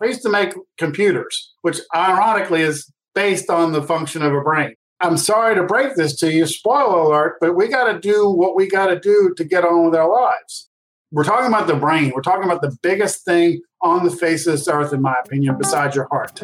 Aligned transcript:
They 0.00 0.08
used 0.08 0.22
to 0.22 0.28
make 0.28 0.54
computers, 0.76 1.52
which 1.62 1.80
ironically 1.94 2.62
is 2.62 2.90
based 3.14 3.50
on 3.50 3.72
the 3.72 3.82
function 3.82 4.22
of 4.22 4.32
a 4.32 4.40
brain. 4.40 4.74
I'm 5.00 5.16
sorry 5.16 5.54
to 5.56 5.64
break 5.64 5.96
this 5.96 6.14
to 6.20 6.32
you, 6.32 6.46
spoiler 6.46 7.00
alert, 7.00 7.38
but 7.40 7.56
we 7.56 7.68
got 7.68 7.92
to 7.92 7.98
do 7.98 8.30
what 8.30 8.54
we 8.54 8.68
got 8.68 8.86
to 8.88 8.98
do 8.98 9.34
to 9.36 9.44
get 9.44 9.64
on 9.64 9.86
with 9.86 9.94
our 9.94 10.08
lives. 10.08 10.68
We're 11.10 11.24
talking 11.24 11.48
about 11.48 11.66
the 11.66 11.74
brain. 11.74 12.12
We're 12.14 12.22
talking 12.22 12.44
about 12.44 12.62
the 12.62 12.76
biggest 12.82 13.24
thing 13.24 13.60
on 13.82 14.04
the 14.04 14.10
face 14.10 14.46
of 14.46 14.52
this 14.52 14.68
earth, 14.68 14.92
in 14.92 15.02
my 15.02 15.16
opinion, 15.24 15.56
besides 15.58 15.96
your 15.96 16.06
heart. 16.10 16.42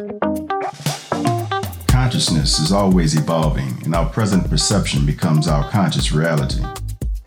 Consciousness 1.87 2.59
is 2.59 2.71
always 2.71 3.15
evolving, 3.15 3.81
and 3.83 3.95
our 3.95 4.09
present 4.09 4.49
perception 4.49 5.05
becomes 5.05 5.47
our 5.47 5.69
conscious 5.69 6.11
reality. 6.11 6.61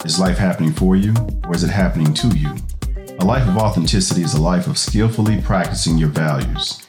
Is 0.04 0.18
life 0.18 0.36
happening 0.36 0.72
for 0.72 0.94
you, 0.94 1.14
or 1.44 1.54
is 1.54 1.64
it 1.64 1.70
happening 1.70 2.12
to 2.14 2.28
you? 2.36 2.54
A 3.20 3.24
life 3.24 3.48
of 3.48 3.56
authenticity 3.56 4.22
is 4.22 4.34
a 4.34 4.40
life 4.40 4.68
of 4.68 4.78
skillfully 4.78 5.40
practicing 5.40 5.98
your 5.98 6.08
values. 6.08 6.86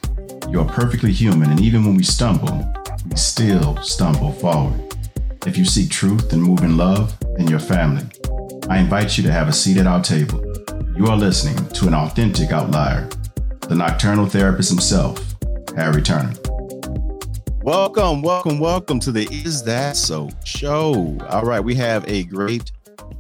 You 0.48 0.62
are 0.62 0.66
perfectly 0.66 1.12
human, 1.12 1.50
and 1.50 1.60
even 1.60 1.84
when 1.84 1.96
we 1.96 2.04
stumble, 2.04 2.72
we 3.10 3.16
still 3.16 3.76
stumble 3.78 4.34
forward. 4.34 4.96
If 5.48 5.58
you 5.58 5.66
seek 5.66 5.90
truth 5.90 6.32
and 6.32 6.44
move 6.44 6.62
in 6.62 6.78
love, 6.78 7.18
then 7.36 7.48
your 7.48 7.58
family. 7.58 8.06
I 8.70 8.78
invite 8.78 9.18
you 9.18 9.24
to 9.24 9.32
have 9.32 9.48
a 9.48 9.52
seat 9.52 9.78
at 9.78 9.88
our 9.88 10.04
table. 10.04 10.40
You 10.96 11.08
are 11.08 11.18
listening 11.18 11.68
to 11.70 11.88
an 11.88 11.96
authentic 11.96 12.52
outlier, 12.52 13.10
the 13.62 13.74
nocturnal 13.74 14.28
therapist 14.28 14.70
himself, 14.70 15.36
Harry 15.76 16.04
Turner. 16.04 16.36
Welcome, 17.64 18.22
welcome, 18.22 18.60
welcome 18.60 19.00
to 19.00 19.12
the 19.12 19.28
Is 19.32 19.64
That 19.64 19.98
So 19.98 20.30
show. 20.46 21.18
All 21.30 21.44
right, 21.44 21.64
we 21.64 21.74
have 21.74 22.08
a 22.08 22.26
great 22.26 22.72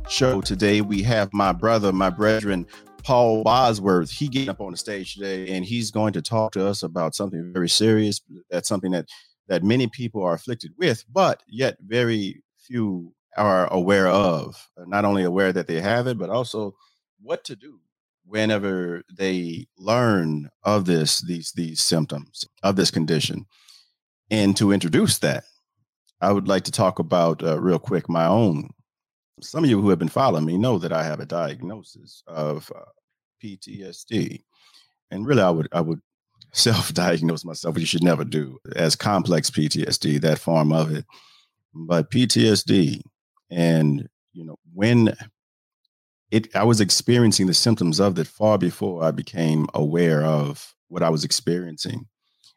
show 0.07 0.41
today. 0.41 0.81
We 0.81 1.01
have 1.01 1.33
my 1.33 1.51
brother, 1.51 1.91
my 1.91 2.11
brethren, 2.11 2.67
Paul 3.09 3.41
Bosworth. 3.41 4.11
He 4.11 4.27
getting 4.27 4.49
up 4.49 4.61
on 4.61 4.69
the 4.69 4.77
stage 4.77 5.15
today, 5.15 5.47
and 5.55 5.65
he's 5.65 5.89
going 5.89 6.13
to 6.13 6.21
talk 6.21 6.51
to 6.51 6.67
us 6.67 6.83
about 6.83 7.15
something 7.15 7.51
very 7.51 7.67
serious. 7.67 8.21
That's 8.51 8.69
something 8.69 8.91
that 8.91 9.07
that 9.47 9.63
many 9.63 9.87
people 9.87 10.21
are 10.21 10.35
afflicted 10.35 10.73
with, 10.77 11.03
but 11.11 11.41
yet 11.47 11.77
very 11.81 12.43
few 12.59 13.11
are 13.35 13.65
aware 13.73 14.07
of, 14.07 14.63
not 14.85 15.05
only 15.05 15.23
aware 15.23 15.51
that 15.51 15.65
they 15.65 15.81
have 15.81 16.05
it, 16.05 16.19
but 16.19 16.29
also 16.29 16.75
what 17.19 17.43
to 17.45 17.55
do 17.55 17.79
whenever 18.27 19.01
they 19.17 19.65
learn 19.75 20.47
of 20.61 20.85
this, 20.85 21.19
these, 21.25 21.51
these 21.53 21.81
symptoms 21.81 22.45
of 22.61 22.75
this 22.75 22.91
condition. 22.91 23.47
And 24.29 24.55
to 24.57 24.71
introduce 24.71 25.17
that, 25.17 25.45
I 26.21 26.31
would 26.31 26.47
like 26.47 26.65
to 26.65 26.71
talk 26.71 26.99
about 26.99 27.41
uh, 27.41 27.59
real 27.59 27.79
quick 27.79 28.07
my 28.07 28.27
own. 28.27 28.69
Some 29.41 29.63
of 29.63 29.69
you 29.71 29.81
who 29.81 29.89
have 29.89 29.97
been 29.97 30.09
following 30.09 30.45
me 30.45 30.59
know 30.59 30.77
that 30.77 30.93
I 30.93 31.03
have 31.03 31.19
a 31.19 31.25
diagnosis 31.25 32.21
of 32.27 32.71
uh, 32.75 32.81
PTSD, 33.43 34.43
and 35.11 35.25
really, 35.25 35.41
I 35.41 35.49
would 35.49 35.67
I 35.71 35.81
would 35.81 36.01
self-diagnose 36.53 37.45
myself, 37.45 37.75
which 37.75 37.81
you 37.81 37.87
should 37.87 38.03
never 38.03 38.23
do, 38.23 38.57
as 38.75 38.95
complex 38.95 39.49
PTSD, 39.49 40.21
that 40.21 40.39
form 40.39 40.71
of 40.71 40.91
it. 40.91 41.05
But 41.73 42.09
PTSD 42.09 43.01
and 43.51 44.07
you 44.33 44.45
know, 44.45 44.57
when 44.73 45.15
it 46.31 46.55
I 46.55 46.63
was 46.63 46.81
experiencing 46.81 47.47
the 47.47 47.53
symptoms 47.53 47.99
of 47.99 48.17
it 48.19 48.27
far 48.27 48.57
before 48.57 49.03
I 49.03 49.11
became 49.11 49.67
aware 49.73 50.23
of 50.23 50.75
what 50.87 51.03
I 51.03 51.09
was 51.09 51.23
experiencing. 51.23 52.07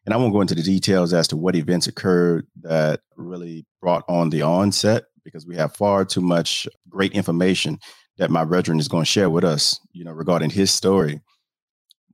And 0.05 0.13
I 0.13 0.17
won't 0.17 0.33
go 0.33 0.41
into 0.41 0.57
the 0.57 0.63
details 0.63 1.13
as 1.13 1.29
to 1.29 1.37
what 1.37 1.55
events 1.55 1.87
occurred 1.87 2.47
that 2.63 3.01
really 3.17 3.65
brought 3.81 4.05
on 4.09 4.31
the 4.31 4.43
onset 4.43 5.05
because 5.25 5.47
we 5.47 5.55
have 5.57 5.77
far 5.77 6.05
too 6.05 6.21
much 6.21 6.67
great 6.89 7.13
information 7.13 7.79
that 8.23 8.31
my 8.31 8.45
brethren 8.45 8.79
is 8.79 8.87
going 8.87 9.03
to 9.03 9.11
share 9.11 9.29
with 9.29 9.43
us, 9.43 9.81
you 9.91 10.05
know, 10.05 10.13
regarding 10.13 10.49
his 10.49 10.71
story. 10.71 11.21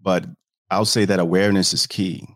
But 0.00 0.24
I'll 0.70 0.86
say 0.86 1.04
that 1.04 1.20
awareness 1.20 1.74
is 1.74 1.86
key. 1.86 2.26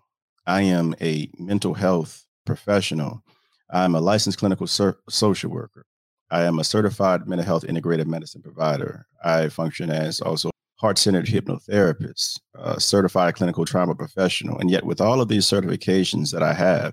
I 0.46 0.60
am 0.60 0.94
a 1.00 1.30
mental 1.38 1.72
health 1.72 2.26
professional. 2.44 3.22
I'm 3.70 3.94
a 3.94 4.00
licensed 4.02 4.38
clinical 4.38 4.66
ser- 4.66 4.98
social 5.08 5.50
worker. 5.50 5.86
I 6.30 6.42
am 6.42 6.58
a 6.58 6.64
certified 6.64 7.26
mental 7.26 7.46
health 7.46 7.64
integrated 7.64 8.06
medicine 8.06 8.42
provider. 8.42 9.06
I 9.24 9.48
function 9.48 9.88
as 9.88 10.20
also 10.20 10.50
heart 10.76 10.98
centered 10.98 11.24
hypnotherapist, 11.24 12.40
certified 12.76 13.36
clinical 13.36 13.64
trauma 13.64 13.94
professional. 13.94 14.58
And 14.58 14.70
yet, 14.70 14.84
with 14.84 15.00
all 15.00 15.22
of 15.22 15.28
these 15.28 15.46
certifications 15.46 16.30
that 16.32 16.42
I 16.42 16.52
have, 16.52 16.92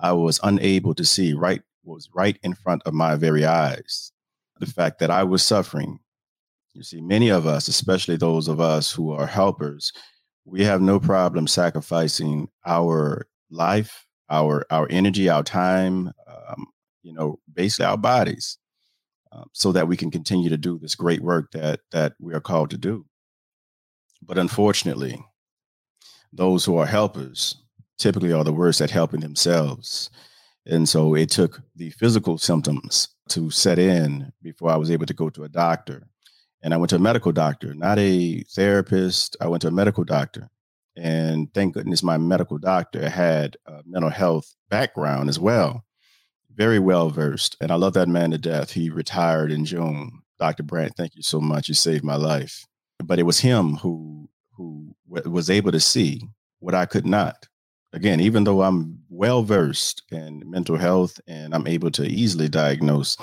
I 0.00 0.10
was 0.14 0.40
unable 0.42 0.96
to 0.96 1.04
see 1.04 1.32
right 1.32 1.62
was 1.84 2.08
right 2.12 2.40
in 2.42 2.54
front 2.54 2.82
of 2.86 2.92
my 2.92 3.14
very 3.14 3.44
eyes 3.46 4.10
the 4.60 4.66
fact 4.66 4.98
that 4.98 5.10
I 5.10 5.24
was 5.24 5.42
suffering. 5.42 6.00
You 6.78 6.84
see, 6.84 7.00
many 7.00 7.28
of 7.28 7.44
us, 7.44 7.66
especially 7.66 8.14
those 8.14 8.46
of 8.46 8.60
us 8.60 8.92
who 8.92 9.10
are 9.10 9.26
helpers, 9.26 9.92
we 10.44 10.62
have 10.62 10.80
no 10.80 11.00
problem 11.00 11.48
sacrificing 11.48 12.48
our 12.64 13.26
life, 13.50 14.06
our 14.30 14.64
our 14.70 14.86
energy, 14.88 15.28
our 15.28 15.42
time, 15.42 16.12
um, 16.28 16.66
you 17.02 17.12
know, 17.12 17.40
basically 17.52 17.86
our 17.86 17.98
bodies 17.98 18.58
um, 19.32 19.46
so 19.52 19.72
that 19.72 19.88
we 19.88 19.96
can 19.96 20.12
continue 20.12 20.48
to 20.50 20.56
do 20.56 20.78
this 20.78 20.94
great 20.94 21.20
work 21.20 21.50
that 21.50 21.80
that 21.90 22.12
we 22.20 22.32
are 22.32 22.40
called 22.40 22.70
to 22.70 22.78
do. 22.78 23.04
But 24.22 24.38
unfortunately, 24.38 25.20
those 26.32 26.64
who 26.64 26.76
are 26.76 26.86
helpers 26.86 27.56
typically 27.98 28.32
are 28.32 28.44
the 28.44 28.52
worst 28.52 28.80
at 28.80 28.92
helping 28.92 29.18
themselves. 29.18 30.10
And 30.64 30.88
so 30.88 31.16
it 31.16 31.30
took 31.30 31.60
the 31.74 31.90
physical 31.90 32.38
symptoms 32.38 33.08
to 33.30 33.50
set 33.50 33.80
in 33.80 34.32
before 34.42 34.70
I 34.70 34.76
was 34.76 34.92
able 34.92 35.06
to 35.06 35.14
go 35.14 35.28
to 35.30 35.42
a 35.42 35.48
doctor. 35.48 36.06
And 36.62 36.74
I 36.74 36.76
went 36.76 36.90
to 36.90 36.96
a 36.96 37.00
medical 37.00 37.32
doctor, 37.32 37.74
not 37.74 37.98
a 37.98 38.42
therapist. 38.54 39.36
I 39.40 39.48
went 39.48 39.62
to 39.62 39.68
a 39.68 39.72
medical 39.72 40.04
doctor. 40.04 40.48
And 40.96 41.52
thank 41.54 41.74
goodness 41.74 42.02
my 42.02 42.18
medical 42.18 42.58
doctor 42.58 43.08
had 43.08 43.56
a 43.66 43.82
mental 43.86 44.10
health 44.10 44.54
background 44.68 45.28
as 45.28 45.38
well 45.38 45.84
very 46.58 46.80
well 46.80 47.08
versed, 47.08 47.56
and 47.60 47.70
I 47.70 47.76
love 47.76 47.94
that 47.94 48.08
man 48.08 48.32
to 48.32 48.38
death. 48.38 48.72
He 48.72 48.90
retired 48.90 49.52
in 49.52 49.64
June. 49.64 50.22
Dr. 50.40 50.64
Brandt, 50.64 50.96
thank 50.96 51.14
you 51.14 51.22
so 51.22 51.40
much. 51.40 51.68
You 51.68 51.74
saved 51.74 52.02
my 52.02 52.16
life. 52.16 52.66
But 53.02 53.20
it 53.20 53.22
was 53.22 53.38
him 53.40 53.76
who 53.76 54.28
who 54.56 54.96
w- 55.08 55.30
was 55.30 55.48
able 55.48 55.70
to 55.70 55.78
see 55.78 56.20
what 56.58 56.74
I 56.74 56.84
could 56.84 57.06
not. 57.06 57.46
Again, 57.92 58.20
even 58.20 58.42
though 58.42 58.62
I'm 58.62 58.98
well 59.08 59.44
versed 59.44 60.02
in 60.10 60.42
mental 60.50 60.76
health 60.76 61.20
and 61.28 61.54
I'm 61.54 61.66
able 61.68 61.92
to 61.92 62.04
easily 62.04 62.48
diagnose 62.48 63.16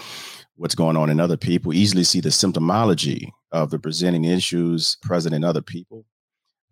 what's 0.55 0.75
going 0.75 0.97
on 0.97 1.09
in 1.09 1.19
other 1.19 1.37
people, 1.37 1.73
easily 1.73 2.03
see 2.03 2.21
the 2.21 2.29
symptomology 2.29 3.29
of 3.51 3.71
the 3.71 3.79
presenting 3.79 4.25
issues 4.25 4.97
present 5.01 5.35
in 5.35 5.43
other 5.43 5.61
people, 5.61 6.05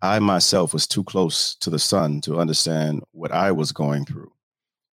I 0.02 0.18
myself 0.18 0.72
was 0.72 0.86
too 0.86 1.04
close 1.04 1.54
to 1.56 1.70
the 1.70 1.78
sun 1.78 2.20
to 2.22 2.38
understand 2.38 3.02
what 3.12 3.32
I 3.32 3.52
was 3.52 3.72
going 3.72 4.04
through. 4.04 4.32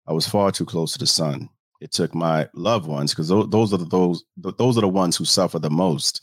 I 0.07 0.13
was 0.13 0.27
far 0.27 0.51
too 0.51 0.65
close 0.65 0.93
to 0.93 0.99
the 0.99 1.07
sun. 1.07 1.49
It 1.79 1.91
took 1.91 2.13
my 2.13 2.47
loved 2.53 2.87
ones 2.87 3.11
because 3.11 3.29
those, 3.29 3.73
are 3.73 3.77
the, 3.77 3.85
those 3.85 4.23
those 4.37 4.77
are 4.77 4.81
the 4.81 4.87
ones 4.87 5.17
who 5.17 5.25
suffer 5.25 5.57
the 5.57 5.69
most 5.69 6.21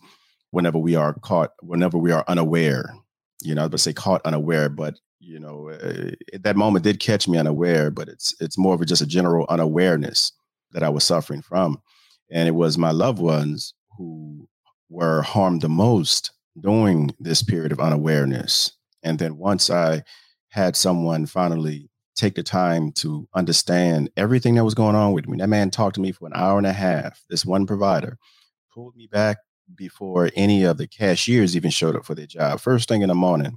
whenever 0.51 0.79
we 0.79 0.95
are 0.95 1.15
caught 1.15 1.53
whenever 1.61 1.99
we 1.99 2.13
are 2.13 2.25
unaware. 2.29 2.95
You 3.43 3.55
know 3.55 3.69
but 3.69 3.81
say 3.81 3.93
caught 3.93 4.23
unaware 4.25 4.69
but 4.69 4.95
you 5.21 5.39
know 5.39 5.71
uh, 5.71 6.11
that 6.41 6.57
moment 6.57 6.85
did 6.85 7.01
catch 7.01 7.29
me 7.29 7.39
unaware 7.39 7.91
but 7.91 8.09
it's 8.09 8.35
it's 8.41 8.59
more 8.59 8.75
of 8.75 8.81
a, 8.81 8.87
just 8.87 9.03
a 9.03 9.07
general 9.07 9.47
unawareness 9.49 10.33
that 10.73 10.83
i 10.83 10.89
was 10.89 11.05
suffering 11.05 11.43
from 11.43 11.81
and 12.31 12.49
it 12.49 12.55
was 12.55 12.79
my 12.79 12.91
loved 12.91 13.19
ones 13.19 13.75
who 13.97 14.49
were 14.89 15.23
harmed 15.23 15.63
the 15.63 15.69
most 15.69 16.33
during 16.61 17.15
this 17.21 17.43
period 17.43 17.73
of 17.73 17.81
unawareness 17.81 18.73
and 19.03 19.19
then 19.19 19.37
once 19.37 19.71
i 19.71 20.03
had 20.51 20.75
someone 20.75 21.27
finally 21.27 21.89
take 22.19 22.35
the 22.35 22.43
time 22.43 22.91
to 22.91 23.29
understand 23.35 24.11
everything 24.17 24.57
that 24.57 24.65
was 24.65 24.75
going 24.75 24.97
on 24.97 25.13
with 25.13 25.29
me. 25.29 25.39
That 25.39 25.49
man 25.49 25.71
talked 25.71 25.95
to 25.95 26.01
me 26.01 26.11
for 26.11 26.27
an 26.27 26.33
hour 26.35 26.59
and 26.59 26.67
a 26.67 26.73
half. 26.73 27.23
This 27.31 27.47
one 27.47 27.65
provider 27.65 28.19
pulled 28.75 28.97
me 28.97 29.07
back 29.07 29.39
before 29.75 30.31
any 30.35 30.65
of 30.65 30.79
the 30.79 30.89
cashiers 30.89 31.57
even 31.57 31.71
showed 31.71 31.95
up 31.95 32.05
for 32.05 32.15
their 32.15 32.27
job. 32.27 32.61
First 32.61 32.89
thing 32.89 33.03
in 33.03 33.09
the 33.09 33.15
morning, 33.15 33.57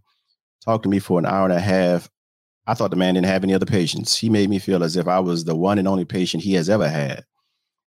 talked 0.63 0.83
to 0.83 0.89
me 0.89 0.99
for 0.99 1.17
an 1.17 1.25
hour 1.25 1.45
and 1.45 1.53
a 1.53 1.59
half. 1.59 2.09
I 2.67 2.75
thought 2.75 2.91
the 2.91 2.97
man 2.97 3.15
didn't 3.15 3.27
have 3.27 3.43
any 3.43 3.55
other 3.55 3.65
patients. 3.65 4.15
He 4.15 4.29
made 4.29 4.49
me 4.49 4.59
feel 4.59 4.83
as 4.83 4.95
if 4.95 5.07
I 5.07 5.19
was 5.19 5.43
the 5.43 5.55
one 5.55 5.79
and 5.79 5.87
only 5.87 6.05
patient 6.05 6.43
he 6.43 6.53
has 6.53 6.69
ever 6.69 6.87
had. 6.87 7.25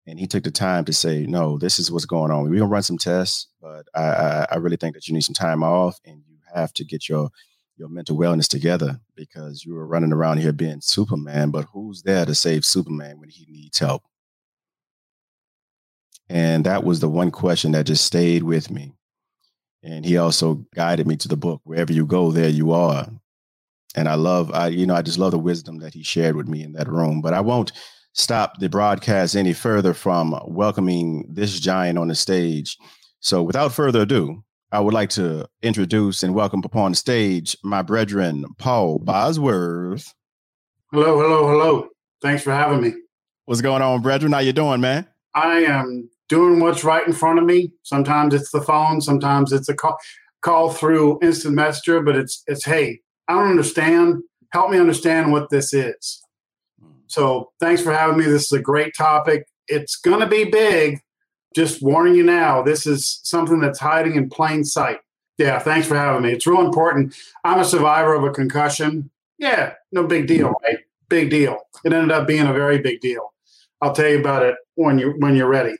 And 0.10 0.20
he 0.20 0.26
took 0.26 0.44
the 0.44 0.52
time 0.52 0.86
to 0.86 0.94
say, 0.94 1.28
no, 1.28 1.60
this 1.60 1.78
is 1.78 1.92
what's 1.92 2.06
going 2.06 2.32
on. 2.32 2.50
We're 2.50 2.60
to 2.60 2.66
run 2.66 2.82
some 2.82 2.98
tests, 2.98 3.48
but 3.62 3.86
I, 3.94 4.02
I, 4.02 4.48
I 4.52 4.56
really 4.56 4.76
think 4.76 4.96
that 4.96 5.08
you 5.08 5.14
need 5.14 5.24
some 5.24 5.36
time 5.36 5.62
off 5.62 6.00
and 6.04 6.24
you 6.28 6.38
have 6.54 6.74
to 6.74 6.84
get 6.84 7.08
your 7.08 7.30
your 7.78 7.90
mental 7.90 8.18
wellness 8.18 8.48
together 8.48 9.00
because 9.16 9.64
you 9.64 9.74
were 9.74 9.88
running 9.88 10.12
around 10.12 10.40
here 10.40 10.52
being 10.52 10.82
Superman, 10.82 11.50
but 11.50 11.66
who's 11.72 12.02
there 12.02 12.26
to 12.26 12.36
save 12.36 12.66
Superman 12.66 13.20
when 13.20 13.30
he 13.30 13.46
needs 13.48 13.80
help? 13.80 14.04
And 16.28 16.66
that 16.66 16.84
was 16.84 17.00
the 17.00 17.08
one 17.08 17.32
question 17.32 17.72
that 17.72 17.86
just 17.86 18.04
stayed 18.04 18.44
with 18.44 18.70
me. 18.70 18.92
And 19.82 20.06
he 20.06 20.18
also 20.18 20.66
guided 20.76 21.08
me 21.08 21.16
to 21.18 21.30
the 21.30 21.38
book, 21.38 21.62
wherever 21.64 21.94
you 21.94 22.06
go, 22.06 22.32
there 22.32 22.50
you 22.50 22.74
are. 22.74 23.08
And 23.96 24.10
I 24.10 24.16
love, 24.16 24.52
I, 24.52 24.68
you 24.68 24.86
know, 24.86 24.96
I 24.96 25.02
just 25.02 25.18
love 25.18 25.32
the 25.32 25.40
wisdom 25.40 25.80
that 25.80 25.94
he 25.94 26.04
shared 26.04 26.36
with 26.36 26.50
me 26.50 26.64
in 26.64 26.74
that 26.74 26.90
room. 26.90 27.22
But 27.22 27.34
I 27.34 27.40
won't 27.40 27.72
stop 28.20 28.60
the 28.60 28.70
broadcast 28.70 29.36
any 29.36 29.54
further 29.54 29.94
from 29.94 30.38
welcoming 30.46 31.26
this 31.30 31.60
giant 31.60 31.98
on 31.98 32.10
the 32.10 32.16
stage. 32.16 32.78
So 33.22 33.42
without 33.42 33.72
further 33.72 34.02
ado, 34.02 34.44
I 34.72 34.82
would 34.82 34.94
like 34.94 35.10
to 35.12 35.48
introduce 35.62 36.22
and 36.22 36.36
welcome 36.36 36.62
upon 36.64 36.92
the 36.92 36.98
stage 36.98 37.58
my 37.64 37.82
brethren, 37.82 38.46
Paul 38.58 39.00
Bosworth. 39.00 40.14
Hello, 40.92 41.20
hello, 41.20 41.48
hello. 41.48 41.88
Thanks 42.22 42.44
for 42.44 42.52
having 42.52 42.82
me. 42.82 42.94
What's 43.46 43.62
going 43.62 43.82
on, 43.82 44.02
brethren? 44.02 44.34
How 44.34 44.40
you 44.40 44.54
doing, 44.54 44.82
man? 44.82 45.08
I 45.34 45.60
am 45.60 46.10
doing 46.28 46.60
what's 46.60 46.84
right 46.84 47.06
in 47.08 47.14
front 47.14 47.40
of 47.40 47.46
me. 47.46 47.72
Sometimes 47.84 48.34
it's 48.34 48.52
the 48.52 48.62
phone, 48.62 49.02
sometimes 49.02 49.52
it's 49.52 49.70
a 49.70 49.74
call, 49.74 49.98
call 50.42 50.70
through 50.70 51.20
instant 51.22 51.56
messenger, 51.56 52.02
but 52.02 52.16
it's 52.16 52.44
it's 52.48 52.66
hey, 52.66 53.00
I 53.28 53.34
don't 53.34 53.50
understand. 53.50 54.24
Help 54.52 54.72
me 54.72 54.80
understand 54.80 55.32
what 55.32 55.50
this 55.52 55.74
is. 55.74 56.19
So 57.10 57.52
thanks 57.60 57.82
for 57.82 57.92
having 57.92 58.18
me. 58.18 58.26
This 58.26 58.46
is 58.46 58.52
a 58.52 58.62
great 58.62 58.94
topic. 58.96 59.48
It's 59.68 59.96
going 59.98 60.22
to 60.22 60.28
be 60.28 60.46
big. 60.46 61.02
Just 61.56 61.82
warning 61.82 62.14
you 62.14 62.24
now, 62.24 62.62
this 62.62 62.86
is 62.86 63.20
something 63.24 63.60
that's 63.60 63.80
hiding 63.80 64.16
in 64.16 64.30
plain 64.30 64.64
sight. 64.64 65.00
Yeah, 65.40 65.58
thanks 65.58 65.88
for 65.88 65.96
having 65.96 66.22
me. 66.22 66.32
It's 66.32 66.46
real 66.46 66.62
important. 66.62 67.16
I'm 67.44 67.60
a 67.60 67.66
survivor 67.66 68.14
of 68.14 68.24
a 68.24 68.30
concussion. 68.30 69.10
Yeah, 69.40 69.74
no 69.92 70.06
big 70.06 70.28
deal, 70.28 70.54
right? 70.64 70.78
Big 71.08 71.32
deal. 71.32 71.58
It 71.84 71.92
ended 71.92 72.12
up 72.12 72.28
being 72.28 72.46
a 72.46 72.54
very 72.54 72.78
big 72.78 73.00
deal. 73.00 73.34
I'll 73.82 73.94
tell 73.94 74.10
you 74.10 74.20
about 74.20 74.44
it 74.44 74.56
when 74.76 75.00
you 75.00 75.16
when 75.18 75.36
you're 75.36 75.48
ready. 75.48 75.76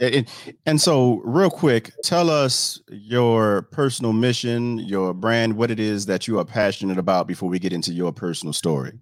And, 0.00 0.28
and 0.66 0.80
so, 0.80 1.22
real 1.24 1.50
quick, 1.50 1.92
tell 2.02 2.28
us 2.28 2.80
your 2.88 3.62
personal 3.72 4.12
mission, 4.12 4.78
your 4.78 5.14
brand, 5.14 5.56
what 5.56 5.70
it 5.70 5.80
is 5.80 6.06
that 6.06 6.28
you 6.28 6.38
are 6.38 6.44
passionate 6.44 6.98
about 6.98 7.26
before 7.26 7.48
we 7.48 7.58
get 7.58 7.72
into 7.72 7.92
your 7.92 8.12
personal 8.12 8.52
story. 8.52 8.92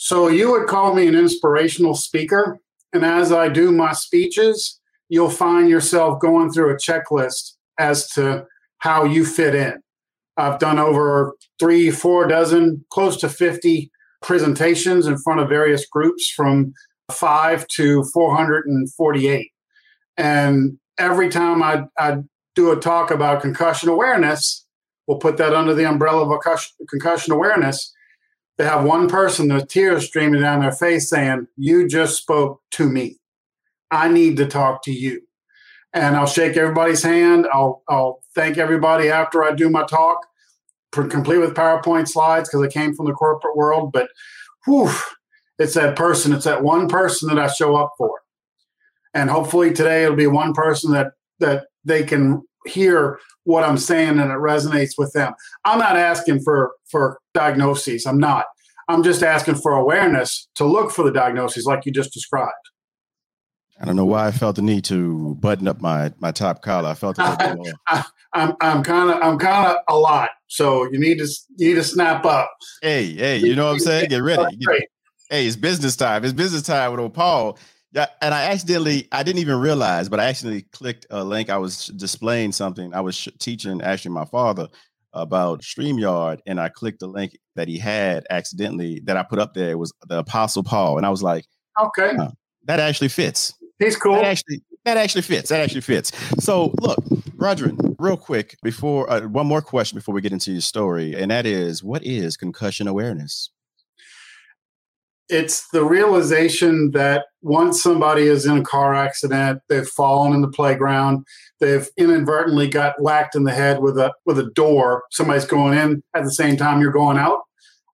So, 0.00 0.28
you 0.28 0.52
would 0.52 0.68
call 0.68 0.94
me 0.94 1.08
an 1.08 1.16
inspirational 1.16 1.94
speaker. 1.94 2.60
And 2.92 3.04
as 3.04 3.32
I 3.32 3.48
do 3.48 3.72
my 3.72 3.92
speeches, 3.92 4.78
you'll 5.08 5.28
find 5.28 5.68
yourself 5.68 6.20
going 6.20 6.52
through 6.52 6.72
a 6.72 6.78
checklist 6.78 7.54
as 7.80 8.08
to 8.10 8.46
how 8.78 9.02
you 9.02 9.26
fit 9.26 9.56
in. 9.56 9.82
I've 10.36 10.60
done 10.60 10.78
over 10.78 11.34
three, 11.58 11.90
four 11.90 12.28
dozen, 12.28 12.84
close 12.90 13.16
to 13.18 13.28
50 13.28 13.90
presentations 14.22 15.08
in 15.08 15.18
front 15.18 15.40
of 15.40 15.48
various 15.48 15.84
groups 15.84 16.30
from 16.30 16.72
five 17.10 17.66
to 17.74 18.04
448. 18.04 19.50
And 20.16 20.78
every 20.96 21.28
time 21.28 21.60
I, 21.60 21.86
I 21.98 22.18
do 22.54 22.70
a 22.70 22.76
talk 22.76 23.10
about 23.10 23.42
concussion 23.42 23.88
awareness, 23.88 24.64
we'll 25.08 25.18
put 25.18 25.38
that 25.38 25.54
under 25.54 25.74
the 25.74 25.88
umbrella 25.88 26.32
of 26.32 26.40
concussion 26.88 27.32
awareness. 27.32 27.92
They 28.58 28.64
have 28.64 28.84
one 28.84 29.08
person, 29.08 29.48
the 29.48 29.64
tears 29.64 30.06
streaming 30.06 30.40
down 30.40 30.60
their 30.60 30.72
face, 30.72 31.08
saying, 31.08 31.46
You 31.56 31.88
just 31.88 32.16
spoke 32.16 32.60
to 32.72 32.88
me. 32.88 33.18
I 33.90 34.08
need 34.08 34.36
to 34.38 34.46
talk 34.46 34.82
to 34.84 34.92
you. 34.92 35.22
And 35.94 36.16
I'll 36.16 36.26
shake 36.26 36.56
everybody's 36.56 37.02
hand. 37.02 37.46
I'll, 37.52 37.82
I'll 37.88 38.20
thank 38.34 38.58
everybody 38.58 39.08
after 39.08 39.42
I 39.42 39.52
do 39.52 39.70
my 39.70 39.84
talk, 39.84 40.26
complete 40.92 41.38
with 41.38 41.54
PowerPoint 41.54 42.08
slides 42.08 42.48
because 42.48 42.66
I 42.66 42.68
came 42.68 42.94
from 42.94 43.06
the 43.06 43.12
corporate 43.12 43.56
world. 43.56 43.92
But 43.92 44.08
whew, 44.66 44.90
it's 45.58 45.74
that 45.74 45.96
person, 45.96 46.32
it's 46.32 46.44
that 46.44 46.62
one 46.62 46.88
person 46.88 47.28
that 47.28 47.38
I 47.38 47.46
show 47.46 47.76
up 47.76 47.92
for. 47.96 48.20
And 49.14 49.30
hopefully 49.30 49.72
today 49.72 50.04
it'll 50.04 50.16
be 50.16 50.26
one 50.26 50.52
person 50.52 50.92
that 50.92 51.12
that 51.40 51.66
they 51.84 52.02
can 52.02 52.42
hear 52.66 53.18
what 53.48 53.64
I'm 53.64 53.78
saying 53.78 54.18
and 54.18 54.30
it 54.30 54.36
resonates 54.36 54.92
with 54.98 55.10
them. 55.14 55.32
I'm 55.64 55.78
not 55.78 55.96
asking 55.96 56.40
for 56.42 56.72
for 56.90 57.18
diagnoses. 57.32 58.04
I'm 58.04 58.18
not. 58.18 58.44
I'm 58.88 59.02
just 59.02 59.22
asking 59.22 59.54
for 59.56 59.72
awareness 59.72 60.48
to 60.56 60.66
look 60.66 60.90
for 60.90 61.02
the 61.02 61.10
diagnoses 61.10 61.64
like 61.64 61.86
you 61.86 61.92
just 61.92 62.12
described. 62.12 62.52
I 63.80 63.86
don't 63.86 63.96
know 63.96 64.04
why 64.04 64.26
I 64.26 64.32
felt 64.32 64.56
the 64.56 64.62
need 64.62 64.84
to 64.84 65.34
button 65.36 65.66
up 65.66 65.80
my 65.80 66.12
my 66.18 66.30
top 66.30 66.60
collar. 66.60 66.90
I 66.90 66.94
felt 66.94 67.18
it. 67.18 67.22
I, 67.88 68.04
I'm 68.34 68.54
I'm 68.60 68.82
kind 68.82 69.10
of 69.10 69.22
I'm 69.22 69.38
kind 69.38 69.66
of 69.66 69.78
a 69.88 69.96
lot, 69.96 70.28
so 70.48 70.84
you 70.92 70.98
need 70.98 71.18
to 71.18 71.26
you 71.56 71.68
need 71.68 71.74
to 71.76 71.84
snap 71.84 72.26
up. 72.26 72.50
Hey, 72.82 73.14
hey, 73.14 73.38
you 73.38 73.56
know 73.56 73.64
what 73.64 73.72
I'm 73.72 73.78
saying? 73.78 74.08
Get 74.10 74.22
ready. 74.22 74.56
Get, 74.60 74.88
hey, 75.30 75.46
it's 75.46 75.56
business 75.56 75.96
time. 75.96 76.22
It's 76.22 76.34
business 76.34 76.62
time 76.62 76.90
with 76.90 77.00
old 77.00 77.14
Paul. 77.14 77.58
Yeah, 77.92 78.06
and 78.20 78.34
I 78.34 78.50
accidentally, 78.50 79.08
I 79.12 79.22
didn't 79.22 79.40
even 79.40 79.58
realize, 79.60 80.08
but 80.08 80.20
I 80.20 80.26
actually 80.26 80.62
clicked 80.72 81.06
a 81.10 81.24
link. 81.24 81.48
I 81.48 81.56
was 81.56 81.86
displaying 81.86 82.52
something. 82.52 82.92
I 82.92 83.00
was 83.00 83.14
sh- 83.16 83.28
teaching 83.38 83.80
actually 83.80 84.12
my 84.12 84.26
father 84.26 84.68
about 85.14 85.62
StreamYard, 85.62 86.40
and 86.46 86.60
I 86.60 86.68
clicked 86.68 87.00
the 87.00 87.06
link 87.06 87.38
that 87.56 87.66
he 87.66 87.78
had 87.78 88.26
accidentally 88.28 89.00
that 89.04 89.16
I 89.16 89.22
put 89.22 89.38
up 89.38 89.54
there. 89.54 89.70
It 89.70 89.78
was 89.78 89.92
the 90.06 90.18
Apostle 90.18 90.62
Paul, 90.62 90.98
and 90.98 91.06
I 91.06 91.10
was 91.10 91.22
like, 91.22 91.46
okay, 91.80 92.12
that 92.64 92.78
actually 92.78 93.08
fits. 93.08 93.54
He's 93.78 93.96
cool. 93.96 94.14
That 94.16 94.24
actually, 94.24 94.62
that 94.84 94.96
actually 94.98 95.22
fits. 95.22 95.48
That 95.48 95.60
actually 95.60 95.80
fits. 95.80 96.12
So, 96.44 96.74
look, 96.80 96.98
Roger, 97.36 97.72
real 97.98 98.16
quick 98.18 98.56
before 98.62 99.10
uh, 99.10 99.22
one 99.22 99.46
more 99.46 99.62
question 99.62 99.96
before 99.96 100.14
we 100.14 100.20
get 100.20 100.32
into 100.32 100.52
your 100.52 100.60
story, 100.60 101.14
and 101.14 101.30
that 101.30 101.46
is, 101.46 101.82
what 101.82 102.04
is 102.04 102.36
concussion 102.36 102.86
awareness? 102.86 103.50
It's 105.28 105.68
the 105.68 105.84
realization 105.84 106.90
that 106.92 107.26
once 107.42 107.82
somebody 107.82 108.22
is 108.22 108.46
in 108.46 108.58
a 108.58 108.64
car 108.64 108.94
accident, 108.94 109.60
they've 109.68 109.86
fallen 109.86 110.32
in 110.32 110.40
the 110.40 110.48
playground, 110.48 111.24
they've 111.60 111.88
inadvertently 111.96 112.68
got 112.68 113.00
whacked 113.00 113.34
in 113.34 113.44
the 113.44 113.52
head 113.52 113.80
with 113.80 113.98
a 113.98 114.12
with 114.24 114.38
a 114.38 114.50
door. 114.54 115.04
Somebody's 115.10 115.44
going 115.44 115.76
in 115.76 116.02
at 116.14 116.24
the 116.24 116.32
same 116.32 116.56
time 116.56 116.80
you're 116.80 116.92
going 116.92 117.18
out, 117.18 117.40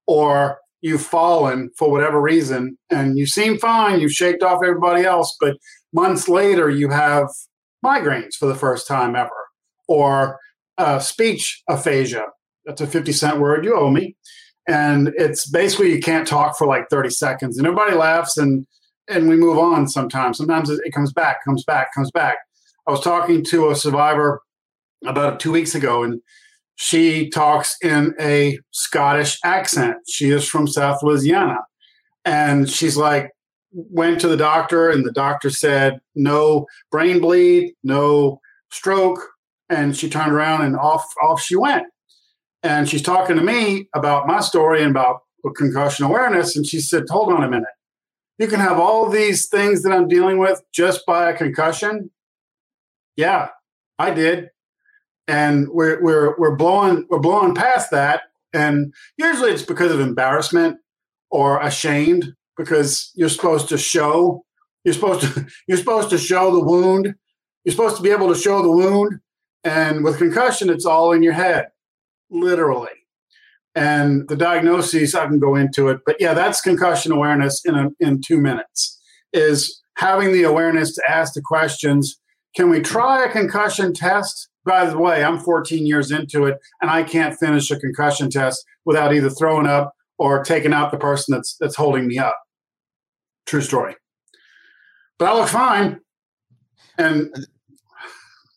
or 0.06 0.58
you've 0.80 1.02
fallen 1.02 1.70
for 1.78 1.90
whatever 1.90 2.20
reason 2.20 2.76
and 2.90 3.16
you 3.18 3.26
seem 3.26 3.58
fine, 3.58 4.00
you've 4.00 4.12
shaked 4.12 4.42
off 4.42 4.60
everybody 4.62 5.02
else, 5.02 5.34
but 5.40 5.56
months 5.94 6.28
later 6.28 6.68
you 6.68 6.90
have 6.90 7.26
migraines 7.84 8.34
for 8.34 8.44
the 8.46 8.54
first 8.54 8.86
time 8.86 9.16
ever, 9.16 9.30
or 9.88 10.38
uh, 10.76 10.98
speech 10.98 11.62
aphasia. 11.70 12.26
That's 12.66 12.82
a 12.82 12.86
50 12.86 13.12
cent 13.12 13.40
word 13.40 13.64
you 13.64 13.74
owe 13.74 13.90
me 13.90 14.14
and 14.66 15.12
it's 15.16 15.46
basically 15.46 15.92
you 15.92 16.00
can't 16.00 16.26
talk 16.26 16.56
for 16.56 16.66
like 16.66 16.88
30 16.90 17.10
seconds 17.10 17.58
and 17.58 17.66
everybody 17.66 17.94
laughs 17.94 18.36
and 18.36 18.66
and 19.06 19.28
we 19.28 19.36
move 19.36 19.58
on 19.58 19.86
sometimes. 19.86 20.38
Sometimes 20.38 20.70
it 20.70 20.92
comes 20.92 21.12
back 21.12 21.44
comes 21.44 21.64
back 21.64 21.94
comes 21.94 22.10
back. 22.10 22.38
I 22.86 22.90
was 22.90 23.00
talking 23.00 23.44
to 23.44 23.70
a 23.70 23.76
survivor 23.76 24.40
about 25.04 25.40
two 25.40 25.52
weeks 25.52 25.74
ago 25.74 26.02
and 26.02 26.20
she 26.76 27.30
talks 27.30 27.76
in 27.82 28.14
a 28.18 28.58
scottish 28.70 29.38
accent. 29.44 29.96
She 30.08 30.30
is 30.30 30.48
from 30.48 30.66
south 30.66 31.02
louisiana. 31.02 31.58
And 32.24 32.68
she's 32.70 32.96
like 32.96 33.30
went 33.72 34.20
to 34.20 34.28
the 34.28 34.36
doctor 34.36 34.88
and 34.88 35.04
the 35.04 35.12
doctor 35.12 35.50
said 35.50 36.00
no 36.14 36.66
brain 36.90 37.20
bleed 37.20 37.74
no 37.82 38.40
stroke. 38.70 39.20
And 39.68 39.96
she 39.96 40.08
turned 40.08 40.32
around 40.32 40.62
and 40.62 40.76
off 40.76 41.04
off 41.22 41.42
she 41.42 41.56
went 41.56 41.86
and 42.64 42.88
she's 42.88 43.02
talking 43.02 43.36
to 43.36 43.42
me 43.42 43.88
about 43.94 44.26
my 44.26 44.40
story 44.40 44.80
and 44.80 44.90
about 44.90 45.20
concussion 45.54 46.06
awareness. 46.06 46.56
And 46.56 46.66
she 46.66 46.80
said, 46.80 47.04
Hold 47.10 47.30
on 47.30 47.44
a 47.44 47.48
minute. 47.48 47.68
You 48.38 48.48
can 48.48 48.58
have 48.58 48.80
all 48.80 49.08
these 49.08 49.46
things 49.46 49.82
that 49.82 49.92
I'm 49.92 50.08
dealing 50.08 50.38
with 50.38 50.62
just 50.72 51.04
by 51.06 51.28
a 51.28 51.36
concussion. 51.36 52.10
Yeah, 53.16 53.48
I 53.98 54.12
did. 54.12 54.48
And 55.28 55.68
we're 55.68 56.02
we're 56.02 56.34
we're 56.38 56.56
blowing 56.56 57.06
we're 57.10 57.20
blowing 57.20 57.54
past 57.54 57.90
that. 57.90 58.22
And 58.54 58.94
usually 59.18 59.50
it's 59.52 59.62
because 59.62 59.92
of 59.92 60.00
embarrassment 60.00 60.78
or 61.30 61.60
ashamed 61.60 62.34
because 62.56 63.12
you're 63.14 63.28
supposed 63.28 63.68
to 63.68 63.78
show 63.78 64.44
you're 64.84 64.94
supposed 64.94 65.20
to 65.20 65.46
you're 65.68 65.78
supposed 65.78 66.10
to 66.10 66.18
show 66.18 66.50
the 66.50 66.64
wound. 66.64 67.14
You're 67.64 67.72
supposed 67.72 67.96
to 67.96 68.02
be 68.02 68.10
able 68.10 68.32
to 68.32 68.40
show 68.40 68.62
the 68.62 68.70
wound. 68.70 69.20
And 69.64 70.02
with 70.02 70.18
concussion, 70.18 70.70
it's 70.70 70.84
all 70.84 71.12
in 71.12 71.22
your 71.22 71.32
head 71.34 71.68
literally. 72.30 72.90
And 73.74 74.28
the 74.28 74.36
diagnoses, 74.36 75.14
I 75.14 75.26
can 75.26 75.40
go 75.40 75.56
into 75.56 75.88
it, 75.88 76.00
but 76.06 76.16
yeah, 76.20 76.34
that's 76.34 76.60
concussion 76.60 77.10
awareness 77.10 77.62
in 77.64 77.74
a, 77.74 77.88
in 77.98 78.20
two 78.24 78.40
minutes. 78.40 79.00
Is 79.32 79.82
having 79.96 80.32
the 80.32 80.44
awareness 80.44 80.94
to 80.94 81.02
ask 81.08 81.34
the 81.34 81.42
questions. 81.42 82.20
Can 82.54 82.70
we 82.70 82.80
try 82.80 83.24
a 83.24 83.30
concussion 83.30 83.92
test? 83.92 84.48
By 84.64 84.86
the 84.86 84.98
way, 84.98 85.24
I'm 85.24 85.38
14 85.38 85.86
years 85.86 86.10
into 86.10 86.44
it, 86.44 86.58
and 86.80 86.90
I 86.90 87.02
can't 87.02 87.36
finish 87.38 87.70
a 87.70 87.78
concussion 87.78 88.30
test 88.30 88.64
without 88.84 89.12
either 89.12 89.28
throwing 89.28 89.66
up 89.66 89.92
or 90.18 90.42
taking 90.42 90.72
out 90.72 90.90
the 90.90 90.98
person 90.98 91.32
that's 91.32 91.56
that's 91.58 91.76
holding 91.76 92.06
me 92.06 92.18
up. 92.18 92.36
True 93.46 93.60
story. 93.60 93.96
But 95.18 95.28
I 95.28 95.34
look 95.34 95.48
fine. 95.48 96.00
And 96.96 97.46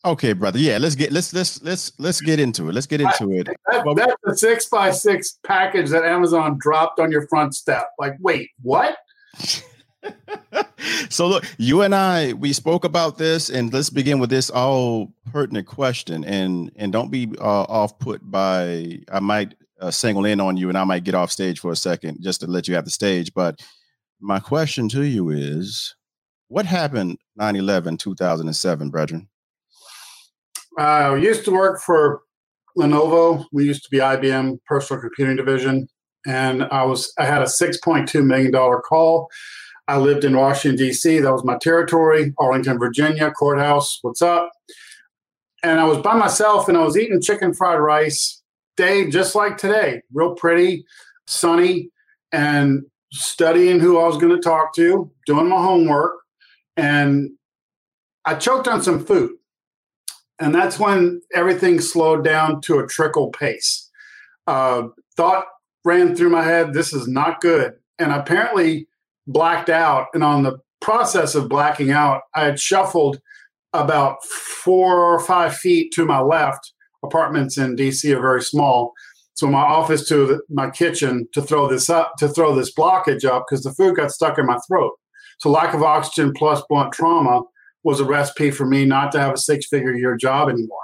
Okay, 0.04 0.32
brother. 0.32 0.58
Yeah, 0.58 0.78
let's 0.78 0.94
get 0.94 1.10
let's 1.10 1.32
let's 1.34 1.60
let's 1.62 1.92
let's 1.98 2.20
get 2.20 2.38
into 2.38 2.68
it. 2.68 2.72
Let's 2.72 2.86
get 2.86 3.00
into 3.00 3.32
it. 3.32 3.48
That, 3.66 4.16
that's 4.24 4.34
a 4.34 4.36
six 4.36 4.66
by 4.66 4.92
six 4.92 5.38
package 5.44 5.90
that 5.90 6.04
Amazon 6.04 6.56
dropped 6.58 7.00
on 7.00 7.10
your 7.10 7.26
front 7.26 7.54
step. 7.54 7.90
Like, 7.98 8.14
wait, 8.20 8.50
what? 8.62 8.96
so 11.08 11.26
look, 11.26 11.44
you 11.58 11.82
and 11.82 11.94
I 11.94 12.32
we 12.34 12.52
spoke 12.52 12.84
about 12.84 13.18
this, 13.18 13.50
and 13.50 13.72
let's 13.72 13.90
begin 13.90 14.20
with 14.20 14.30
this 14.30 14.50
all 14.50 15.12
pertinent 15.32 15.66
question. 15.66 16.24
And 16.24 16.70
and 16.76 16.92
don't 16.92 17.10
be 17.10 17.32
uh, 17.40 17.62
off 17.62 17.98
put 17.98 18.20
by 18.30 19.00
I 19.10 19.18
might 19.18 19.56
uh, 19.80 19.90
single 19.90 20.24
in 20.24 20.40
on 20.40 20.56
you, 20.56 20.68
and 20.68 20.78
I 20.78 20.84
might 20.84 21.04
get 21.04 21.16
off 21.16 21.32
stage 21.32 21.58
for 21.58 21.72
a 21.72 21.76
second 21.76 22.22
just 22.22 22.40
to 22.40 22.46
let 22.46 22.68
you 22.68 22.76
have 22.76 22.84
the 22.84 22.90
stage. 22.92 23.34
But 23.34 23.60
my 24.20 24.38
question 24.38 24.88
to 24.90 25.02
you 25.02 25.30
is, 25.30 25.96
what 26.48 26.66
happened 26.66 27.18
9-11, 27.38 27.98
2007, 27.98 28.90
brethren? 28.90 29.28
Uh, 30.78 31.10
I 31.12 31.16
used 31.16 31.44
to 31.44 31.50
work 31.50 31.80
for 31.80 32.22
Lenovo. 32.78 33.44
We 33.52 33.64
used 33.64 33.82
to 33.82 33.90
be 33.90 33.98
IBM 33.98 34.58
Personal 34.64 35.00
Computing 35.00 35.34
Division, 35.34 35.88
and 36.24 36.62
I 36.64 36.84
was 36.84 37.12
I 37.18 37.24
had 37.24 37.42
a 37.42 37.48
six 37.48 37.78
point 37.78 38.08
two 38.08 38.22
million 38.22 38.52
dollar 38.52 38.80
call. 38.80 39.28
I 39.88 39.98
lived 39.98 40.24
in 40.24 40.36
Washington 40.36 40.78
D.C. 40.78 41.18
That 41.18 41.32
was 41.32 41.44
my 41.44 41.58
territory. 41.58 42.32
Arlington, 42.38 42.78
Virginia, 42.78 43.32
courthouse. 43.32 43.98
What's 44.02 44.22
up? 44.22 44.52
And 45.64 45.80
I 45.80 45.84
was 45.84 45.98
by 45.98 46.14
myself, 46.14 46.68
and 46.68 46.78
I 46.78 46.84
was 46.84 46.96
eating 46.96 47.20
chicken 47.20 47.52
fried 47.52 47.80
rice. 47.80 48.40
Day 48.76 49.10
just 49.10 49.34
like 49.34 49.56
today, 49.56 50.02
real 50.12 50.36
pretty, 50.36 50.84
sunny, 51.26 51.90
and 52.30 52.82
studying 53.12 53.80
who 53.80 53.98
I 53.98 54.06
was 54.06 54.16
going 54.18 54.32
to 54.36 54.40
talk 54.40 54.72
to, 54.76 55.10
doing 55.26 55.48
my 55.48 55.60
homework, 55.60 56.12
and 56.76 57.30
I 58.24 58.36
choked 58.36 58.68
on 58.68 58.80
some 58.80 59.04
food. 59.04 59.32
And 60.40 60.54
that's 60.54 60.78
when 60.78 61.20
everything 61.34 61.80
slowed 61.80 62.24
down 62.24 62.60
to 62.62 62.78
a 62.78 62.86
trickle 62.86 63.30
pace. 63.30 63.90
Uh, 64.46 64.88
thought 65.16 65.44
ran 65.84 66.14
through 66.14 66.30
my 66.30 66.42
head, 66.42 66.72
this 66.72 66.92
is 66.92 67.08
not 67.08 67.40
good. 67.40 67.74
And 67.98 68.12
apparently 68.12 68.86
blacked 69.26 69.68
out. 69.68 70.06
And 70.14 70.22
on 70.22 70.42
the 70.42 70.58
process 70.80 71.34
of 71.34 71.48
blacking 71.48 71.90
out, 71.90 72.22
I 72.34 72.44
had 72.44 72.60
shuffled 72.60 73.20
about 73.72 74.24
four 74.24 75.02
or 75.02 75.20
five 75.20 75.56
feet 75.56 75.92
to 75.94 76.04
my 76.04 76.20
left. 76.20 76.72
Apartments 77.04 77.58
in 77.58 77.76
DC 77.76 78.14
are 78.16 78.20
very 78.20 78.42
small. 78.42 78.92
So 79.34 79.46
my 79.46 79.60
office 79.60 80.08
to 80.08 80.26
the, 80.26 80.40
my 80.48 80.70
kitchen 80.70 81.28
to 81.32 81.42
throw 81.42 81.68
this 81.68 81.88
up, 81.88 82.14
to 82.18 82.28
throw 82.28 82.54
this 82.54 82.74
blockage 82.74 83.24
up 83.24 83.44
because 83.48 83.62
the 83.62 83.72
food 83.72 83.96
got 83.96 84.10
stuck 84.10 84.38
in 84.38 84.46
my 84.46 84.58
throat. 84.66 84.92
So 85.38 85.50
lack 85.50 85.74
of 85.74 85.82
oxygen 85.82 86.32
plus 86.32 86.62
blunt 86.68 86.92
trauma 86.92 87.42
was 87.88 88.00
a 88.00 88.04
recipe 88.04 88.50
for 88.50 88.66
me 88.66 88.84
not 88.84 89.10
to 89.10 89.18
have 89.18 89.32
a 89.32 89.38
six 89.38 89.66
figure 89.66 89.94
year 89.94 90.14
job 90.14 90.50
anymore. 90.50 90.78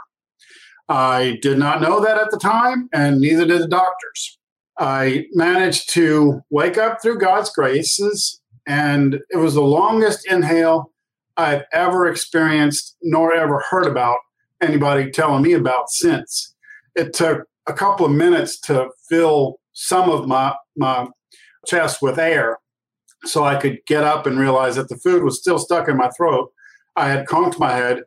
I 0.89 1.37
did 1.43 1.59
not 1.59 1.83
know 1.83 2.01
that 2.01 2.17
at 2.17 2.31
the 2.31 2.39
time, 2.39 2.89
and 2.95 3.21
neither 3.21 3.45
did 3.45 3.61
the 3.61 3.69
doctors. 3.69 4.39
I 4.79 5.27
managed 5.35 5.91
to 5.91 6.41
wake 6.49 6.79
up 6.79 7.03
through 7.03 7.19
God's 7.19 7.51
graces, 7.51 8.41
and 8.67 9.21
it 9.29 9.37
was 9.37 9.53
the 9.53 9.61
longest 9.61 10.27
inhale 10.27 10.93
I've 11.37 11.65
ever 11.75 12.07
experienced 12.07 12.97
nor 13.03 13.35
ever 13.35 13.63
heard 13.69 13.87
about 13.87 14.17
anybody 14.63 15.11
telling 15.11 15.43
me 15.43 15.53
about 15.53 15.91
since. 15.91 16.55
It 16.95 17.13
took 17.13 17.45
a 17.67 17.75
couple 17.75 18.07
of 18.07 18.13
minutes 18.13 18.59
to 18.61 18.89
fill 19.11 19.61
some 19.75 20.09
of 20.09 20.27
my, 20.27 20.55
my 20.75 21.09
chest 21.67 22.01
with 22.01 22.19
air 22.19 22.61
so 23.27 23.45
I 23.45 23.57
could 23.57 23.81
get 23.87 24.05
up 24.05 24.27
and 24.27 24.39
realize 24.39 24.77
that 24.77 24.89
the 24.89 24.97
food 24.97 25.23
was 25.23 25.39
still 25.39 25.59
stuck 25.59 25.87
in 25.87 25.99
my 25.99 26.09
throat 26.17 26.51
I 26.97 27.09
had 27.09 27.27
conked 27.27 27.59
my 27.59 27.73
head 27.73 28.03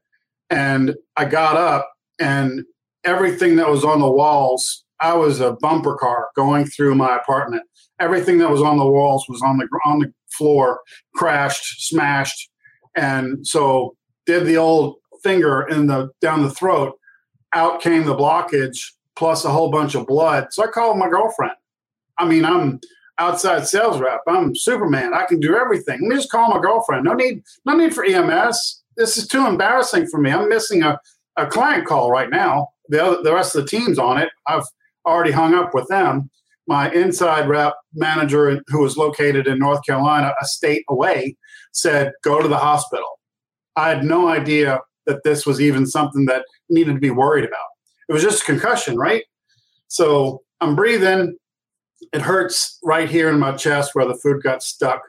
and 0.49 0.95
I 1.15 1.25
got 1.25 1.57
up 1.57 1.91
and 2.19 2.63
everything 3.03 3.55
that 3.57 3.69
was 3.69 3.83
on 3.83 3.99
the 3.99 4.11
walls, 4.11 4.83
I 4.99 5.13
was 5.13 5.39
a 5.39 5.53
bumper 5.53 5.95
car 5.95 6.29
going 6.35 6.65
through 6.65 6.95
my 6.95 7.15
apartment. 7.15 7.63
Everything 7.99 8.37
that 8.39 8.49
was 8.49 8.61
on 8.61 8.77
the 8.77 8.85
walls 8.85 9.25
was 9.27 9.41
on 9.41 9.57
the 9.57 9.67
on 9.85 9.99
the 9.99 10.13
floor, 10.29 10.81
crashed, 11.15 11.87
smashed, 11.87 12.49
and 12.95 13.45
so 13.47 13.95
did 14.25 14.45
the 14.45 14.57
old 14.57 14.95
finger 15.23 15.67
in 15.67 15.87
the 15.87 16.09
down 16.21 16.43
the 16.43 16.51
throat. 16.51 16.93
Out 17.53 17.81
came 17.81 18.05
the 18.05 18.15
blockage 18.15 18.77
plus 19.15 19.45
a 19.45 19.49
whole 19.49 19.71
bunch 19.71 19.95
of 19.95 20.05
blood. 20.05 20.47
So 20.51 20.63
I 20.63 20.67
called 20.67 20.97
my 20.97 21.09
girlfriend. 21.09 21.53
I 22.19 22.25
mean, 22.25 22.45
I'm 22.45 22.79
outside 23.19 23.67
sales 23.67 23.99
rep. 23.99 24.21
I'm 24.27 24.55
Superman. 24.55 25.13
I 25.13 25.25
can 25.25 25.39
do 25.39 25.55
everything. 25.55 25.99
Let 26.01 26.09
me 26.09 26.15
just 26.15 26.31
call 26.31 26.49
my 26.49 26.59
girlfriend. 26.59 27.03
No 27.03 27.13
need, 27.13 27.43
no 27.65 27.75
need 27.75 27.93
for 27.93 28.05
EMS. 28.05 28.83
This 28.95 29.17
is 29.17 29.27
too 29.27 29.45
embarrassing 29.45 30.07
for 30.07 30.19
me. 30.19 30.31
I'm 30.31 30.49
missing 30.49 30.83
a, 30.83 30.99
a 31.37 31.47
client 31.47 31.87
call 31.87 32.11
right 32.11 32.29
now. 32.29 32.69
The 32.89 33.03
other, 33.03 33.23
the 33.23 33.33
rest 33.33 33.55
of 33.55 33.63
the 33.63 33.69
team's 33.69 33.99
on 33.99 34.17
it. 34.17 34.29
I've 34.47 34.65
already 35.05 35.31
hung 35.31 35.53
up 35.53 35.73
with 35.73 35.87
them. 35.87 36.29
My 36.67 36.91
inside 36.91 37.47
rep 37.47 37.75
manager, 37.93 38.61
who 38.67 38.81
was 38.81 38.97
located 38.97 39.47
in 39.47 39.59
North 39.59 39.85
Carolina, 39.85 40.33
a 40.41 40.45
state 40.45 40.83
away, 40.89 41.37
said, 41.71 42.11
"Go 42.23 42.41
to 42.41 42.47
the 42.47 42.57
hospital." 42.57 43.19
I 43.75 43.89
had 43.89 44.03
no 44.03 44.27
idea 44.27 44.81
that 45.05 45.23
this 45.23 45.45
was 45.45 45.61
even 45.61 45.85
something 45.85 46.25
that 46.25 46.43
needed 46.69 46.93
to 46.93 46.99
be 46.99 47.11
worried 47.11 47.45
about. 47.45 47.59
It 48.09 48.13
was 48.13 48.23
just 48.23 48.41
a 48.41 48.45
concussion, 48.45 48.97
right? 48.97 49.23
So 49.87 50.41
I'm 50.59 50.75
breathing 50.75 51.37
it 52.13 52.21
hurts 52.21 52.79
right 52.83 53.09
here 53.09 53.29
in 53.29 53.39
my 53.39 53.53
chest 53.53 53.91
where 53.93 54.05
the 54.05 54.15
food 54.15 54.43
got 54.43 54.63
stuck. 54.63 55.01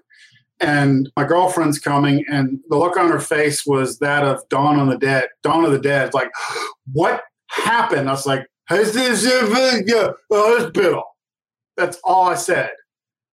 And 0.61 1.09
my 1.17 1.25
girlfriend's 1.25 1.79
coming, 1.79 2.25
and 2.29 2.59
the 2.69 2.77
look 2.77 2.97
on 2.97 3.11
her 3.11 3.21
face 3.21 3.65
was 3.65 3.99
that 4.01 4.25
of 4.25 4.43
Dawn 4.49 4.79
on 4.81 4.89
the 4.89 4.99
Dead. 4.99 5.29
Dawn 5.43 5.65
of 5.65 5.71
the 5.71 5.79
Dead. 5.79 6.15
like, 6.15 6.31
what 6.93 7.23
happened? 7.47 8.09
I 8.09 8.13
was 8.13 8.27
like, 8.27 8.47
"Has 8.65 8.93
this 8.93 9.23
the 9.23 10.17
hospital?" 10.33 11.05
That's 11.77 11.99
all 12.03 12.25
I 12.25 12.35
said. 12.35 12.71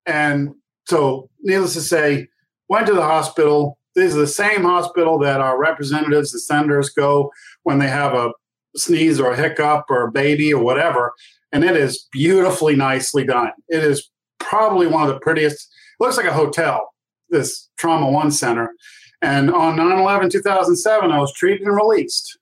And 0.05 0.53
so, 0.87 1.31
needless 1.41 1.73
to 1.73 1.81
say, 1.81 2.27
went 2.69 2.85
to 2.87 2.93
the 2.93 3.01
hospital. 3.01 3.79
This 3.95 4.11
is 4.11 4.15
the 4.15 4.27
same 4.27 4.61
hospital 4.61 5.17
that 5.19 5.41
our 5.41 5.57
representatives, 5.57 6.31
the 6.31 6.39
senators, 6.39 6.89
go 6.89 7.31
when 7.63 7.79
they 7.79 7.87
have 7.87 8.13
a 8.13 8.33
sneeze 8.75 9.19
or 9.19 9.31
a 9.31 9.37
hiccup 9.37 9.85
or 9.89 10.03
a 10.03 10.11
baby 10.11 10.53
or 10.53 10.63
whatever 10.63 11.13
and 11.55 11.63
it 11.63 11.77
is 11.77 12.09
beautifully 12.11 12.75
nicely 12.75 13.23
done. 13.23 13.49
It 13.69 13.81
is 13.81 14.11
probably 14.39 14.87
one 14.87 15.07
of 15.07 15.13
the 15.13 15.21
prettiest. 15.21 15.69
looks 16.01 16.17
like 16.17 16.25
a 16.25 16.33
hotel. 16.33 16.93
This 17.29 17.69
Trauma 17.79 18.11
One 18.11 18.29
Center, 18.29 18.73
and 19.21 19.49
on 19.49 19.77
9/11 19.77 20.29
2007, 20.29 21.11
I 21.11 21.17
was 21.17 21.33
treated 21.33 21.65
and 21.65 21.75
released. 21.75 22.37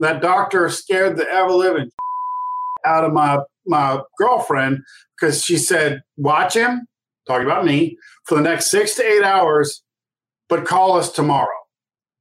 That 0.00 0.20
doctor 0.20 0.68
scared 0.68 1.16
the 1.16 1.30
ever 1.30 1.52
living 1.52 1.90
out 2.84 3.04
of 3.04 3.12
my 3.12 3.38
my 3.66 4.00
girlfriend 4.18 4.80
because 5.16 5.44
she 5.44 5.56
said, 5.56 6.02
"Watch 6.16 6.54
him." 6.54 6.88
Talking 7.28 7.46
about 7.46 7.64
me 7.64 7.96
for 8.26 8.34
the 8.34 8.42
next 8.42 8.68
six 8.68 8.96
to 8.96 9.04
eight 9.04 9.22
hours, 9.22 9.82
but 10.48 10.66
call 10.66 10.96
us 10.98 11.12
tomorrow 11.12 11.60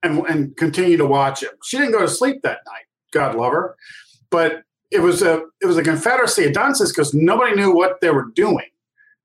and 0.03 0.19
and 0.27 0.55
continue 0.57 0.95
to 0.97 1.07
watch 1.07 1.41
him. 1.41 1.53
She 1.63 1.79
didn't 1.79 1.93
go 1.93 2.01
to 2.01 2.07
sleep 2.07 2.43
that 2.43 2.59
night. 2.67 2.85
God 3.11 3.33
love 3.35 3.51
her, 3.51 3.75
but 4.29 4.63
it 4.93 5.01
was 5.01 5.21
a 5.23 5.41
it 5.61 5.65
was 5.65 5.77
a 5.77 5.83
confederacy 5.83 6.45
of 6.45 6.53
dunces 6.53 6.91
because 6.91 7.13
nobody 7.13 7.55
knew 7.55 7.73
what 7.73 7.99
they 7.99 8.11
were 8.11 8.27
doing, 8.35 8.69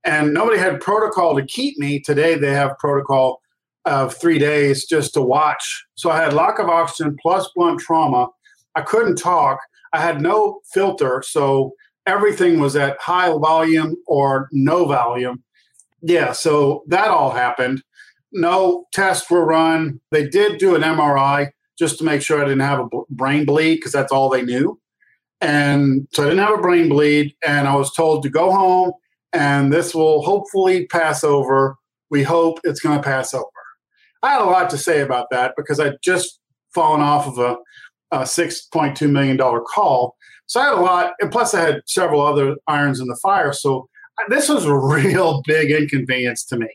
and 0.03 0.33
nobody 0.33 0.59
had 0.59 0.81
protocol 0.81 1.37
to 1.37 1.45
keep 1.45 1.79
me. 1.79 2.01
Today 2.01 2.35
they 2.35 2.53
have 2.53 2.79
protocol 2.79 3.41
of 3.85 4.15
three 4.15 4.39
days 4.39 4.87
just 4.87 5.15
to 5.15 5.23
watch. 5.23 5.87
So 5.95 6.11
I 6.11 6.23
had 6.23 6.33
lack 6.33 6.59
of 6.59 6.69
oxygen 6.69 7.17
plus 7.21 7.49
blunt 7.55 7.81
trauma. 7.81 8.29
I 8.75 8.81
couldn't 8.81 9.17
talk. 9.17 9.59
I 9.93 10.01
had 10.01 10.21
no 10.21 10.61
filter, 10.73 11.23
so 11.27 11.73
everything 12.07 12.61
was 12.61 12.75
at 12.75 12.99
high 13.01 13.29
volume 13.29 13.97
or 14.07 14.49
no 14.53 14.87
volume. 14.87 15.43
Yeah, 16.01 16.33
so 16.33 16.85
that 16.89 17.09
all 17.09 17.31
happened. 17.31 17.83
No 18.33 18.87
tests 18.93 19.31
were 19.31 19.45
run. 19.45 20.01
They 20.11 20.29
did 20.29 20.59
do 20.59 20.75
an 20.75 20.83
MRI 20.83 21.51
just 21.79 21.99
to 21.99 22.05
make 22.05 22.23
sure 22.23 22.41
I 22.41 22.45
didn't 22.45 22.61
have 22.61 22.81
a 22.81 22.89
brain 23.11 23.45
bleed 23.45 23.77
because 23.77 23.93
that's 23.93 24.13
all 24.13 24.29
they 24.29 24.43
knew. 24.43 24.79
And 25.41 26.09
so 26.13 26.25
I 26.25 26.31
didn't 26.31 26.45
have 26.45 26.59
a 26.59 26.63
brain 26.63 26.89
bleed, 26.89 27.35
and 27.47 27.69
I 27.69 27.77
was 27.77 27.93
told 27.93 28.23
to 28.25 28.31
go 28.31 28.51
home, 28.51 28.93
and 29.33 29.73
this 29.73 29.95
will 29.95 30.23
hopefully 30.23 30.87
pass 30.87 31.23
over. 31.23 31.77
We 32.11 32.23
hope 32.23 32.59
it's 32.65 32.81
going 32.81 32.97
to 32.97 33.03
pass 33.03 33.35
over. 33.35 33.47
I 34.23 34.33
had 34.33 34.41
a 34.41 34.45
lot 34.45 34.69
to 34.71 34.79
say 34.79 35.01
about 35.01 35.29
that 35.31 35.55
because 35.57 35.79
I'd 35.79 36.03
just 36.03 36.41
fallen 36.75 37.01
off 37.01 37.27
of 37.27 37.39
a, 37.39 37.57
a 38.11 38.23
$6.2 38.23 39.11
million 39.11 39.39
call. 39.39 40.17
So 40.47 40.61
I 40.61 40.65
had 40.65 40.75
a 40.75 40.81
lot, 40.81 41.13
and 41.21 41.31
plus 41.31 41.55
I 41.55 41.61
had 41.61 41.83
several 41.87 42.21
other 42.21 42.57
irons 42.67 43.01
in 43.01 43.07
the 43.07 43.19
fire. 43.23 43.53
So 43.53 43.89
this 44.29 44.49
was 44.49 44.65
a 44.65 44.75
real 44.77 45.43
big 45.47 45.71
inconvenience 45.71 46.45
to 46.47 46.59
me 46.59 46.69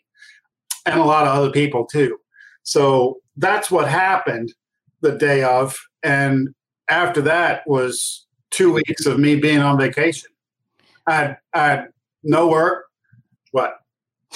and 0.85 0.99
a 0.99 1.03
lot 1.03 1.27
of 1.27 1.35
other 1.35 1.51
people 1.51 1.85
too. 1.85 2.17
So 2.63 3.17
that's 3.37 3.69
what 3.69 3.89
happened 3.89 4.53
the 5.01 5.11
day 5.11 5.43
of. 5.43 5.75
And 6.03 6.49
after 6.89 7.21
that 7.21 7.67
was 7.67 8.25
two 8.53 8.73
weeks 8.73 9.05
of 9.05 9.19
me 9.19 9.35
being 9.35 9.59
on 9.59 9.77
vacation. 9.77 10.29
I 11.07 11.13
had, 11.13 11.37
I 11.53 11.83
no 12.23 12.47
work. 12.47 12.85
What? 13.51 13.75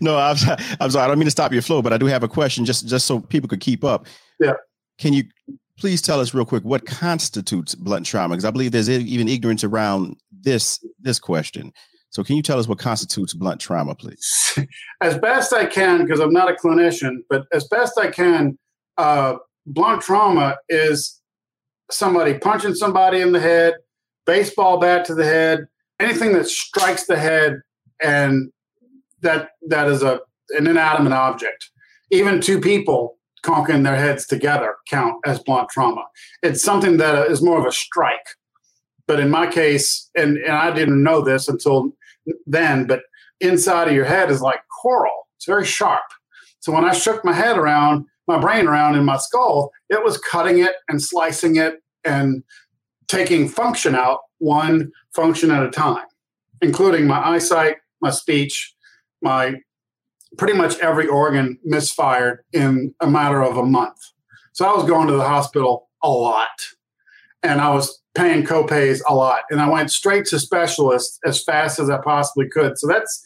no, 0.00 0.18
I'm, 0.18 0.36
I'm 0.80 0.90
sorry. 0.90 1.04
I 1.04 1.06
don't 1.06 1.18
mean 1.18 1.26
to 1.26 1.30
stop 1.30 1.52
your 1.52 1.62
flow, 1.62 1.82
but 1.82 1.92
I 1.92 1.98
do 1.98 2.06
have 2.06 2.22
a 2.22 2.28
question 2.28 2.64
just, 2.64 2.86
just 2.86 3.06
so 3.06 3.20
people 3.20 3.48
could 3.48 3.60
keep 3.60 3.84
up. 3.84 4.06
Yeah. 4.40 4.54
Can 4.98 5.12
you 5.12 5.24
please 5.78 6.00
tell 6.02 6.20
us 6.20 6.34
real 6.34 6.44
quick 6.44 6.64
what 6.64 6.86
constitutes 6.86 7.74
blunt 7.74 8.06
trauma? 8.06 8.34
Because 8.34 8.44
I 8.44 8.50
believe 8.50 8.72
there's 8.72 8.88
even 8.88 9.28
ignorance 9.28 9.64
around 9.64 10.16
this 10.30 10.84
this 11.00 11.18
question. 11.18 11.72
So 12.10 12.22
can 12.22 12.36
you 12.36 12.42
tell 12.42 12.60
us 12.60 12.68
what 12.68 12.78
constitutes 12.78 13.34
blunt 13.34 13.60
trauma, 13.60 13.94
please? 13.94 14.56
As 15.00 15.18
best 15.18 15.52
I 15.52 15.66
can, 15.66 16.02
because 16.02 16.20
I'm 16.20 16.32
not 16.32 16.48
a 16.48 16.54
clinician, 16.54 17.16
but 17.28 17.44
as 17.52 17.66
best 17.66 17.98
I 17.98 18.08
can, 18.08 18.56
uh, 18.98 19.34
blunt 19.66 20.02
trauma 20.02 20.56
is 20.68 21.20
somebody 21.90 22.34
punching 22.38 22.74
somebody 22.74 23.20
in 23.20 23.32
the 23.32 23.40
head, 23.40 23.74
baseball 24.26 24.78
bat 24.78 25.04
to 25.06 25.14
the 25.14 25.24
head, 25.24 25.66
anything 26.00 26.32
that 26.32 26.48
strikes 26.48 27.06
the 27.06 27.16
head, 27.16 27.60
and 28.02 28.50
that 29.20 29.50
that 29.68 29.88
is 29.88 30.02
a 30.02 30.20
an 30.50 30.66
inanimate 30.66 31.12
object. 31.12 31.70
Even 32.10 32.40
two 32.40 32.60
people 32.60 33.18
conking 33.42 33.82
their 33.82 33.96
heads 33.96 34.26
together 34.26 34.76
count 34.88 35.16
as 35.26 35.38
blunt 35.38 35.68
trauma. 35.68 36.04
It's 36.42 36.62
something 36.62 36.96
that 36.98 37.30
is 37.30 37.42
more 37.42 37.58
of 37.58 37.66
a 37.66 37.72
strike. 37.72 38.26
But 39.06 39.20
in 39.20 39.30
my 39.30 39.46
case, 39.46 40.10
and, 40.16 40.38
and 40.38 40.52
I 40.52 40.70
didn't 40.70 41.02
know 41.02 41.20
this 41.20 41.46
until 41.48 41.92
then, 42.46 42.86
but 42.86 43.02
inside 43.40 43.88
of 43.88 43.94
your 43.94 44.06
head 44.06 44.30
is 44.30 44.40
like 44.40 44.60
coral. 44.82 45.28
It's 45.36 45.46
very 45.46 45.66
sharp. 45.66 46.00
So 46.60 46.72
when 46.72 46.84
I 46.84 46.94
shook 46.94 47.22
my 47.24 47.34
head 47.34 47.58
around, 47.58 48.06
my 48.26 48.38
brain 48.38 48.66
around 48.66 48.96
in 48.96 49.04
my 49.04 49.16
skull, 49.16 49.70
it 49.88 50.02
was 50.02 50.18
cutting 50.18 50.58
it 50.58 50.74
and 50.88 51.02
slicing 51.02 51.56
it 51.56 51.82
and 52.04 52.42
taking 53.08 53.48
function 53.48 53.94
out 53.94 54.20
one 54.38 54.90
function 55.14 55.50
at 55.50 55.64
a 55.64 55.70
time, 55.70 56.06
including 56.60 57.06
my 57.06 57.26
eyesight, 57.26 57.76
my 58.00 58.10
speech, 58.10 58.74
my 59.22 59.56
pretty 60.36 60.54
much 60.54 60.78
every 60.80 61.06
organ 61.06 61.58
misfired 61.64 62.44
in 62.52 62.94
a 63.00 63.06
matter 63.06 63.42
of 63.42 63.56
a 63.56 63.64
month. 63.64 63.98
So 64.52 64.64
I 64.64 64.74
was 64.76 64.88
going 64.88 65.06
to 65.08 65.14
the 65.14 65.28
hospital 65.28 65.88
a 66.02 66.08
lot 66.08 66.48
and 67.42 67.60
I 67.60 67.72
was 67.72 68.02
paying 68.14 68.44
copays 68.44 69.00
a 69.08 69.14
lot. 69.14 69.42
And 69.50 69.60
I 69.60 69.68
went 69.68 69.90
straight 69.90 70.26
to 70.26 70.38
specialists 70.38 71.18
as 71.24 71.42
fast 71.42 71.78
as 71.78 71.90
I 71.90 71.98
possibly 71.98 72.48
could. 72.48 72.78
So 72.78 72.86
that's 72.86 73.22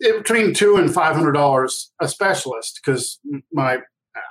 between 0.00 0.54
two 0.54 0.76
and 0.76 0.92
five 0.92 1.14
hundred 1.14 1.32
dollars 1.32 1.92
a 2.00 2.08
specialist 2.08 2.80
because 2.82 3.18
my 3.52 3.80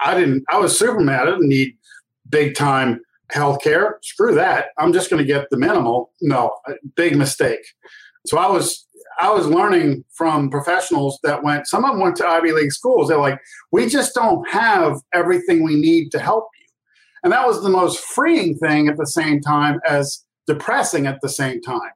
I 0.04 0.16
didn't 0.16 0.44
I 0.50 0.58
was 0.58 0.78
Superman. 0.78 1.20
I 1.20 1.26
didn't 1.26 1.50
need 1.50 1.76
big 2.30 2.56
time 2.56 3.02
health 3.32 3.62
care. 3.62 4.00
Screw 4.02 4.34
that. 4.36 4.68
I'm 4.78 4.94
just 4.94 5.10
going 5.10 5.22
to 5.22 5.28
get 5.28 5.50
the 5.50 5.58
minimal. 5.58 6.12
No, 6.22 6.56
big 6.96 7.16
mistake. 7.16 7.66
So 8.26 8.38
I 8.38 8.50
was 8.50 8.88
I 9.20 9.30
was 9.32 9.48
learning 9.48 10.06
from 10.14 10.50
professionals 10.50 11.20
that 11.24 11.44
went, 11.44 11.68
some 11.68 11.84
of 11.84 11.92
them 11.92 12.00
went 12.00 12.16
to 12.18 12.28
Ivy 12.28 12.54
League 12.54 12.72
schools. 12.72 13.10
They're 13.10 13.18
like, 13.18 13.40
we 13.72 13.88
just 13.88 14.16
don't 14.16 14.50
have 14.50 15.02
everything 15.14 15.62
we 15.62 15.76
need 15.76 16.12
to 16.12 16.20
help 16.20 16.48
you. 16.58 16.66
And 17.24 17.34
that 17.34 17.46
was 17.46 17.62
the 17.62 17.70
most 17.70 18.00
freeing 18.00 18.56
thing 18.58 18.88
at 18.88 18.96
the 18.96 19.06
same 19.06 19.42
time 19.42 19.82
as 19.86 20.24
depressing 20.48 21.06
at 21.06 21.20
the 21.22 21.28
same 21.28 21.62
time. 21.62 21.92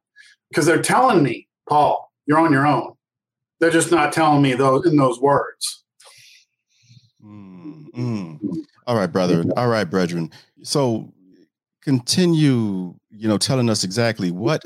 Because 0.50 0.66
they're 0.66 0.82
telling 0.82 1.24
me, 1.24 1.48
Paul, 1.68 2.12
you're 2.26 2.40
on 2.40 2.52
your 2.52 2.68
own. 2.68 2.94
They're 3.62 3.72
just 3.72 3.90
not 3.90 4.12
telling 4.12 4.42
me 4.42 4.54
those 4.54 4.86
in 4.86 4.98
those 4.98 5.22
words. 5.22 5.83
Mm-hmm. 7.24 8.36
All 8.86 8.96
right, 8.96 9.12
brother. 9.12 9.44
All 9.56 9.68
right, 9.68 9.86
brethren. 9.86 10.32
So 10.64 11.14
continue, 11.82 12.94
you 13.12 13.28
know, 13.28 13.38
telling 13.38 13.70
us 13.70 13.84
exactly 13.84 14.32
what 14.32 14.64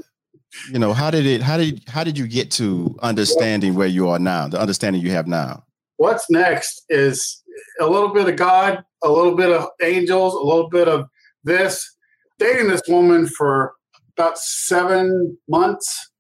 you 0.72 0.80
know 0.80 0.94
how 0.94 1.12
did 1.12 1.26
it 1.26 1.42
how 1.42 1.58
did 1.58 1.84
how 1.88 2.04
did 2.04 2.18
you 2.18 2.28
get 2.28 2.50
to 2.52 2.98
understanding 3.02 3.76
where 3.76 3.88
you 3.88 4.08
are 4.10 4.20
now 4.20 4.48
the 4.48 4.60
understanding 4.60 5.02
you 5.02 5.12
have 5.12 5.28
now 5.28 5.64
what's 5.98 6.30
next 6.30 6.84
is 6.90 7.44
a 7.80 7.86
little 7.86 8.10
bit 8.10 8.28
of 8.28 8.36
god 8.36 8.84
a 9.04 9.10
little 9.10 9.36
bit 9.36 9.52
of 9.52 9.68
angels 9.82 10.34
a 10.34 10.40
little 10.40 10.70
bit 10.70 10.88
of 10.88 11.08
this 11.44 11.96
dating 12.40 12.68
this 12.68 12.82
woman 12.88 13.28
for 13.28 13.74
about 14.18 14.38
seven 14.38 15.38
months 15.48 16.12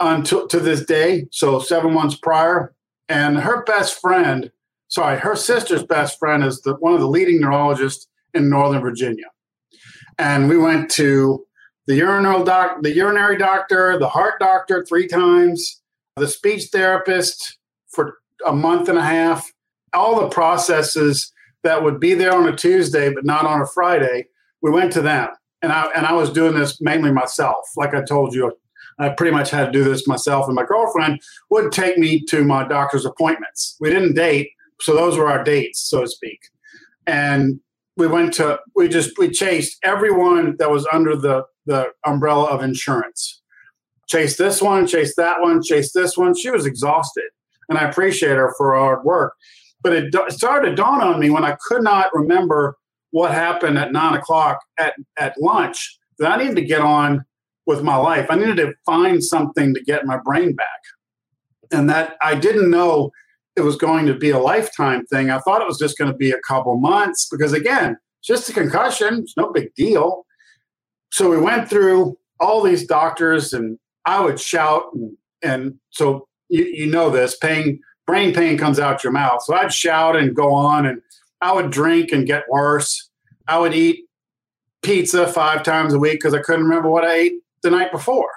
until 0.00 0.46
to 0.46 0.60
this 0.60 0.84
day 0.84 1.26
so 1.30 1.58
seven 1.58 1.92
months 1.92 2.16
prior 2.16 2.74
and 3.08 3.38
her 3.38 3.64
best 3.64 4.00
friend 4.00 4.52
sorry 4.88 5.18
her 5.18 5.36
sister's 5.36 5.84
best 5.84 6.18
friend 6.18 6.44
is 6.44 6.60
the, 6.62 6.74
one 6.74 6.94
of 6.94 7.00
the 7.00 7.08
leading 7.08 7.40
neurologists 7.40 8.08
in 8.34 8.48
northern 8.50 8.80
virginia 8.80 9.26
and 10.18 10.48
we 10.48 10.58
went 10.58 10.90
to 10.90 11.44
the 11.88 11.94
urinary 11.94 12.44
doc, 12.44 12.82
the 12.82 12.94
urinary 12.94 13.38
doctor, 13.38 13.98
the 13.98 14.10
heart 14.10 14.38
doctor 14.38 14.84
three 14.84 15.08
times, 15.08 15.80
the 16.16 16.28
speech 16.28 16.64
therapist 16.70 17.56
for 17.88 18.18
a 18.46 18.52
month 18.52 18.90
and 18.90 18.98
a 18.98 19.02
half, 19.02 19.50
all 19.94 20.20
the 20.20 20.28
processes 20.28 21.32
that 21.62 21.82
would 21.82 21.98
be 21.98 22.12
there 22.12 22.34
on 22.34 22.46
a 22.46 22.54
Tuesday 22.54 23.12
but 23.12 23.24
not 23.24 23.46
on 23.46 23.62
a 23.62 23.66
Friday. 23.66 24.26
We 24.60 24.70
went 24.70 24.92
to 24.92 25.00
them, 25.00 25.28
and 25.62 25.72
I 25.72 25.86
and 25.96 26.04
I 26.04 26.12
was 26.12 26.30
doing 26.30 26.54
this 26.54 26.78
mainly 26.80 27.10
myself. 27.10 27.64
Like 27.74 27.94
I 27.94 28.02
told 28.02 28.34
you, 28.34 28.52
I 28.98 29.08
pretty 29.08 29.32
much 29.32 29.50
had 29.50 29.66
to 29.66 29.72
do 29.72 29.82
this 29.82 30.06
myself. 30.06 30.46
And 30.46 30.56
my 30.56 30.66
girlfriend 30.66 31.20
would 31.48 31.72
take 31.72 31.96
me 31.96 32.20
to 32.26 32.44
my 32.44 32.68
doctor's 32.68 33.06
appointments. 33.06 33.76
We 33.80 33.88
didn't 33.88 34.14
date, 34.14 34.50
so 34.80 34.94
those 34.94 35.16
were 35.16 35.28
our 35.28 35.42
dates, 35.42 35.80
so 35.80 36.02
to 36.02 36.08
speak. 36.08 36.40
And 37.06 37.60
we 37.96 38.06
went 38.06 38.32
to 38.34 38.60
we 38.76 38.88
just 38.88 39.18
we 39.18 39.30
chased 39.30 39.78
everyone 39.82 40.56
that 40.58 40.70
was 40.70 40.86
under 40.92 41.16
the 41.16 41.44
the 41.66 41.88
umbrella 42.06 42.46
of 42.46 42.62
insurance. 42.62 43.42
Chase 44.08 44.36
this 44.36 44.62
one, 44.62 44.86
chase 44.86 45.14
that 45.16 45.40
one, 45.40 45.62
chase 45.62 45.92
this 45.92 46.16
one. 46.16 46.34
She 46.34 46.50
was 46.50 46.64
exhausted, 46.64 47.28
and 47.68 47.76
I 47.78 47.88
appreciate 47.88 48.36
her 48.36 48.54
for 48.56 48.72
her 48.72 48.78
hard 48.78 49.04
work. 49.04 49.34
But 49.82 49.92
it 49.92 50.32
started 50.32 50.70
to 50.70 50.76
dawn 50.76 51.02
on 51.02 51.20
me 51.20 51.30
when 51.30 51.44
I 51.44 51.56
could 51.66 51.82
not 51.82 52.14
remember 52.14 52.76
what 53.10 53.32
happened 53.32 53.78
at 53.78 53.92
nine 53.92 54.14
o'clock 54.14 54.60
at, 54.78 54.94
at 55.18 55.40
lunch 55.40 55.98
that 56.18 56.32
I 56.32 56.36
needed 56.36 56.56
to 56.56 56.64
get 56.64 56.80
on 56.80 57.24
with 57.66 57.82
my 57.82 57.96
life. 57.96 58.26
I 58.30 58.36
needed 58.36 58.56
to 58.56 58.74
find 58.84 59.22
something 59.22 59.74
to 59.74 59.82
get 59.82 60.06
my 60.06 60.18
brain 60.24 60.54
back. 60.54 60.66
And 61.70 61.88
that 61.90 62.16
I 62.22 62.34
didn't 62.34 62.70
know 62.70 63.10
it 63.58 63.62
was 63.62 63.76
going 63.76 64.06
to 64.06 64.14
be 64.14 64.30
a 64.30 64.38
lifetime 64.38 65.04
thing. 65.06 65.30
I 65.30 65.38
thought 65.40 65.60
it 65.60 65.66
was 65.66 65.78
just 65.78 65.98
going 65.98 66.10
to 66.10 66.16
be 66.16 66.30
a 66.30 66.40
couple 66.40 66.76
months 66.78 67.28
because, 67.30 67.52
again, 67.52 67.98
just 68.22 68.48
a 68.48 68.52
concussion, 68.52 69.20
it's 69.20 69.36
no 69.36 69.52
big 69.52 69.74
deal. 69.74 70.24
So 71.10 71.28
we 71.28 71.38
went 71.38 71.68
through 71.68 72.16
all 72.40 72.62
these 72.62 72.86
doctors, 72.86 73.52
and 73.52 73.78
I 74.06 74.20
would 74.20 74.40
shout, 74.40 74.84
and, 74.94 75.16
and 75.42 75.74
so 75.90 76.28
you, 76.48 76.64
you 76.64 76.86
know 76.86 77.10
this 77.10 77.36
pain, 77.36 77.80
brain 78.06 78.32
pain 78.32 78.56
comes 78.56 78.78
out 78.78 79.04
your 79.04 79.12
mouth. 79.12 79.42
So 79.42 79.54
I'd 79.54 79.72
shout 79.72 80.16
and 80.16 80.34
go 80.34 80.54
on, 80.54 80.86
and 80.86 81.02
I 81.40 81.52
would 81.52 81.70
drink 81.70 82.12
and 82.12 82.26
get 82.26 82.48
worse. 82.48 83.10
I 83.46 83.58
would 83.58 83.74
eat 83.74 84.04
pizza 84.82 85.26
five 85.26 85.62
times 85.62 85.92
a 85.92 85.98
week 85.98 86.14
because 86.14 86.34
I 86.34 86.40
couldn't 86.40 86.64
remember 86.64 86.88
what 86.88 87.04
I 87.04 87.14
ate 87.14 87.32
the 87.62 87.70
night 87.70 87.92
before. 87.92 88.30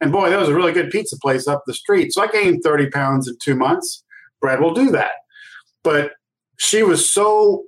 And 0.00 0.12
boy, 0.12 0.30
that 0.30 0.38
was 0.38 0.48
a 0.48 0.54
really 0.54 0.72
good 0.72 0.90
pizza 0.90 1.16
place 1.18 1.48
up 1.48 1.62
the 1.66 1.74
street. 1.74 2.12
So 2.12 2.22
I 2.22 2.26
gained 2.26 2.62
30 2.62 2.90
pounds 2.90 3.28
in 3.28 3.36
two 3.42 3.54
months. 3.54 4.04
Brad 4.40 4.60
will 4.60 4.74
do 4.74 4.90
that. 4.90 5.12
But 5.82 6.12
she 6.58 6.82
was 6.82 7.10
so 7.10 7.64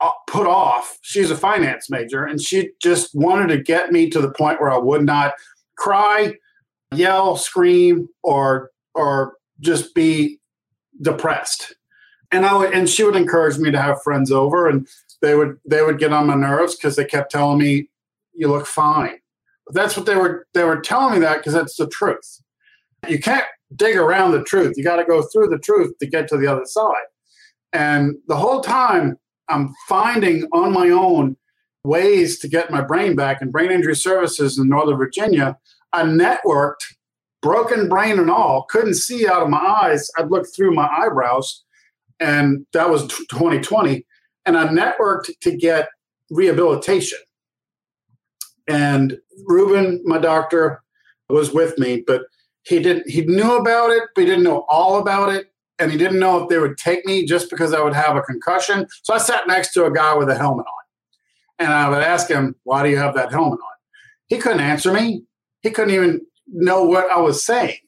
uh, 0.00 0.10
put 0.26 0.46
off. 0.46 0.98
She's 1.02 1.30
a 1.30 1.36
finance 1.36 1.88
major, 1.88 2.24
and 2.24 2.40
she 2.40 2.70
just 2.82 3.14
wanted 3.14 3.48
to 3.48 3.62
get 3.62 3.92
me 3.92 4.10
to 4.10 4.20
the 4.20 4.30
point 4.30 4.60
where 4.60 4.70
I 4.70 4.78
would 4.78 5.04
not 5.04 5.34
cry, 5.76 6.34
yell, 6.92 7.36
scream, 7.36 8.08
or 8.22 8.70
or 8.94 9.34
just 9.60 9.94
be 9.94 10.40
depressed. 11.00 11.74
And 12.30 12.44
I 12.44 12.54
would, 12.56 12.72
and 12.72 12.88
she 12.88 13.04
would 13.04 13.16
encourage 13.16 13.58
me 13.58 13.70
to 13.70 13.80
have 13.80 14.02
friends 14.02 14.32
over, 14.32 14.68
and 14.68 14.88
they 15.20 15.34
would 15.34 15.58
they 15.64 15.82
would 15.82 15.98
get 15.98 16.12
on 16.12 16.26
my 16.26 16.34
nerves 16.34 16.74
because 16.74 16.96
they 16.96 17.04
kept 17.04 17.30
telling 17.30 17.58
me, 17.58 17.88
"You 18.34 18.48
look 18.48 18.66
fine." 18.66 19.18
But 19.66 19.74
that's 19.74 19.96
what 19.96 20.06
they 20.06 20.16
were 20.16 20.46
they 20.54 20.64
were 20.64 20.80
telling 20.80 21.14
me 21.14 21.20
that 21.20 21.38
because 21.38 21.52
that's 21.52 21.76
the 21.76 21.86
truth. 21.86 22.42
You 23.08 23.20
can't 23.20 23.46
dig 23.76 23.96
around 23.96 24.32
the 24.32 24.42
truth. 24.42 24.74
You 24.76 24.84
got 24.84 24.96
to 24.96 25.04
go 25.04 25.22
through 25.22 25.48
the 25.48 25.58
truth 25.58 25.96
to 25.98 26.06
get 26.06 26.28
to 26.28 26.36
the 26.36 26.46
other 26.46 26.64
side. 26.64 27.04
And 27.72 28.16
the 28.28 28.36
whole 28.36 28.60
time, 28.60 29.16
I'm 29.48 29.74
finding 29.88 30.44
on 30.52 30.72
my 30.72 30.90
own 30.90 31.36
ways 31.84 32.38
to 32.40 32.48
get 32.48 32.70
my 32.70 32.80
brain 32.80 33.16
back. 33.16 33.40
And 33.40 33.52
brain 33.52 33.70
injury 33.70 33.96
services 33.96 34.58
in 34.58 34.68
Northern 34.68 34.96
Virginia, 34.96 35.56
I 35.92 36.02
networked, 36.04 36.84
broken 37.40 37.88
brain 37.88 38.18
and 38.18 38.30
all, 38.30 38.64
couldn't 38.64 38.94
see 38.94 39.26
out 39.26 39.42
of 39.42 39.48
my 39.48 39.58
eyes. 39.58 40.08
I'd 40.16 40.30
look 40.30 40.46
through 40.54 40.74
my 40.74 40.88
eyebrows, 40.88 41.64
and 42.20 42.66
that 42.72 42.88
was 42.88 43.06
2020. 43.08 44.06
And 44.46 44.56
I 44.56 44.68
networked 44.68 45.30
to 45.40 45.56
get 45.56 45.88
rehabilitation. 46.30 47.18
And 48.68 49.18
Ruben, 49.44 50.02
my 50.04 50.18
doctor, 50.18 50.82
was 51.28 51.52
with 51.52 51.78
me, 51.78 52.02
but 52.06 52.22
he 52.64 52.80
didn't 52.80 53.08
he 53.08 53.22
knew 53.22 53.56
about 53.56 53.90
it, 53.90 54.04
but 54.14 54.22
he 54.22 54.26
didn't 54.26 54.44
know 54.44 54.64
all 54.68 54.98
about 54.98 55.34
it 55.34 55.52
and 55.78 55.90
he 55.90 55.98
didn't 55.98 56.20
know 56.20 56.42
if 56.42 56.48
they 56.48 56.58
would 56.58 56.76
take 56.76 57.04
me 57.06 57.26
just 57.26 57.50
because 57.50 57.72
I 57.74 57.82
would 57.82 57.94
have 57.94 58.16
a 58.16 58.22
concussion. 58.22 58.86
So 59.02 59.14
I 59.14 59.18
sat 59.18 59.48
next 59.48 59.72
to 59.72 59.84
a 59.84 59.92
guy 59.92 60.14
with 60.14 60.28
a 60.28 60.36
helmet 60.36 60.66
on. 60.66 61.64
And 61.64 61.72
I 61.72 61.88
would 61.88 62.02
ask 62.02 62.28
him, 62.28 62.54
Why 62.64 62.82
do 62.82 62.90
you 62.90 62.96
have 62.98 63.14
that 63.14 63.32
helmet 63.32 63.58
on? 63.58 63.76
He 64.28 64.38
couldn't 64.38 64.60
answer 64.60 64.92
me. 64.92 65.24
He 65.62 65.70
couldn't 65.70 65.94
even 65.94 66.20
know 66.48 66.84
what 66.84 67.10
I 67.10 67.18
was 67.18 67.44
saying. 67.44 67.78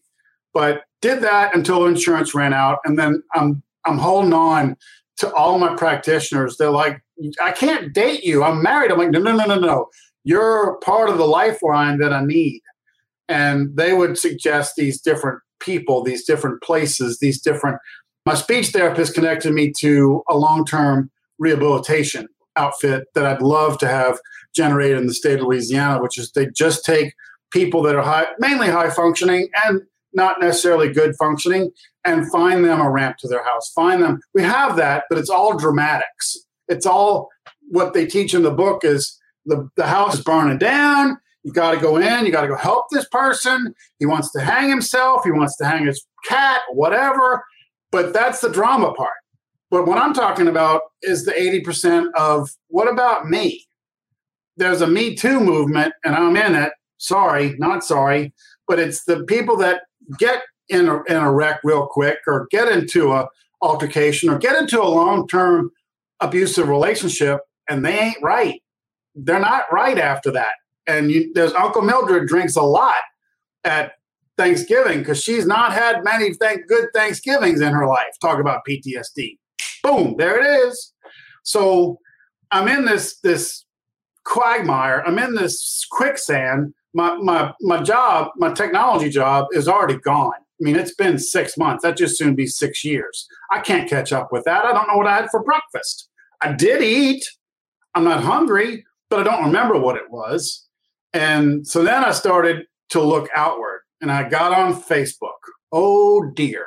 But 0.53 0.83
did 1.03 1.23
that 1.23 1.55
until 1.55 1.87
insurance 1.87 2.35
ran 2.35 2.53
out. 2.53 2.79
And 2.85 2.99
then 2.99 3.23
I'm 3.35 3.63
I'm 3.85 3.99
holding 3.99 4.33
on 4.33 4.77
to 5.19 5.33
all 5.35 5.59
my 5.59 5.77
practitioners. 5.77 6.57
They're 6.57 6.71
like, 6.71 7.03
I 7.41 7.53
can't 7.53 7.93
date 7.93 8.25
you. 8.25 8.43
I'm 8.43 8.63
married. 8.63 8.91
I'm 8.91 8.99
like, 8.99 9.11
no, 9.11 9.21
no, 9.21 9.37
no, 9.37 9.45
no, 9.45 9.59
no. 9.59 9.89
You're 10.25 10.79
part 10.79 11.11
of 11.11 11.19
the 11.19 11.27
lifeline 11.27 11.99
that 11.99 12.13
I 12.13 12.25
need. 12.25 12.63
And 13.29 13.77
they 13.77 13.93
would 13.93 14.19
suggest 14.19 14.75
these 14.77 15.01
different 15.01 15.41
people, 15.61 16.03
these 16.03 16.25
different 16.25 16.63
places, 16.63 17.19
these 17.19 17.41
different. 17.41 17.79
My 18.27 18.35
speech 18.35 18.69
therapist 18.69 19.15
connected 19.15 19.53
me 19.53 19.73
to 19.79 20.23
a 20.29 20.37
long 20.37 20.65
term 20.65 21.11
rehabilitation 21.39 22.29
outfit 22.57 23.05
that 23.15 23.27
I'd 23.27 23.43
love 23.43 23.79
to 23.79 23.89
have 23.89 24.19
generated 24.55 24.99
in 24.99 25.07
the 25.07 25.15
state 25.15 25.41
of 25.41 25.47
Louisiana, 25.47 26.01
which 26.01 26.19
is 26.19 26.31
they 26.33 26.47
just 26.55 26.85
take 26.85 27.15
people 27.51 27.83
that 27.83 27.97
are 27.97 28.03
high, 28.03 28.27
mainly 28.39 28.69
high 28.69 28.91
functioning 28.91 29.49
and 29.65 29.83
not 30.13 30.41
necessarily 30.41 30.93
good 30.93 31.15
functioning, 31.19 31.71
and 32.05 32.31
find 32.31 32.65
them 32.65 32.81
a 32.81 32.91
ramp 32.91 33.17
to 33.19 33.29
their 33.29 33.45
house. 33.45 33.73
Find 33.73 34.03
them. 34.03 34.21
We 34.33 34.43
have 34.43 34.77
that, 34.77 35.05
but 35.09 35.19
it's 35.19 35.31
all 35.31 35.57
dramatics. 35.57 36.39
It's 36.69 36.87
all 36.87 37.31
what 37.71 37.95
they 37.95 38.07
teach 38.07 38.35
in 38.35 38.43
the 38.43 38.51
book 38.51 38.85
is 38.85 39.19
the, 39.45 39.69
the 39.77 39.87
house 39.87 40.21
burning 40.21 40.59
down. 40.59 41.19
You 41.45 41.53
got 41.53 41.73
to 41.73 41.81
go 41.81 41.97
in. 41.97 42.27
You 42.27 42.33
got 42.33 42.43
to 42.43 42.49
go 42.49 42.57
help 42.57 42.87
this 42.91 43.07
person. 43.09 43.75
He 43.99 44.07
wants 44.07 44.33
to 44.33 44.41
hang 44.41 44.69
himself. 44.69 45.23
He 45.25 45.31
wants 45.31 45.57
to 45.59 45.67
hang 45.67 45.87
his 45.87 46.05
cat, 46.27 46.63
whatever. 46.73 47.45
But 47.93 48.13
that's 48.13 48.41
the 48.41 48.51
drama 48.51 48.93
part. 48.95 49.13
But 49.71 49.87
what 49.87 49.99
I'm 49.99 50.15
talking 50.15 50.49
about 50.49 50.83
is 51.03 51.25
the 51.25 51.33
80% 51.33 52.09
of 52.17 52.51
what 52.69 52.91
about 52.91 53.29
me? 53.29 53.67
There's 54.57 54.81
a 54.81 54.87
Me 54.87 55.15
Too 55.15 55.41
movement, 55.41 55.95
and 56.05 56.15
I'm 56.15 56.37
in 56.37 56.55
it. 56.55 56.73
Sorry, 56.99 57.55
not 57.59 57.85
sorry. 57.85 58.33
But 58.67 58.79
it's 58.79 59.05
the 59.05 59.25
people 59.25 59.57
that 59.59 59.83
get 60.19 60.43
in 60.69 60.89
a, 60.89 61.03
in 61.05 61.17
a 61.17 61.33
wreck 61.33 61.61
real 61.65 61.87
quick 61.87 62.19
or 62.27 62.47
get 62.51 62.69
into 62.69 63.13
a 63.13 63.29
altercation 63.61 64.31
or 64.31 64.39
get 64.39 64.57
into 64.57 64.81
a 64.81 64.85
long-term 64.85 65.71
abusive 66.21 66.69
relationship 66.69 67.41
and 67.69 67.85
they 67.85 67.99
ain't 67.99 68.23
right. 68.23 68.61
They're 69.15 69.41
not 69.41 69.65
right 69.73 69.99
after 69.99 70.31
that. 70.33 70.55
And 70.87 71.11
you, 71.11 71.33
there's 71.35 71.53
Uncle 71.55 71.83
Mildred 71.83 72.29
drinks 72.29 72.57
a 72.57 72.63
lot 72.63 73.03
at 73.65 73.93
Thanksgiving 74.37 74.99
because 74.99 75.23
she's 75.23 75.47
not 75.47 75.73
had 75.73 76.05
many 76.05 76.35
thank, 76.35 76.67
good 76.67 76.89
Thanksgivings 76.95 77.61
in 77.61 77.73
her 77.73 77.87
life. 77.87 78.19
Talk 78.21 78.41
about 78.41 78.63
PTSD. 78.69 79.39
Boom, 79.83 80.17
there 80.19 80.41
it 80.41 80.69
is. 80.69 80.93
So 81.45 81.99
I'm 82.51 82.69
in 82.69 82.85
this 82.85 83.19
this 83.21 83.65
quagmire. 84.25 85.03
I'm 85.07 85.19
in 85.19 85.35
this 85.35 85.87
quicksand. 85.91 86.75
My 86.95 87.17
my 87.17 87.53
my 87.61 87.83
job, 87.83 88.31
my 88.37 88.53
technology 88.53 89.11
job, 89.11 89.47
is 89.53 89.69
already 89.69 89.99
gone. 89.99 90.33
I 90.35 90.65
mean, 90.65 90.77
it's 90.77 90.95
been 90.95 91.19
six 91.19 91.57
months. 91.57 91.83
That 91.83 91.97
just 91.97 92.17
soon 92.17 92.35
be 92.35 92.47
six 92.47 92.85
years. 92.85 93.27
I 93.51 93.61
can't 93.61 93.89
catch 93.89 94.13
up 94.13 94.33
with 94.33 94.45
that. 94.45 94.65
I 94.65 94.73
don't 94.73 94.87
know 94.89 94.97
what 94.97 95.07
I 95.07 95.17
had 95.17 95.31
for 95.31 95.43
breakfast. 95.43 96.09
I 96.41 96.53
did 96.53 96.83
eat. 96.83 97.29
I'm 97.95 98.05
not 98.05 98.23
hungry, 98.23 98.85
but 99.11 99.21
I 99.21 99.23
don't 99.25 99.45
remember 99.45 99.79
what 99.79 99.97
it 99.97 100.11
was. 100.11 100.67
And 101.15 101.67
so 101.67 101.83
then 101.83 102.05
I 102.05 102.11
started 102.11 102.67
to 102.91 103.01
look 103.01 103.29
outward 103.35 103.81
and 104.01 104.13
I 104.13 104.29
got 104.29 104.53
on 104.53 104.75
Facebook. 104.75 105.31
Oh 105.73 106.31
dear. 106.35 106.67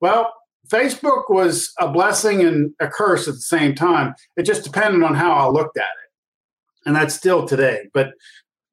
Well, 0.00 0.32
Facebook 0.68 1.28
was 1.28 1.72
a 1.78 1.88
blessing 1.88 2.40
and 2.42 2.72
a 2.80 2.88
curse 2.88 3.28
at 3.28 3.34
the 3.34 3.40
same 3.40 3.74
time. 3.74 4.14
It 4.36 4.44
just 4.44 4.64
depended 4.64 5.02
on 5.02 5.14
how 5.14 5.32
I 5.34 5.48
looked 5.48 5.76
at 5.76 5.82
it. 5.82 6.86
And 6.86 6.96
that's 6.96 7.14
still 7.14 7.46
today. 7.46 7.88
But 7.92 8.14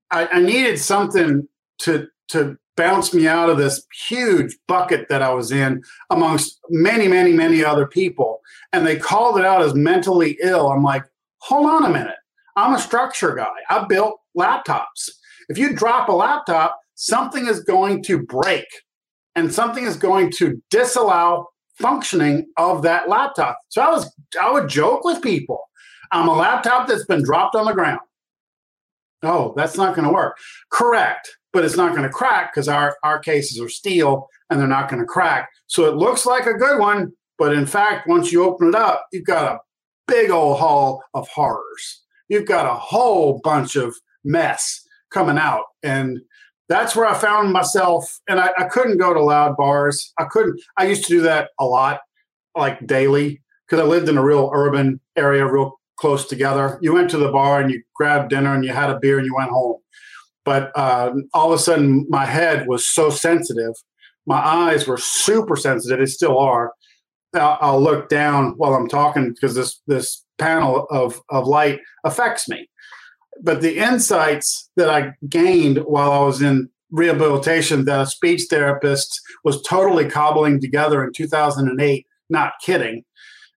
I, 0.10 0.28
I 0.28 0.40
needed 0.40 0.80
something 0.80 1.48
to 1.80 2.08
to 2.30 2.58
bounce 2.78 3.14
me 3.14 3.28
out 3.28 3.50
of 3.50 3.58
this 3.58 3.86
huge 4.08 4.58
bucket 4.68 5.10
that 5.10 5.22
I 5.22 5.34
was 5.34 5.52
in 5.52 5.84
amongst 6.10 6.60
many, 6.70 7.08
many, 7.08 7.34
many 7.34 7.64
other 7.64 7.86
people. 7.86 8.40
And 8.72 8.88
they 8.88 8.96
called 8.96 9.38
it 9.38 9.46
out 9.46 9.62
as 9.62 9.76
mentally 9.76 10.38
ill. 10.42 10.72
I'm 10.72 10.82
like, 10.82 11.04
hold 11.40 11.70
on 11.70 11.84
a 11.84 11.90
minute. 11.90 12.16
I'm 12.56 12.74
a 12.74 12.80
structure 12.80 13.36
guy. 13.36 13.52
I 13.70 13.86
built 13.86 14.21
laptops. 14.38 15.10
If 15.50 15.58
you 15.58 15.74
drop 15.74 16.10
a 16.10 16.14
laptop, 16.14 16.78
something 16.96 17.48
is 17.48 17.64
going 17.64 18.04
to 18.04 18.22
break 18.24 18.66
and 19.36 19.54
something 19.54 19.86
is 19.86 19.98
going 19.98 20.32
to 20.32 20.62
disallow 20.70 21.48
functioning 21.78 22.48
of 22.58 22.84
that 22.84 23.10
laptop. 23.10 23.58
So 23.70 23.82
I 23.82 23.90
was 23.90 24.14
I 24.42 24.52
would 24.52 24.70
joke 24.70 25.04
with 25.04 25.22
people. 25.22 25.60
I'm 26.12 26.28
a 26.28 26.34
laptop 26.34 26.88
that's 26.88 27.06
been 27.06 27.24
dropped 27.24 27.56
on 27.56 27.66
the 27.66 27.74
ground. 27.74 28.02
Oh, 29.24 29.54
that's 29.56 29.78
not 29.78 29.96
going 29.96 30.08
to 30.08 30.14
work. 30.14 30.38
Correct, 30.72 31.30
but 31.54 31.64
it's 31.64 31.78
not 31.78 31.92
going 31.92 32.04
to 32.04 32.10
crack 32.10 32.54
because 32.54 32.68
our 32.68 32.98
our 33.04 33.20
cases 33.20 33.60
are 33.60 33.70
steel 33.70 34.28
and 34.50 34.60
they're 34.60 34.68
not 34.68 34.90
going 34.90 35.02
to 35.02 35.06
crack. 35.06 35.50
So 35.68 35.86
it 35.86 35.96
looks 35.96 36.26
like 36.26 36.46
a 36.46 36.54
good 36.54 36.80
one, 36.80 37.14
but 37.38 37.54
in 37.54 37.66
fact, 37.66 38.08
once 38.08 38.32
you 38.32 38.44
open 38.44 38.70
it 38.70 38.76
up, 38.76 39.06
you've 39.12 39.26
got 39.26 39.56
a 39.56 39.60
big 40.08 40.30
old 40.30 40.60
hall 40.60 41.04
of 41.14 41.28
horrors. 41.30 42.02
You've 42.30 42.46
got 42.46 42.66
a 42.66 42.74
whole 42.74 43.40
bunch 43.44 43.76
of 43.76 43.96
mess 44.24 44.82
coming 45.12 45.38
out. 45.38 45.66
And 45.84 46.20
that's 46.70 46.96
where 46.96 47.06
I 47.06 47.14
found 47.14 47.52
myself. 47.52 48.20
And 48.30 48.40
I, 48.40 48.52
I 48.58 48.64
couldn't 48.66 48.98
go 48.98 49.14
to 49.14 49.22
loud 49.22 49.58
bars. 49.58 50.14
I 50.18 50.26
couldn't, 50.26 50.60
I 50.78 50.86
used 50.86 51.04
to 51.06 51.14
do 51.14 51.22
that 51.22 51.50
a 51.60 51.66
lot, 51.66 52.00
like 52.56 52.86
daily, 52.88 53.42
because 53.68 53.84
I 53.84 53.88
lived 53.88 54.10
in 54.10 54.18
a 54.18 54.24
real 54.24 54.50
urban 54.54 55.00
area, 55.16 55.46
real 55.46 55.80
close 55.98 56.26
together. 56.26 56.80
You 56.82 56.94
went 56.94 57.10
to 57.12 57.18
the 57.18 57.32
bar 57.32 57.62
and 57.62 57.70
you 57.70 57.84
grabbed 57.96 58.30
dinner 58.30 58.54
and 58.54 58.64
you 58.64 58.72
had 58.72 58.90
a 58.90 59.00
beer 59.00 59.18
and 59.18 59.26
you 59.26 59.36
went 59.36 59.52
home. 59.52 59.78
But 60.44 60.72
uh, 60.76 61.14
all 61.34 61.54
of 61.54 61.60
a 61.60 61.62
sudden, 61.62 62.08
my 62.10 62.26
head 62.26 62.68
was 62.68 62.88
so 62.88 63.10
sensitive. 63.10 63.74
My 64.26 64.40
eyes 64.40 64.88
were 64.88 64.98
super 64.98 65.56
sensitive. 65.56 66.00
They 66.00 66.06
still 66.06 66.40
are. 66.40 66.74
I'll, 67.34 67.58
I'll 67.62 67.82
look 67.82 68.10
down 68.10 68.54
while 68.58 68.74
I'm 68.74 68.88
talking 68.88 69.34
because 69.34 69.56
this 69.56 69.82
this 69.88 70.26
panel 70.38 70.88
of 70.90 71.22
of 71.30 71.48
light 71.48 71.80
affects 72.04 72.50
me. 72.50 72.68
But 73.42 73.62
the 73.62 73.78
insights 73.78 74.70
that 74.76 74.90
I 74.90 75.14
gained 75.28 75.80
while 75.80 76.12
I 76.12 76.24
was 76.24 76.42
in 76.42 76.70
rehabilitation 76.92 77.86
that 77.86 78.02
a 78.02 78.06
speech 78.06 78.44
therapist 78.50 79.20
was 79.44 79.62
totally 79.64 80.10
cobbling 80.10 80.60
together 80.60 81.04
in 81.04 81.14
2008, 81.14 82.06
not 82.30 82.54
kidding. 82.64 83.04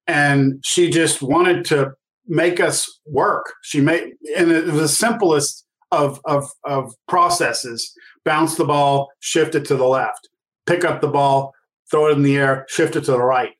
And 0.06 0.62
she 0.64 0.90
just 0.90 1.22
wanted 1.22 1.64
to 1.66 1.92
make 2.26 2.60
us 2.60 3.00
work. 3.06 3.52
She 3.62 3.80
made, 3.80 4.12
and 4.36 4.50
it 4.50 4.66
was 4.66 4.74
the 4.74 4.88
simplest 4.88 5.66
of, 5.90 6.20
of, 6.24 6.48
of 6.64 6.94
processes 7.08 7.92
bounce 8.24 8.54
the 8.54 8.64
ball, 8.64 9.10
shift 9.20 9.54
it 9.54 9.64
to 9.66 9.76
the 9.76 9.86
left, 9.86 10.28
pick 10.66 10.84
up 10.84 11.00
the 11.00 11.08
ball, 11.08 11.52
throw 11.90 12.06
it 12.08 12.12
in 12.12 12.22
the 12.22 12.36
air, 12.36 12.64
shift 12.68 12.96
it 12.96 13.04
to 13.04 13.12
the 13.12 13.22
right 13.22 13.52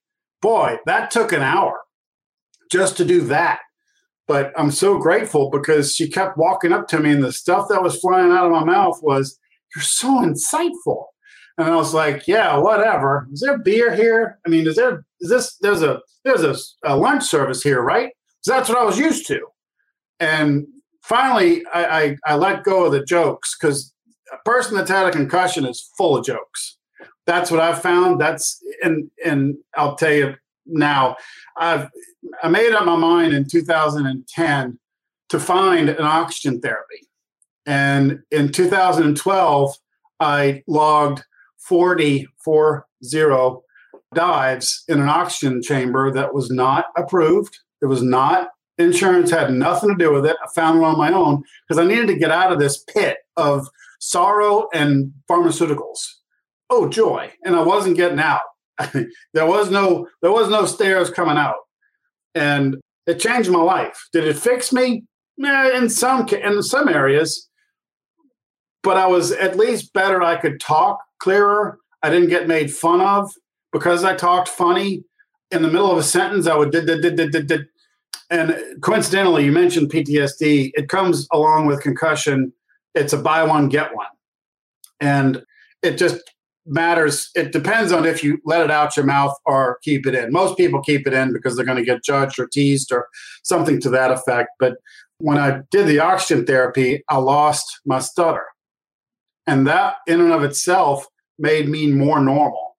boy, 0.45 0.77
that 0.85 1.11
took 1.11 1.33
an 1.33 1.41
hour 1.41 1.81
just 2.71 2.99
to 2.99 3.05
do 3.05 3.23
that. 3.23 3.61
But 4.27 4.53
I'm 4.57 4.71
so 4.71 4.99
grateful 4.99 5.51
because 5.51 5.95
she 5.95 6.09
kept 6.09 6.39
walking 6.39 6.73
up 6.73 6.89
to 6.89 7.01
me, 7.01 7.11
and 7.13 7.23
the 7.23 7.33
stuff 7.33 7.69
that 7.69 7.83
was 7.83 8.01
flying 8.01 8.33
out 8.33 8.47
of 8.47 8.53
my 8.53 8.65
mouth 8.65 9.01
was, 9.03 9.39
You're 9.75 9.83
so 9.83 10.21
insightful. 10.21 11.05
And 11.59 11.69
I 11.69 11.77
was 11.77 11.95
like, 11.95 12.27
Yeah, 12.27 12.57
whatever. 12.57 13.29
Is 13.33 13.41
there 13.41 13.59
beer 13.59 13.95
here? 13.95 14.39
I 14.47 14.49
mean, 14.49 14.67
is 14.67 14.77
there, 14.77 15.05
is 15.21 15.31
this, 15.31 15.57
there's 15.59 15.83
a, 15.83 16.01
there's 16.25 16.43
a, 16.43 16.57
a 16.85 16.97
lunch 16.97 17.25
service 17.25 17.63
here, 17.63 17.83
right? 17.83 18.11
So 18.41 18.53
that's 18.53 18.69
what 18.69 18.79
I 18.79 18.85
was 18.85 18.99
used 18.99 19.27
to. 19.29 19.41
And 20.21 20.67
finally, 21.03 21.65
I, 21.73 21.85
I, 21.85 22.17
I 22.27 22.35
let 22.37 22.65
go 22.65 22.87
of 22.87 22.93
the 22.93 23.05
jokes 23.05 23.57
because 23.59 23.93
a 24.33 24.39
person 24.49 24.77
that's 24.77 24.91
had 24.91 25.07
a 25.07 25.11
concussion 25.11 25.67
is 25.67 25.91
full 25.97 26.17
of 26.17 26.25
jokes 26.25 26.79
that's 27.27 27.51
what 27.51 27.61
I've 27.61 27.81
found. 27.81 28.21
That's 28.21 28.63
and 28.83 29.11
and 29.25 29.57
I'll 29.77 29.97
tell 29.97 30.13
you 30.13 30.35
now, 30.67 31.17
I've 31.57 31.89
I 32.43 32.49
made 32.49 32.73
up 32.73 32.85
my 32.85 32.97
mind 32.97 33.33
in 33.33 33.49
2010 33.49 34.79
to 35.29 35.41
find 35.41 35.89
an 35.89 36.05
oxygen 36.05 36.61
therapy, 36.61 37.09
and 37.67 38.21
in 38.31 38.53
2012 38.53 39.75
I 40.21 40.63
logged 40.67 41.25
40 41.59 42.29
four 42.45 42.87
zero 43.05 43.63
dives 44.15 44.85
in 44.87 45.01
an 45.01 45.09
oxygen 45.09 45.63
chamber 45.63 46.13
that 46.13 46.35
was 46.35 46.51
not 46.51 46.87
approved. 46.97 47.59
It 47.83 47.87
was 47.87 48.03
not 48.03 48.49
insurance 48.79 49.31
had 49.31 49.53
nothing 49.53 49.91
to 49.91 49.97
do 49.97 50.13
with 50.13 50.27
it. 50.27 50.37
I 50.43 50.49
found 50.55 50.79
it 50.79 50.85
on 50.85 50.99
my 50.99 51.13
own 51.13 51.43
because 51.67 51.79
I 51.79 51.87
needed 51.87 52.09
to 52.09 52.19
get 52.19 52.31
out 52.31 52.53
of 52.53 52.59
this 52.59 52.79
pit 52.79 53.19
of 53.37 53.69
sorrow 54.01 54.69
and 54.75 55.13
pharmaceuticals. 55.31 55.99
Oh 56.71 56.89
joy. 56.89 57.33
And 57.45 57.55
i 57.57 57.63
wasn't 57.63 57.97
getting 57.97 58.21
out. 58.21 58.43
There 59.33 59.47
was 59.47 59.71
no 59.71 60.09
there 60.23 60.33
was 60.33 60.49
no 60.49 60.67
stairs 60.67 61.11
coming 61.11 61.37
out 61.37 61.57
and 62.35 62.77
it 63.07 63.21
changed 63.21 63.51
my 63.51 63.61
life. 63.63 64.09
Did 64.13 64.25
it 64.25 64.37
fix 64.37 64.73
me? 64.73 65.05
In 65.39 65.91
some 65.91 66.29
in 66.29 66.63
some 66.63 66.89
areas 66.89 67.49
but 68.85 68.97
i 68.97 69.07
was 69.07 69.33
at 69.33 69.57
least 69.57 69.93
better. 69.93 70.23
I 70.23 70.37
could 70.37 70.61
talk 70.61 71.01
clearer. 71.19 71.79
I 72.03 72.11
didn't 72.11 72.29
get 72.29 72.47
made 72.47 72.73
fun 72.73 73.01
of. 73.01 73.33
Because 73.73 74.05
i 74.05 74.15
talked 74.15 74.49
funny 74.49 75.03
in 75.51 75.63
the 75.63 75.69
middle 75.69 75.91
of 75.91 75.99
a 75.99 76.03
sentence 76.03 76.47
i 76.47 76.55
would 76.55 76.71
did 76.71 76.87
did 76.87 77.03
did 77.03 77.33
did 77.33 77.47
did 77.49 77.67
and 78.31 78.57
coincidentally 78.83 79.45
you 79.45 79.51
mentioned 79.51 79.91
ptsd 79.91 80.71
it 80.75 80.89
comes 80.89 81.27
along 81.33 81.67
with 81.67 81.81
concussion. 81.81 82.53
It's 82.95 83.13
a 83.13 83.19
buy 83.19 83.43
one 83.43 83.69
get 83.69 83.93
one. 83.97 84.07
And 85.01 85.43
it 85.83 85.99
just 85.99 86.23
matters. 86.67 87.31
It 87.35 87.53
depends 87.53 87.93
on 87.93 88.07
if 88.07 88.23
you 88.23 88.39
let 88.45 88.63
it 88.63 88.71
out 88.71 88.97
your 88.97 89.07
mouth 89.07 89.35
or 89.45 89.79
keep 89.83 90.07
it 90.07 90.15
in. 90.15 90.33
Most 90.33 90.57
people 90.57 90.83
keep 90.83 91.07
it 91.07 91.13
in 91.13 91.33
because 91.33 91.57
they're 91.57 91.65
going 91.65 91.79
to 91.79 91.85
get 91.85 92.05
judged 92.05 92.39
or 92.39 92.47
teased 92.47 92.93
or 92.93 93.09
something 93.43 93.81
to 93.83 93.91
that 93.91 94.11
effect. 94.11 94.51
But 94.59 94.77
when 95.19 95.39
I 95.39 95.61
did 95.71 95.87
the 95.87 96.01
oxygen 96.01 96.45
therapy, 96.45 97.03
I 97.09 97.19
lost 97.19 97.81
my 97.85 97.99
stutter. 97.99 98.45
And 99.47 99.67
that, 99.67 99.97
in 100.07 100.21
and 100.21 100.33
of 100.33 100.43
itself, 100.43 101.07
made 101.39 101.69
me 101.69 101.89
more 101.89 102.21
normal. 102.21 102.77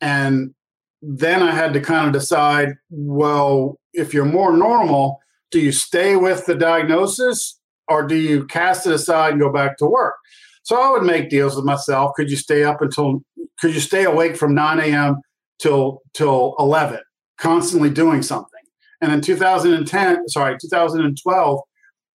And 0.00 0.54
then 1.00 1.42
I 1.42 1.52
had 1.52 1.72
to 1.72 1.80
kind 1.80 2.06
of 2.06 2.12
decide 2.12 2.74
well, 2.90 3.78
if 3.92 4.12
you're 4.12 4.24
more 4.24 4.56
normal, 4.56 5.20
do 5.50 5.60
you 5.60 5.72
stay 5.72 6.16
with 6.16 6.46
the 6.46 6.54
diagnosis 6.54 7.58
or 7.88 8.06
do 8.06 8.16
you 8.16 8.44
cast 8.46 8.86
it 8.86 8.92
aside 8.92 9.32
and 9.32 9.40
go 9.40 9.52
back 9.52 9.78
to 9.78 9.86
work? 9.86 10.16
So 10.66 10.82
I 10.82 10.90
would 10.90 11.04
make 11.04 11.30
deals 11.30 11.54
with 11.54 11.64
myself. 11.64 12.14
Could 12.16 12.28
you 12.28 12.36
stay 12.36 12.64
up 12.64 12.82
until 12.82 13.22
could 13.60 13.72
you 13.72 13.78
stay 13.78 14.02
awake 14.02 14.36
from 14.36 14.52
9 14.52 14.80
a.m. 14.80 15.20
till 15.60 16.02
till 16.12 16.56
11, 16.58 16.98
constantly 17.38 17.88
doing 17.88 18.20
something? 18.20 18.50
And 19.00 19.12
in 19.12 19.20
2010, 19.20 20.28
sorry, 20.28 20.56
2012, 20.60 21.60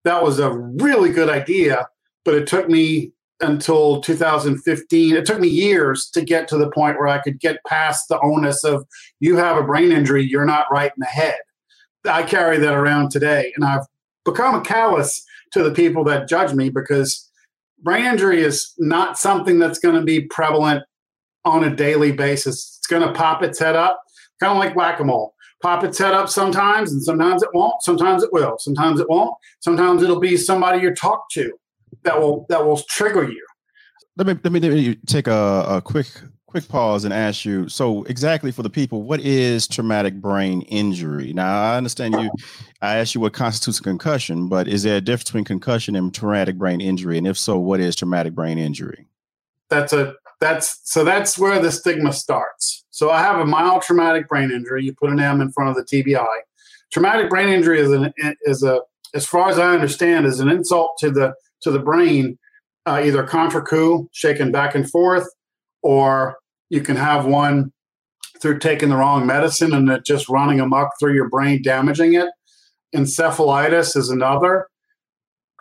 that 0.03 0.21
was 0.21 0.39
a 0.39 0.51
really 0.51 1.11
good 1.11 1.29
idea, 1.29 1.87
but 2.25 2.33
it 2.33 2.45
took 2.45 2.67
me 2.67 3.13
until 3.39 4.01
2015. 4.01 5.15
It 5.15 5.25
took 5.25 5.39
me 5.39 5.47
years 5.47 6.09
to 6.09 6.21
get 6.21 6.49
to 6.49 6.57
the 6.57 6.71
point 6.71 6.99
where 6.99 7.07
I 7.07 7.19
could 7.19 7.39
get 7.39 7.63
past 7.65 8.09
the 8.09 8.19
onus 8.19 8.65
of 8.65 8.85
you 9.21 9.37
have 9.37 9.55
a 9.55 9.63
brain 9.63 9.93
injury, 9.93 10.25
you're 10.25 10.43
not 10.43 10.69
right 10.69 10.91
in 10.91 10.99
the 10.99 11.05
head. 11.05 11.39
I 12.03 12.23
carry 12.23 12.57
that 12.57 12.73
around 12.73 13.11
today, 13.11 13.53
and 13.55 13.63
I've 13.63 13.85
become 14.25 14.61
callous 14.61 15.23
to 15.53 15.63
the 15.63 15.71
people 15.71 16.03
that 16.03 16.27
judge 16.27 16.53
me 16.53 16.69
because 16.69 17.30
brain 17.81 18.05
injury 18.05 18.41
is 18.41 18.73
not 18.77 19.17
something 19.17 19.59
that's 19.59 19.79
going 19.79 19.95
to 19.95 20.01
be 20.01 20.21
prevalent 20.21 20.83
on 21.45 21.63
a 21.63 21.75
daily 21.75 22.11
basis. 22.11 22.77
It's 22.79 22.87
going 22.87 23.05
to 23.05 23.13
pop 23.13 23.43
its 23.43 23.59
head 23.59 23.75
up, 23.75 24.01
kind 24.39 24.51
of 24.51 24.57
like 24.57 24.75
whack 24.75 24.99
a 24.99 25.03
mole. 25.03 25.33
Pop 25.61 25.83
its 25.83 25.97
head 25.97 26.13
up 26.13 26.27
sometimes, 26.27 26.91
and 26.91 27.03
sometimes 27.03 27.43
it 27.43 27.49
won't. 27.53 27.83
Sometimes 27.83 28.23
it 28.23 28.33
will. 28.33 28.57
Sometimes 28.57 28.99
it 28.99 29.07
won't. 29.09 29.35
Sometimes 29.59 30.01
it'll 30.01 30.19
be 30.19 30.35
somebody 30.35 30.81
you 30.81 30.93
talk 30.93 31.29
to 31.33 31.51
that 32.03 32.19
will 32.19 32.47
that 32.49 32.65
will 32.65 32.77
trigger 32.89 33.23
you. 33.23 33.45
Let 34.17 34.25
me 34.27 34.33
let 34.43 34.51
me, 34.51 34.59
let 34.59 34.71
me 34.71 34.95
take 35.05 35.27
a, 35.27 35.65
a 35.67 35.81
quick 35.81 36.07
quick 36.51 36.67
pause 36.67 37.05
and 37.05 37.13
ask 37.13 37.45
you 37.45 37.67
so 37.69 38.03
exactly 38.03 38.51
for 38.51 38.61
the 38.61 38.69
people 38.69 39.03
what 39.03 39.21
is 39.21 39.67
traumatic 39.67 40.15
brain 40.15 40.61
injury? 40.63 41.33
Now 41.33 41.61
i 41.61 41.77
understand 41.77 42.13
you 42.15 42.29
i 42.81 42.97
asked 42.97 43.15
you 43.15 43.21
what 43.21 43.33
constitutes 43.33 43.79
a 43.79 43.83
concussion 43.83 44.47
but 44.49 44.67
is 44.67 44.83
there 44.83 44.97
a 44.97 45.01
difference 45.01 45.29
between 45.29 45.45
concussion 45.45 45.95
and 45.95 46.13
traumatic 46.13 46.57
brain 46.57 46.81
injury? 46.81 47.17
And 47.17 47.25
if 47.25 47.37
so 47.37 47.57
what 47.57 47.79
is 47.79 47.95
traumatic 47.95 48.33
brain 48.33 48.57
injury? 48.57 49.07
That's 49.69 49.93
a 49.93 50.15
that's 50.39 50.81
so 50.83 51.03
that's 51.03 51.37
where 51.37 51.59
the 51.59 51.71
stigma 51.71 52.11
starts. 52.11 52.83
So 52.89 53.09
i 53.09 53.19
have 53.19 53.39
a 53.39 53.45
mild 53.45 53.81
traumatic 53.83 54.27
brain 54.27 54.51
injury. 54.51 54.83
You 54.83 54.93
put 54.93 55.09
an 55.09 55.19
m 55.19 55.41
in 55.41 55.51
front 55.51 55.69
of 55.69 55.75
the 55.75 55.83
tbi 55.83 56.27
traumatic 56.91 57.29
brain 57.29 57.49
injury 57.49 57.79
is 57.79 57.91
an 57.91 58.13
is 58.43 58.63
a 58.63 58.81
as 59.13 59.25
far 59.25 59.49
as 59.49 59.57
i 59.57 59.73
understand 59.73 60.25
is 60.25 60.39
an 60.39 60.49
insult 60.49 60.97
to 60.99 61.09
the 61.09 61.33
to 61.61 61.71
the 61.71 61.79
brain 61.79 62.37
uh, 62.85 63.01
either 63.03 63.25
contrecoup 63.25 64.07
shaken 64.11 64.51
back 64.51 64.75
and 64.75 64.89
forth 64.89 65.27
or 65.81 66.37
you 66.71 66.79
can 66.79 66.95
have 66.95 67.25
one 67.25 67.73
through 68.41 68.57
taking 68.57 68.89
the 68.89 68.95
wrong 68.95 69.27
medicine 69.27 69.73
and 69.73 69.89
it 69.89 70.05
just 70.05 70.29
running 70.29 70.61
amok 70.61 70.91
through 70.97 71.13
your 71.13 71.29
brain, 71.29 71.61
damaging 71.61 72.13
it. 72.13 72.29
Encephalitis 72.95 73.97
is 73.97 74.09
another. 74.09 74.67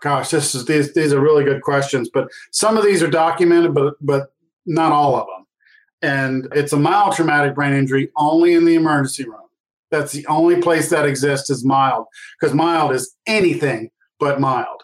Gosh, 0.01 0.31
this 0.31 0.55
is 0.55 0.65
these 0.65 0.95
these 0.95 1.13
are 1.13 1.21
really 1.21 1.45
good 1.45 1.63
questions, 1.63 2.09
but 2.15 2.29
some 2.53 2.79
of 2.79 2.85
these 2.85 3.03
are 3.03 3.11
documented, 3.11 3.75
but 3.75 3.95
but 4.01 4.29
not 4.65 4.93
all 4.93 5.17
of 5.17 5.27
them. 5.27 5.47
And 6.01 6.49
it's 6.55 6.73
a 6.73 6.79
mild 6.79 7.15
traumatic 7.15 7.55
brain 7.57 7.75
injury 7.75 8.11
only 8.17 8.55
in 8.55 8.65
the 8.65 8.77
emergency 8.77 9.25
room. 9.25 9.49
That's 9.91 10.13
the 10.13 10.27
only 10.29 10.63
place 10.63 10.91
that 10.91 11.07
exists 11.07 11.51
is 11.51 11.65
mild 11.65 12.07
because 12.41 12.55
mild 12.55 12.93
is 12.93 13.15
anything 13.27 13.91
but 14.21 14.41
mild. 14.41 14.83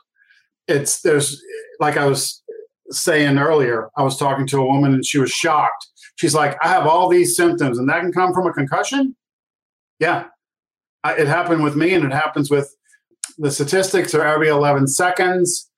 It's 0.66 1.00
there's 1.02 1.40
like 1.78 1.96
I 1.96 2.06
was 2.06 2.42
saying 2.90 3.38
earlier, 3.38 3.90
I 3.96 4.02
was 4.02 4.18
talking 4.18 4.46
to 4.48 4.60
a 4.60 4.66
woman 4.66 4.92
and 4.92 5.06
she 5.06 5.18
was 5.18 5.30
shocked 5.30 5.86
She's 6.16 6.34
like, 6.34 6.56
I 6.62 6.68
have 6.68 6.86
all 6.86 7.08
these 7.08 7.36
symptoms, 7.36 7.78
and 7.78 7.88
that 7.88 8.00
can 8.00 8.12
come 8.12 8.32
from 8.32 8.46
a 8.46 8.52
concussion. 8.52 9.14
Yeah, 9.98 10.26
I, 11.04 11.14
it 11.14 11.28
happened 11.28 11.62
with 11.62 11.76
me, 11.76 11.94
and 11.94 12.04
it 12.04 12.12
happens 12.12 12.50
with 12.50 12.74
the 13.38 13.50
statistics 13.50 14.14
are 14.14 14.24
every 14.24 14.48
11 14.48 14.88
seconds. 14.88 15.70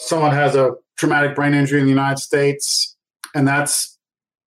Someone 0.00 0.32
has 0.32 0.56
a 0.56 0.72
traumatic 0.96 1.34
brain 1.34 1.54
injury 1.54 1.80
in 1.80 1.86
the 1.86 1.92
United 1.92 2.18
States, 2.18 2.96
and 3.34 3.46
that's 3.46 3.98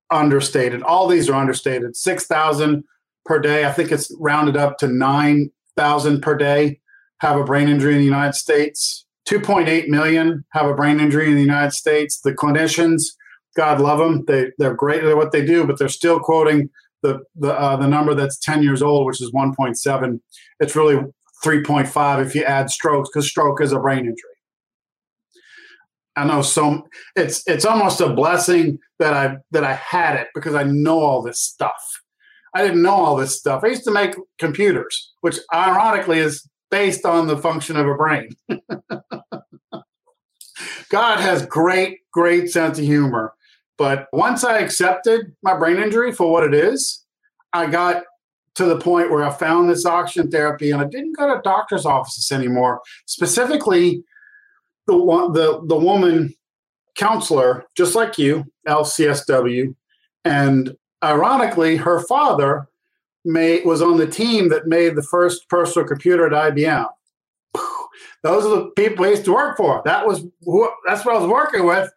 understated. 0.10 0.82
All 0.84 1.08
these 1.08 1.30
are 1.30 1.36
understated. 1.36 1.95
6,000 1.95 2.84
per 3.26 3.39
day. 3.39 3.65
I 3.65 3.71
think 3.71 3.91
it's 3.91 4.15
rounded 4.19 4.58
up 4.58 4.78
to 4.80 4.88
9,000 4.88 6.21
per 6.21 6.36
day 6.36 6.80
have 7.19 7.38
a 7.38 7.43
brain 7.43 7.67
injury 7.67 7.93
in 7.93 8.00
the 8.00 8.06
United 8.06 8.34
States. 8.34 9.06
2.8 9.28 9.88
million 9.88 10.45
have 10.52 10.67
a 10.67 10.73
brain 10.73 11.00
injury 11.00 11.28
in 11.28 11.36
the 11.36 11.41
United 11.41 11.73
States. 11.73 12.21
The 12.21 12.34
clinicians 12.34 13.04
God 13.57 13.81
love 13.81 13.99
them. 13.99 14.23
They 14.25 14.51
they're 14.59 14.75
great 14.75 15.03
at 15.03 15.17
what 15.17 15.33
they 15.33 15.43
do, 15.43 15.65
but 15.65 15.77
they're 15.79 15.89
still 15.89 16.19
quoting 16.19 16.69
the 17.01 17.19
the 17.35 17.53
uh, 17.59 17.75
the 17.75 17.87
number 17.87 18.13
that's 18.13 18.37
10 18.37 18.63
years 18.63 18.81
old, 18.81 19.05
which 19.05 19.19
is 19.19 19.31
1.7. 19.31 20.19
It's 20.59 20.75
really 20.75 21.03
3.5 21.43 22.25
if 22.25 22.35
you 22.35 22.43
add 22.43 22.69
strokes, 22.69 23.09
because 23.09 23.27
stroke 23.27 23.59
is 23.61 23.71
a 23.71 23.79
brain 23.79 23.99
injury. 23.99 24.37
I 26.15 26.25
know 26.25 26.41
so 26.41 26.87
it's 27.15 27.43
it's 27.47 27.65
almost 27.65 27.99
a 27.99 28.09
blessing 28.09 28.79
that 28.99 29.13
I 29.13 29.37
that 29.51 29.63
I 29.63 29.73
had 29.73 30.15
it 30.15 30.27
because 30.33 30.55
I 30.55 30.63
know 30.63 30.99
all 30.99 31.21
this 31.21 31.41
stuff. 31.41 32.01
I 32.55 32.63
didn't 32.63 32.81
know 32.81 32.95
all 32.95 33.15
this 33.15 33.37
stuff. 33.37 33.63
I 33.63 33.67
used 33.67 33.83
to 33.83 33.91
make 33.91 34.15
computers, 34.39 35.13
which 35.21 35.37
ironically 35.53 36.19
is 36.19 36.47
based 36.69 37.05
on 37.05 37.27
the 37.27 37.37
function 37.37 37.75
of 37.75 37.87
a 37.87 37.95
brain. 37.95 38.29
God 40.89 41.19
has 41.19 41.45
great, 41.45 41.99
great 42.11 42.49
sense 42.49 42.79
of 42.79 42.85
humor. 42.85 43.33
But 43.77 44.07
once 44.11 44.43
I 44.43 44.59
accepted 44.59 45.35
my 45.43 45.55
brain 45.57 45.77
injury 45.77 46.11
for 46.11 46.31
what 46.31 46.43
it 46.43 46.53
is, 46.53 47.05
I 47.53 47.67
got 47.67 48.03
to 48.55 48.65
the 48.65 48.79
point 48.79 49.11
where 49.11 49.23
I 49.23 49.29
found 49.29 49.69
this 49.69 49.85
oxygen 49.85 50.31
therapy 50.31 50.71
and 50.71 50.81
I 50.81 50.85
didn't 50.85 51.15
go 51.15 51.33
to 51.33 51.41
doctor's 51.43 51.85
offices 51.85 52.31
anymore. 52.31 52.81
Specifically, 53.05 54.03
the 54.87 54.95
the, 54.95 55.61
the 55.67 55.75
woman 55.75 56.33
counselor, 56.95 57.65
just 57.75 57.93
like 57.93 58.17
you, 58.17 58.45
LCSW, 58.67 59.75
and 60.25 60.75
ironically, 61.03 61.77
her 61.77 61.99
father 61.99 62.67
made, 63.23 63.65
was 63.65 63.81
on 63.81 63.97
the 63.97 64.07
team 64.07 64.49
that 64.49 64.67
made 64.67 64.95
the 64.95 65.03
first 65.03 65.47
personal 65.49 65.87
computer 65.87 66.25
at 66.25 66.55
IBM. 66.55 66.87
Those 68.23 68.45
are 68.45 68.55
the 68.55 68.71
people 68.75 69.05
I 69.05 69.09
used 69.09 69.25
to 69.25 69.33
work 69.33 69.55
for. 69.57 69.83
That 69.85 70.07
was 70.07 70.25
who, 70.41 70.69
that's 70.87 71.05
what 71.05 71.15
I 71.15 71.19
was 71.19 71.29
working 71.29 71.65
with 71.65 71.91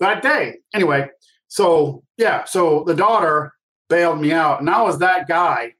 that 0.00 0.22
day. 0.22 0.58
Anyway, 0.74 1.08
so 1.52 2.02
yeah, 2.16 2.44
so 2.44 2.82
the 2.86 2.94
daughter 2.94 3.52
bailed 3.90 4.18
me 4.18 4.32
out, 4.32 4.60
and 4.60 4.70
I 4.70 4.80
was 4.80 5.00
that 5.00 5.28
guy 5.28 5.74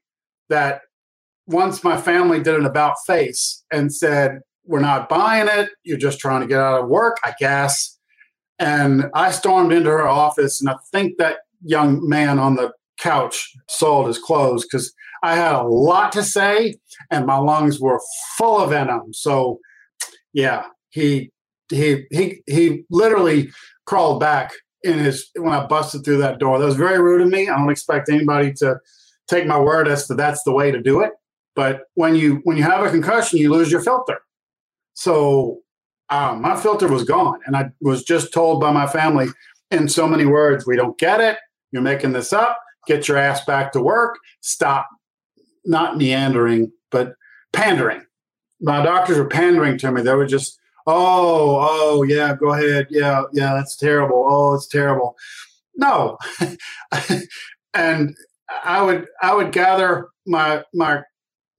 that 0.47 0.81
once 1.47 1.83
my 1.83 1.99
family 1.99 2.43
did 2.43 2.53
an 2.53 2.67
about 2.67 2.93
face 3.07 3.63
and 3.71 3.91
said, 3.91 4.41
"We're 4.65 4.81
not 4.81 5.09
buying 5.09 5.47
it. 5.47 5.71
You're 5.83 5.97
just 5.97 6.19
trying 6.19 6.41
to 6.41 6.47
get 6.47 6.59
out 6.59 6.83
of 6.83 6.89
work, 6.89 7.17
I 7.25 7.33
guess." 7.39 7.97
And 8.59 9.09
I 9.15 9.31
stormed 9.31 9.73
into 9.73 9.89
her 9.89 10.07
office, 10.07 10.61
and 10.61 10.69
I 10.69 10.75
think 10.91 11.17
that 11.17 11.37
young 11.63 12.07
man 12.07 12.37
on 12.37 12.53
the 12.55 12.71
couch 12.99 13.51
sold 13.67 14.05
his 14.05 14.19
clothes 14.19 14.65
because 14.65 14.93
I 15.23 15.35
had 15.35 15.55
a 15.55 15.63
lot 15.63 16.11
to 16.11 16.21
say, 16.21 16.75
and 17.09 17.25
my 17.25 17.37
lungs 17.37 17.79
were 17.79 17.99
full 18.37 18.59
of 18.59 18.69
venom. 18.69 19.11
So, 19.11 19.59
yeah, 20.33 20.65
he 20.91 21.31
he 21.71 22.05
he 22.11 22.43
he 22.45 22.85
literally 22.91 23.49
crawled 23.87 24.19
back 24.19 24.51
in 24.83 24.99
his 24.99 25.29
when 25.35 25.53
I 25.53 25.65
busted 25.65 26.03
through 26.03 26.17
that 26.17 26.39
door. 26.39 26.59
That 26.59 26.65
was 26.65 26.75
very 26.75 27.01
rude 27.01 27.21
of 27.21 27.29
me. 27.29 27.49
I 27.49 27.57
don't 27.57 27.71
expect 27.71 28.09
anybody 28.09 28.53
to 28.55 28.79
take 29.27 29.47
my 29.47 29.59
word 29.59 29.87
as 29.87 30.07
to 30.07 30.13
that's 30.13 30.43
the 30.43 30.51
way 30.51 30.71
to 30.71 30.81
do 30.81 31.01
it. 31.01 31.11
But 31.55 31.83
when 31.95 32.15
you 32.15 32.41
when 32.43 32.57
you 32.57 32.63
have 32.63 32.83
a 32.83 32.89
concussion, 32.89 33.39
you 33.39 33.51
lose 33.51 33.71
your 33.71 33.81
filter. 33.81 34.19
So 34.93 35.59
um, 36.09 36.41
my 36.41 36.59
filter 36.59 36.87
was 36.87 37.03
gone, 37.03 37.39
and 37.45 37.55
I 37.55 37.71
was 37.81 38.03
just 38.03 38.33
told 38.33 38.59
by 38.59 38.71
my 38.71 38.87
family 38.87 39.27
in 39.71 39.87
so 39.87 40.07
many 40.07 40.25
words, 40.25 40.65
"We 40.65 40.75
don't 40.75 40.97
get 40.97 41.21
it. 41.21 41.37
You're 41.71 41.81
making 41.81 42.13
this 42.13 42.33
up. 42.33 42.59
Get 42.87 43.07
your 43.07 43.17
ass 43.17 43.45
back 43.45 43.71
to 43.73 43.81
work. 43.81 44.17
Stop, 44.41 44.87
not 45.65 45.97
meandering, 45.97 46.71
but 46.91 47.13
pandering." 47.51 48.01
My 48.61 48.83
doctors 48.83 49.17
were 49.17 49.27
pandering 49.27 49.77
to 49.79 49.91
me. 49.91 50.01
They 50.01 50.15
were 50.15 50.25
just 50.25 50.57
oh, 50.87 51.59
oh, 51.69 52.03
yeah, 52.03 52.35
go 52.35 52.53
ahead. 52.53 52.87
Yeah, 52.89 53.23
yeah, 53.33 53.53
that's 53.53 53.75
terrible. 53.75 54.25
Oh, 54.29 54.53
it's 54.55 54.67
terrible. 54.67 55.15
No. 55.75 56.17
and 57.73 58.15
I 58.63 58.81
would 58.81 59.07
I 59.21 59.33
would 59.33 59.51
gather 59.51 60.09
my 60.25 60.63
my 60.73 61.01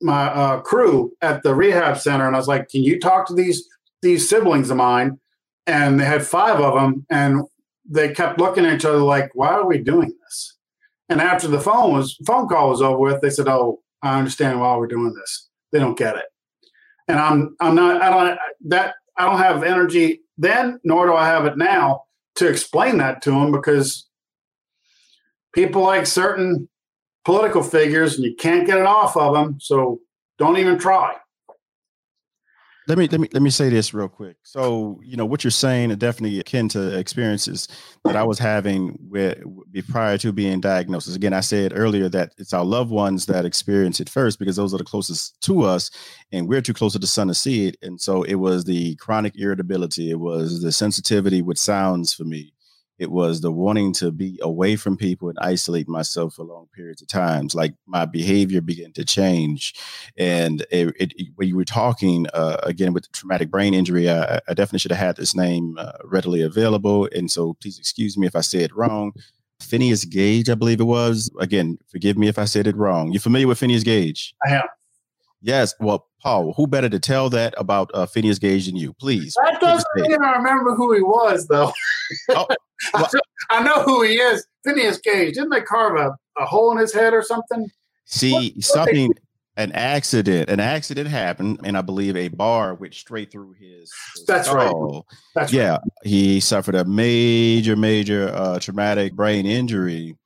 my 0.01 0.27
uh, 0.27 0.61
crew 0.61 1.13
at 1.23 1.43
the 1.43 1.55
rehab 1.55 1.99
center, 1.99 2.27
and 2.27 2.37
I 2.37 2.39
was 2.39 2.49
like, 2.49 2.69
"Can 2.69 2.83
you 2.83 3.01
talk 3.01 3.27
to 3.29 3.35
these 3.35 3.67
these 4.03 4.29
siblings 4.29 4.71
of 4.71 4.77
mine?" 4.77 5.19
And 5.67 5.99
they 5.99 6.05
had 6.05 6.27
five 6.27 6.61
of 6.61 6.75
them, 6.75 7.07
and 7.11 7.43
they 7.89 8.13
kept 8.13 8.39
looking 8.39 8.65
at 8.67 8.75
each 8.75 8.85
other 8.85 8.99
like, 8.99 9.31
"Why 9.35 9.49
are 9.49 9.67
we 9.67 9.79
doing 9.79 10.13
this?" 10.25 10.57
And 11.09 11.21
after 11.21 11.49
the 11.49 11.61
phone 11.61 11.93
was 11.93 12.17
phone 12.27 12.49
call 12.49 12.71
was 12.71 12.83
over 12.83 12.99
with, 12.99 13.21
they 13.21 13.31
said, 13.31 13.49
"Oh, 13.49 13.81
I 14.03 14.19
understand 14.19 14.61
why 14.61 14.77
we're 14.77 14.87
doing 14.87 15.15
this. 15.15 15.49
They 15.73 15.79
don't 15.79 15.99
get 15.99 16.17
it." 16.17 16.27
And 17.09 17.19
I'm 17.19 17.57
I'm 17.61 17.75
not 17.75 18.03
I 18.03 18.11
don't 18.11 18.39
that 18.69 18.95
I 19.17 19.27
don't 19.27 19.39
have 19.39 19.63
energy 19.63 20.21
then, 20.37 20.81
nor 20.85 21.07
do 21.07 21.15
I 21.15 21.27
have 21.27 21.47
it 21.47 21.57
now 21.57 22.05
to 22.37 22.49
explain 22.49 22.99
that 22.99 23.23
to 23.23 23.31
them 23.31 23.53
because 23.53 24.09
people 25.55 25.83
like 25.83 26.07
certain 26.07 26.69
political 27.25 27.63
figures 27.63 28.17
and 28.17 28.25
you 28.25 28.35
can't 28.35 28.67
get 28.67 28.79
it 28.79 28.87
off 28.87 29.17
of 29.17 29.35
them. 29.35 29.59
So 29.61 30.01
don't 30.39 30.59
even 30.59 30.79
try. 30.79 31.15
Let 32.87 32.99
me 32.99 33.09
let 33.09 33.19
me 33.19 33.29
let 33.33 33.43
me 33.43 33.49
say 33.49 33.71
this 33.71 33.95
real 33.95 34.09
quick. 34.09 34.37
So, 34.43 35.01
you 35.03 35.17
know, 35.17 35.25
what 35.25 35.43
you're 35.43 35.51
saying 35.51 35.91
is 35.91 35.97
definitely 35.97 36.39
akin 36.39 36.69
to 36.71 36.99
experiences 36.99 37.67
that 38.05 38.15
I 38.15 38.25
was 38.25 38.39
having 38.39 38.99
with 39.09 39.43
prior 39.89 40.19
to 40.19 40.33
being 40.33 40.61
diagnosed. 40.61 41.15
Again, 41.17 41.33
I 41.33 41.41
said 41.41 41.73
earlier 41.75 42.11
that 42.11 42.35
it's 42.37 42.53
our 42.53 42.65
loved 42.65 42.91
ones 42.91 43.25
that 43.27 43.47
experience 43.47 44.01
it 44.01 44.11
first 44.11 44.39
because 44.39 44.57
those 44.57 44.75
are 44.75 44.79
the 44.79 44.85
closest 44.85 45.41
to 45.43 45.63
us, 45.63 45.91
and 46.31 46.47
we're 46.47 46.61
too 46.61 46.75
close 46.75 46.93
to 46.93 46.99
the 46.99 47.07
sun 47.07 47.29
to 47.29 47.35
see 47.35 47.67
it. 47.69 47.79
And 47.81 47.99
so 47.99 48.23
it 48.23 48.35
was 48.35 48.65
the 48.65 48.97
chronic 48.97 49.33
irritability, 49.39 50.11
it 50.11 50.21
was 50.21 50.61
the 50.61 50.71
sensitivity 50.71 51.41
with 51.41 51.59
sounds 51.59 52.13
for 52.13 52.25
me, 52.25 52.53
it 52.99 53.11
was 53.11 53.41
the 53.41 53.51
wanting 53.51 53.93
to 53.95 54.11
be 54.11 54.39
away 54.43 54.77
from 54.77 54.97
people 54.97 55.29
and 55.29 55.39
isolate 55.41 55.89
myself 55.89 56.35
for 56.35 56.45
long 56.45 56.69
periods 56.75 57.03
of 57.03 57.09
times. 57.09 57.55
Like 57.55 57.75
my 57.87 58.05
behavior 58.05 58.61
began 58.61 58.93
to 58.93 59.05
change, 59.05 59.75
and 60.17 60.65
it, 60.71 60.95
it, 60.99 61.29
when 61.37 61.49
you 61.49 61.57
were 61.57 61.65
talking 61.65 62.27
uh, 62.33 62.59
again 62.63 62.93
with 62.93 63.05
the 63.05 63.11
traumatic 63.13 63.51
brain 63.51 63.75
injury, 63.75 64.09
I, 64.09 64.41
I 64.49 64.55
definitely 64.55 64.81
should 64.81 64.93
have 64.93 65.07
had 65.07 65.17
this 65.17 65.35
name 65.35 65.77
uh, 65.79 65.93
readily 66.05 66.43
available, 66.43 67.09
and 67.15 67.31
so 67.31 67.55
please 67.55 67.79
excuse 67.79 68.17
me 68.17 68.27
if 68.27 68.37
I 68.37 68.41
say 68.41 68.61
it 68.61 68.75
wrong. 68.75 69.13
Phineas 69.61 70.05
Gage, 70.05 70.51
I 70.51 70.55
believe 70.55 70.81
it 70.81 70.85
was. 70.85 71.31
Again, 71.41 71.79
forgive 71.91 72.19
me 72.19 72.29
if 72.29 72.39
I 72.39 72.45
said 72.45 72.67
it 72.67 72.77
wrong. 72.77 73.13
You 73.13 73.19
familiar 73.19 73.47
with 73.47 73.59
Phineas 73.59 73.83
Gage? 73.83 74.35
I 74.47 74.55
am. 74.55 74.63
Yes. 75.45 75.75
Well, 75.79 76.07
Paul, 76.23 76.55
who 76.55 76.67
better 76.67 76.89
to 76.89 76.99
tell 76.99 77.29
that 77.29 77.53
about 77.59 77.91
uh, 77.93 78.07
Phineas 78.07 78.39
Gage 78.39 78.65
than 78.65 78.77
you? 78.77 78.95
Please. 78.95 79.37
That 79.45 79.61
doesn't 79.61 79.87
mean 79.95 80.25
I 80.25 80.33
remember 80.33 80.75
who 80.75 80.95
he 80.95 81.03
was, 81.03 81.47
though. 81.49 81.71
oh, 82.31 82.47
well, 82.95 83.11
I 83.51 83.63
know 83.63 83.83
who 83.83 84.03
he 84.03 84.15
is. 84.15 84.47
Phineas 84.65 84.99
Gage. 85.05 85.35
Didn't 85.35 85.51
they 85.51 85.61
carve 85.61 86.01
a, 86.01 86.17
a 86.41 86.47
hole 86.47 86.73
in 86.73 86.79
his 86.79 86.95
head 86.95 87.13
or 87.13 87.23
something? 87.23 87.69
See, 88.07 88.33
what, 88.33 88.65
something, 88.65 89.13
an 89.59 89.73
accident, 89.73 90.49
an 90.49 90.61
accident 90.61 91.11
happened, 91.11 91.61
and 91.63 91.77
I 91.77 91.83
believe 91.83 92.17
a 92.17 92.29
bar 92.29 92.73
went 92.75 92.95
straight 92.95 93.31
through 93.31 93.53
his. 93.53 93.93
his 94.17 94.25
That's 94.27 94.49
skull. 94.49 94.93
right. 94.93 95.19
That's 95.35 95.53
yeah, 95.53 95.73
right. 95.73 95.81
he 96.05 96.41
suffered 96.41 96.75
a 96.75 96.87
major, 96.87 97.77
major 97.77 98.31
uh, 98.33 98.59
traumatic 98.61 99.13
brain 99.13 99.45
injury 99.45 100.17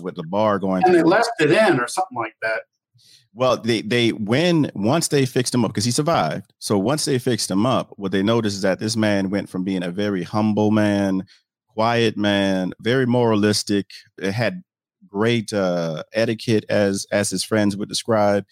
with 0.00 0.16
the 0.16 0.24
bar 0.24 0.58
going. 0.58 0.82
And 0.84 0.92
they 0.92 1.02
left 1.04 1.30
it 1.38 1.52
in 1.52 1.78
or 1.78 1.86
something 1.86 2.18
like 2.18 2.34
that. 2.42 2.62
Well, 3.36 3.56
they 3.56 3.82
they 3.82 4.10
when 4.10 4.70
once 4.74 5.08
they 5.08 5.26
fixed 5.26 5.54
him 5.54 5.64
up 5.64 5.72
because 5.72 5.84
he 5.84 5.90
survived. 5.90 6.52
So 6.60 6.78
once 6.78 7.04
they 7.04 7.18
fixed 7.18 7.50
him 7.50 7.66
up, 7.66 7.90
what 7.96 8.12
they 8.12 8.22
noticed 8.22 8.56
is 8.56 8.62
that 8.62 8.78
this 8.78 8.96
man 8.96 9.28
went 9.28 9.48
from 9.48 9.64
being 9.64 9.82
a 9.82 9.90
very 9.90 10.22
humble 10.22 10.70
man, 10.70 11.24
quiet 11.68 12.16
man, 12.16 12.72
very 12.80 13.06
moralistic, 13.06 13.86
had 14.22 14.62
great 15.08 15.52
uh, 15.52 16.04
etiquette 16.12 16.64
as 16.68 17.06
as 17.10 17.30
his 17.30 17.42
friends 17.42 17.76
would 17.76 17.88
describe, 17.88 18.44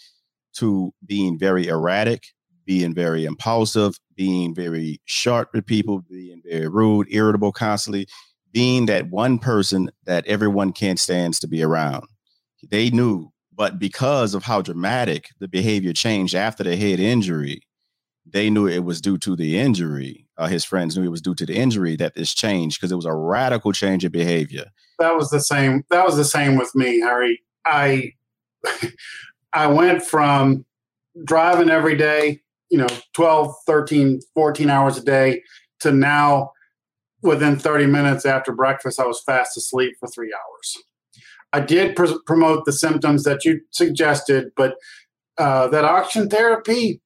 to 0.55 0.93
being 1.07 1.39
very 1.39 1.69
erratic, 1.69 2.25
being 2.67 2.93
very 2.93 3.25
impulsive, 3.25 3.99
being 4.17 4.53
very 4.53 5.01
sharp 5.05 5.51
with 5.55 5.65
people, 5.65 6.01
being 6.11 6.43
very 6.45 6.67
rude, 6.67 7.07
irritable 7.09 7.53
constantly, 7.53 8.09
being 8.53 8.87
that 8.87 9.11
one 9.11 9.39
person 9.39 9.91
that 10.07 10.27
everyone 10.27 10.73
can't 10.73 10.99
stands 10.99 11.39
to 11.39 11.47
be 11.47 11.63
around. 11.63 12.09
They 12.69 12.91
knew 12.91 13.31
but 13.55 13.79
because 13.79 14.35
of 14.35 14.45
how 14.45 14.63
dramatic 14.63 15.31
the 15.39 15.49
behavior 15.49 15.93
changed 15.93 16.35
after 16.35 16.65
the 16.65 16.77
head 16.77 17.01
injury, 17.01 17.63
they 18.27 18.51
knew 18.51 18.67
it 18.67 18.85
was 18.85 19.01
due 19.01 19.19
to 19.19 19.37
the 19.37 19.59
injury. 19.59 20.27
Uh, 20.39 20.47
his 20.47 20.65
friends 20.65 20.97
knew 20.97 21.05
it 21.05 21.11
was 21.11 21.21
due 21.21 21.35
to 21.35 21.47
the 21.47 21.57
injury 21.57 21.97
that 21.97 22.15
this 22.15 22.35
changed 22.35 22.81
because 22.81 22.93
it 22.93 22.97
was 22.97 23.05
a 23.05 23.15
radical 23.15 23.73
change 23.73 24.05
in 24.05 24.13
behavior. 24.13 24.67
That 24.99 25.17
was 25.17 25.31
the 25.31 25.41
same. 25.41 25.85
That 25.91 26.07
was 26.07 26.17
the 26.17 26.25
same 26.25 26.57
with 26.57 26.75
me, 26.75 27.01
Harry. 27.01 27.43
I 27.67 28.13
I 29.53 29.67
went 29.67 30.03
from 30.03 30.65
driving 31.25 31.69
every 31.69 31.97
day, 31.97 32.41
you 32.71 32.79
know, 32.79 32.87
12, 33.15 33.55
13, 33.67 34.21
14 34.35 34.71
hours 34.71 34.97
a 34.97 35.05
day 35.05 35.43
to 35.81 35.93
now 35.93 36.53
within 37.23 37.59
30 37.59 37.87
minutes 37.87 38.27
after 38.27 38.53
breakfast, 38.53 38.99
I 38.99 39.07
was 39.07 39.23
fast 39.23 39.57
asleep 39.57 39.95
for 39.99 40.09
three 40.09 40.33
hours. 40.33 40.79
I 41.53 41.61
did 41.61 41.97
pr- 41.97 42.19
promote 42.27 42.65
the 42.65 42.73
symptoms 42.73 43.25
that 43.25 43.45
you 43.45 43.61
suggested, 43.71 44.53
but 44.57 44.77
uh, 45.39 45.69
that 45.69 45.85
oxygen 45.85 46.29
therapy 46.29 47.01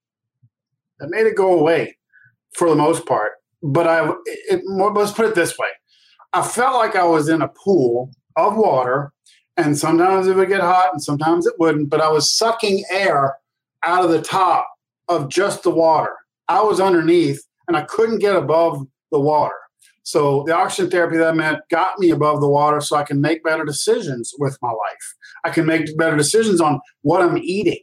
that 0.99 1.11
made 1.11 1.27
it 1.27 1.37
go 1.37 1.59
away 1.59 1.97
for 2.55 2.69
the 2.69 2.77
most 2.77 3.07
part. 3.07 3.33
But 3.63 3.87
I, 3.87 4.13
it, 4.25 4.63
let's 4.67 5.13
put 5.13 5.27
it 5.27 5.35
this 5.35 5.59
way: 5.59 5.69
I 6.33 6.43
felt 6.43 6.77
like 6.77 6.97
I 6.97 7.05
was 7.05 7.29
in 7.29 7.43
a 7.43 7.49
pool 7.49 8.11
of 8.37 8.57
water, 8.57 9.13
and 9.57 9.77
sometimes 9.77 10.27
it 10.27 10.37
would 10.37 10.49
get 10.49 10.61
hot, 10.61 10.91
and 10.93 11.03
sometimes 11.03 11.47
it 11.47 11.55
wouldn't. 11.59 11.91
But 11.91 12.01
I 12.01 12.09
was 12.09 12.33
sucking 12.33 12.85
air 12.91 13.37
out 13.83 14.05
of 14.05 14.11
the 14.11 14.23
top 14.23 14.69
of 15.09 15.29
just 15.29 15.63
the 15.63 15.71
water. 15.71 16.15
I 16.49 16.63
was 16.63 16.81
underneath, 16.81 17.45
and 17.67 17.77
I 17.77 17.83
couldn't 17.83 18.19
get 18.19 18.37
above 18.37 18.87
the 19.11 19.21
water. 19.21 19.55
So 20.07 20.45
the 20.47 20.55
oxygen 20.55 20.89
therapy 20.89 21.17
that 21.17 21.27
I 21.27 21.33
meant 21.33 21.59
got 21.69 21.99
me 21.99 22.11
above 22.11 22.41
the 22.41 22.49
water 22.49 22.81
so 22.81 22.95
I 22.95 23.03
can 23.03 23.21
make 23.21 23.43
better 23.43 23.65
decisions 23.65 24.33
with 24.39 24.57
my 24.63 24.69
life. 24.69 25.17
I 25.43 25.51
can 25.51 25.67
make 25.67 25.99
better 25.99 26.17
decisions 26.17 26.61
on 26.61 26.81
what 27.03 27.23
I'm 27.23 27.37
eating. 27.39 27.81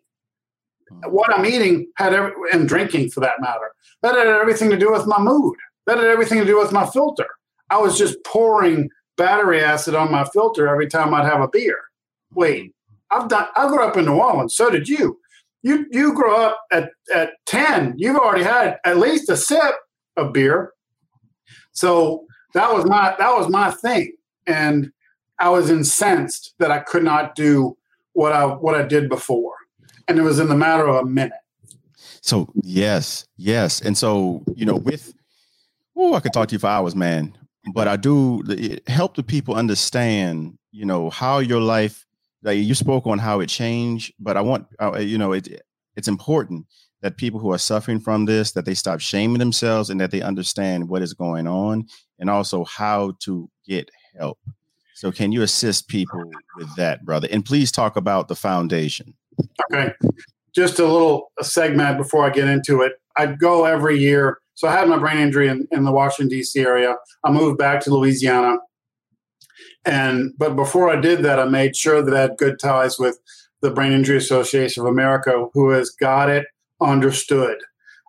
What 1.10 1.38
I'm 1.38 1.46
eating 1.46 1.86
had 1.98 2.14
every, 2.14 2.32
and 2.54 2.66
drinking 2.66 3.10
for 3.10 3.20
that 3.20 3.42
matter. 3.42 3.74
That 4.04 4.16
had 4.16 4.28
everything 4.28 4.70
to 4.70 4.78
do 4.78 4.90
with 4.90 5.06
my 5.06 5.20
mood. 5.20 5.58
That 5.86 5.98
had 5.98 6.08
everything 6.08 6.40
to 6.40 6.46
do 6.46 6.58
with 6.58 6.72
my 6.72 6.86
filter. 6.86 7.28
I 7.70 7.78
was 7.78 7.98
just 7.98 8.16
pouring 8.26 8.90
battery 9.18 9.62
acid 9.62 9.94
on 9.94 10.10
my 10.10 10.24
filter 10.24 10.70
every 10.70 10.88
time 10.88 11.14
I'd 11.14 11.26
have 11.26 11.42
a 11.42 11.50
beer. 11.50 11.78
Wait, 12.34 12.74
I've 13.12 13.28
done 13.28 13.48
I 13.58 13.68
grew 13.68 13.84
up 13.84 13.98
in 13.98 14.06
New 14.06 14.16
Orleans, 14.16 14.56
so 14.56 14.70
did 14.70 14.88
you. 14.88 15.20
You 15.62 15.88
you 15.92 16.14
grew 16.14 16.34
up 16.34 16.62
at, 16.72 16.92
at 17.14 17.32
10, 17.48 17.96
you've 17.98 18.16
already 18.16 18.46
had 18.46 18.78
at 18.86 18.98
least 18.98 19.30
a 19.30 19.36
sip 19.36 19.76
of 20.16 20.32
beer 20.32 20.72
so 21.74 22.26
that 22.54 22.72
was 22.72 22.86
my 22.86 23.16
that 23.18 23.32
was 23.36 23.50
my 23.50 23.72
thing, 23.72 24.14
and 24.48 24.92
I 25.40 25.50
was 25.50 25.70
incensed 25.70 26.54
that 26.60 26.72
I 26.72 26.80
could 26.80 27.04
not 27.04 27.36
do 27.36 27.78
what 28.14 28.32
I 28.32 28.46
what 28.46 28.76
I 28.76 28.84
did 28.84 29.10
before, 29.10 29.54
and 30.08 30.18
it 30.18 30.22
was 30.22 30.40
in 30.40 30.48
the 30.48 30.56
matter 30.56 30.88
of 30.88 30.96
a 30.96 31.06
minute. 31.06 31.34
So 32.22 32.50
yes, 32.62 33.28
yes, 33.38 33.82
and 33.82 33.98
so 33.98 34.44
you 34.56 34.66
know, 34.66 34.76
with 34.76 35.14
oh, 35.96 36.14
I 36.14 36.20
could 36.20 36.34
talk 36.34 36.48
to 36.50 36.56
you 36.56 36.60
for 36.60 36.68
hours, 36.68 36.96
man. 36.96 37.38
But 37.74 37.88
I 37.88 37.96
do 37.96 38.44
help 38.88 39.16
the 39.16 39.24
people 39.24 39.56
understand, 39.56 40.58
you 40.72 40.86
know, 40.86 41.10
how 41.10 41.40
your 41.40 41.62
life. 41.62 42.06
Like 42.44 42.58
you 42.58 42.76
spoke 42.76 43.08
on 43.08 43.20
how 43.20 43.40
it 43.40 43.48
changed, 43.48 44.14
but 44.20 44.36
I 44.36 44.42
want, 44.42 44.68
uh, 44.82 44.98
you 44.98 45.18
know, 45.18 45.32
it 45.32 45.62
it's 45.96 46.10
important 46.10 46.66
that 47.04 47.18
people 47.18 47.40
who 47.40 47.52
are 47.52 47.58
suffering 47.58 48.00
from 48.00 48.26
this 48.26 48.54
that 48.54 48.64
they 48.66 48.74
stop 48.74 49.02
shaming 49.02 49.38
themselves 49.38 49.90
and 49.90 50.00
that 50.00 50.10
they 50.10 50.22
understand 50.22 50.88
what 50.88 51.02
is 51.02 51.14
going 51.14 51.48
on 51.48 51.86
and 52.18 52.30
also 52.30 52.64
how 52.64 53.14
to 53.20 53.50
get 53.68 53.92
help. 54.18 54.40
So 54.96 55.12
can 55.12 55.34
you 55.34 55.42
assist 55.42 55.90
people 55.90 56.24
with 56.56 56.74
that 56.78 57.04
brother? 57.04 57.28
And 57.30 57.44
please 57.44 57.74
talk 57.74 57.98
about 57.98 58.30
the 58.30 58.38
foundation. 58.38 59.14
Okay. 59.72 59.94
Just 60.56 60.80
a 60.80 60.86
little 60.86 61.32
segment 61.42 61.98
before 61.98 62.26
i 62.26 62.30
get 62.30 62.48
into 62.48 62.82
it. 62.82 62.94
I 63.18 63.26
go 63.26 63.66
every 63.66 64.00
year. 64.00 64.38
So 64.56 64.70
i 64.70 64.72
had 64.72 64.88
my 64.88 64.98
brain 64.98 65.18
injury 65.18 65.50
in, 65.50 65.68
in 65.72 65.84
the 65.84 65.92
washington 65.92 66.30
d.c 66.30 66.58
area. 66.58 66.96
I 67.26 67.32
moved 67.32 67.58
back 67.58 67.82
to 67.82 67.94
louisiana. 67.94 68.60
And 69.84 70.32
but 70.38 70.56
before 70.56 70.90
i 70.90 70.96
did 70.96 71.24
that 71.24 71.40
i 71.40 71.46
made 71.46 71.76
sure 71.76 72.02
that 72.02 72.14
i 72.14 72.22
had 72.22 72.38
good 72.38 72.60
ties 72.60 72.98
with 72.98 73.20
the 73.62 73.72
brain 73.72 73.92
injury 73.92 74.18
association 74.18 74.84
of 74.84 74.88
america 74.88 75.48
who 75.54 75.72
has 75.72 75.90
got 75.90 76.30
it 76.30 76.46
understood. 76.84 77.58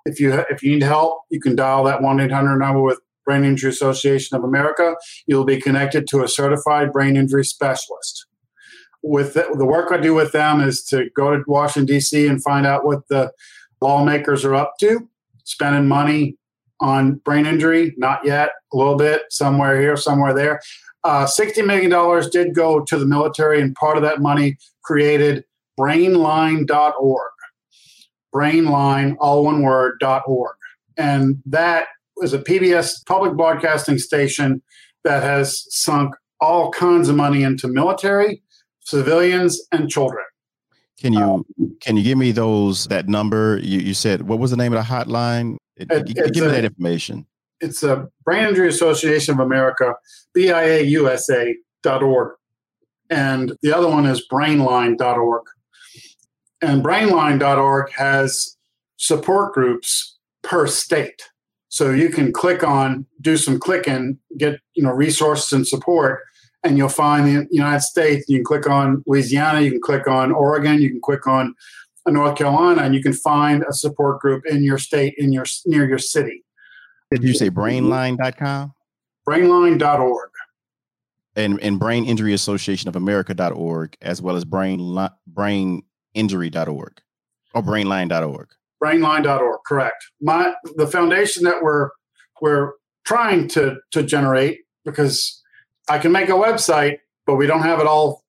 If 0.07 0.21
you 0.21 0.33
if 0.51 0.63
you 0.63 0.73
need 0.73 0.83
help, 0.83 1.23
you 1.31 1.41
can 1.41 1.57
dial 1.57 1.85
that 1.85 2.03
one 2.03 2.21
eight 2.21 2.33
hundred 2.33 2.59
number 2.59 2.83
with 2.83 3.01
Brain 3.25 3.45
Injury 3.45 3.71
Association 3.71 4.37
of 4.37 4.45
America. 4.45 4.97
You'll 5.27 5.45
be 5.45 5.61
connected 5.61 6.07
to 6.09 6.23
a 6.23 6.29
certified 6.29 6.93
brain 6.93 7.17
injury 7.17 7.45
specialist. 7.45 8.27
With 9.03 9.35
the, 9.35 9.55
the 9.57 9.67
work 9.67 9.93
I 9.93 9.99
do 9.99 10.15
with 10.15 10.33
them 10.33 10.61
is 10.61 10.83
to 10.85 11.11
go 11.15 11.37
to 11.37 11.43
Washington 11.47 11.87
D.C. 11.87 12.27
and 12.27 12.43
find 12.43 12.67
out 12.67 12.85
what 12.85 13.09
the 13.09 13.33
lawmakers 13.81 14.45
are 14.45 14.55
up 14.55 14.75
to, 14.81 15.09
spending 15.45 15.87
money 15.87 16.37
on 16.81 17.17
brain 17.17 17.47
injury. 17.47 17.95
Not 17.97 18.25
yet, 18.25 18.51
a 18.73 18.77
little 18.77 18.97
bit, 18.97 19.23
somewhere 19.31 19.81
here, 19.81 19.97
somewhere 19.97 20.35
there. 20.35 20.61
Uh, 21.03 21.27
$60 21.27 21.67
million 21.67 22.31
did 22.31 22.55
go 22.55 22.83
to 22.83 22.99
the 22.99 23.05
military, 23.05 23.61
and 23.61 23.75
part 23.75 23.99
of 23.99 24.03
that 24.03 24.21
money 24.21 24.57
created 24.83 25.45
brainline.org 25.79 27.34
brainline, 28.35 29.17
all 29.21 29.45
one 29.45 29.63
word, 29.63 29.99
dot 30.01 30.23
.org. 30.27 30.57
And 30.97 31.43
that 31.47 31.87
is 32.23 32.33
a 32.33 32.39
PBS 32.39 33.05
public 33.07 33.35
broadcasting 33.35 33.99
station 33.99 34.63
that 35.05 35.23
has 35.23 35.67
sunk 35.75 36.15
all 36.41 36.71
kinds 36.71 37.09
of 37.09 37.17
money 37.17 37.43
into 37.43 37.69
military, 37.69 38.43
civilians, 38.81 39.61
and 39.73 39.89
children. 39.89 40.25
Can 41.01 41.13
you 41.13 41.21
um, 41.21 41.45
can 41.81 41.97
you 41.97 42.03
give 42.03 42.19
me 42.19 42.33
those 42.33 42.87
that 42.87 43.09
number? 43.09 43.59
You, 43.63 43.81
you 43.81 43.95
said 43.95 44.23
what 44.23 44.39
was 44.39 44.51
the 44.51 44.57
name 44.57 44.73
of 44.73 44.79
the 44.79 44.91
hotline? 44.91 45.57
It, 45.77 45.91
it, 45.91 46.33
give 46.33 46.45
me 46.45 46.51
that 46.51 46.65
information. 46.65 47.27
It's 47.61 47.83
a 47.83 48.09
Brain 48.25 48.47
Injury 48.47 48.69
Association 48.69 49.35
of 49.35 49.41
America, 49.41 49.95
BIAUSA.org. 50.37 52.35
And 53.11 53.57
the 53.63 53.77
other 53.77 53.89
one 53.89 54.07
is 54.07 54.27
brainline.org. 54.31 55.43
And 56.63 56.83
brainline.org 56.83 57.93
has 57.93 58.57
support 58.97 59.55
groups 59.55 60.19
per 60.43 60.67
state. 60.67 61.23
So 61.69 61.91
you 61.91 62.09
can 62.09 62.33
click 62.33 62.63
on, 62.63 63.07
do 63.21 63.37
some 63.37 63.59
clicking, 63.59 64.19
get 64.39 64.61
you 64.75 64.83
know 64.85 64.93
resources 64.93 65.53
and 65.53 65.67
support, 65.67 66.21
and 66.63 66.79
you'll 66.79 66.89
find 66.89 67.27
the 67.27 67.49
United 67.51 67.81
States. 67.81 68.29
You 68.29 68.39
can 68.39 68.45
click 68.45 68.69
on 68.69 69.03
Louisiana, 69.07 69.61
you 69.61 69.73
can 69.73 69.81
click 69.81 70.07
on 70.07 70.31
Oregon, 70.31 70.81
you 70.81 70.91
can 70.91 71.01
click 71.01 71.27
on 71.27 71.55
North 72.07 72.37
Carolina, 72.37 72.83
and 72.83 72.95
you 72.95 73.03
can 73.03 73.13
find 73.13 73.65
a 73.69 73.73
support 73.73 74.21
group 74.21 74.47
in 74.47 74.63
your 74.63 74.79
state, 74.79 75.15
in 75.19 75.33
your 75.33 75.47
near 75.67 75.89
your 75.89 75.99
city. 75.99 76.45
Did 77.11 77.25
you 77.25 77.35
say 77.35 77.51
brainline.com? 77.51 78.73
Brainline.org. 79.29 80.31
And, 81.37 81.61
and 81.61 81.81
Brain 81.81 82.05
Injury 82.05 82.33
Association 82.33 82.89
of 82.89 82.95
America.org, 82.95 83.97
as 84.01 84.23
well 84.23 84.37
as 84.37 84.45
brain, 84.45 85.83
braininjury.org 86.15 87.01
or 87.55 87.63
brainline.org. 87.63 88.49
Brainline.org, 88.83 89.61
correct. 89.67 90.05
My 90.21 90.55
the 90.77 90.87
foundation 90.87 91.45
that 91.45 91.63
we're 91.63 91.89
we're 92.41 92.73
trying 93.05 93.49
to 93.49 93.77
to 93.93 94.03
generate 94.03 94.61
because 94.85 95.43
I 95.89 95.99
can 95.99 96.13
make 96.13 96.29
a 96.29 96.33
website, 96.33 96.99
but 97.27 97.37
we 97.37 97.47
don't 97.47 97.63
have 97.63 97.81
it 97.81 97.87
all. 97.87 98.23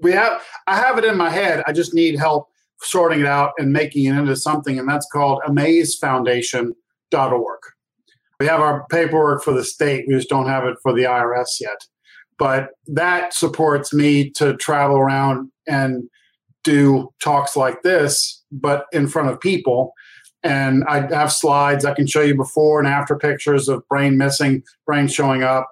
We 0.00 0.12
have 0.12 0.40
I 0.66 0.76
have 0.76 0.98
it 0.98 1.04
in 1.04 1.16
my 1.16 1.30
head. 1.30 1.64
I 1.66 1.72
just 1.72 1.94
need 1.94 2.18
help 2.18 2.48
sorting 2.80 3.20
it 3.20 3.26
out 3.26 3.52
and 3.58 3.72
making 3.72 4.04
it 4.04 4.16
into 4.16 4.36
something, 4.36 4.78
and 4.78 4.88
that's 4.88 5.08
called 5.10 5.40
amazefoundation.org. 5.48 7.58
We 8.38 8.46
have 8.46 8.60
our 8.60 8.86
paperwork 8.88 9.42
for 9.42 9.52
the 9.52 9.64
state, 9.64 10.04
we 10.06 10.14
just 10.14 10.28
don't 10.28 10.46
have 10.46 10.64
it 10.64 10.76
for 10.80 10.92
the 10.92 11.02
IRS 11.02 11.60
yet. 11.60 11.80
But 12.38 12.68
that 12.86 13.34
supports 13.34 13.92
me 13.92 14.30
to 14.30 14.56
travel 14.56 14.96
around 14.96 15.50
and 15.66 16.08
do 16.68 17.12
talks 17.22 17.56
like 17.56 17.82
this, 17.82 18.42
but 18.52 18.86
in 18.92 19.08
front 19.08 19.30
of 19.30 19.40
people. 19.40 19.92
And 20.42 20.84
I 20.84 21.12
have 21.14 21.32
slides 21.32 21.84
I 21.84 21.94
can 21.94 22.06
show 22.06 22.20
you 22.20 22.36
before 22.36 22.78
and 22.78 22.88
after 22.88 23.16
pictures 23.16 23.68
of 23.68 23.86
brain 23.88 24.16
missing, 24.16 24.62
brain 24.86 25.08
showing 25.08 25.42
up. 25.42 25.68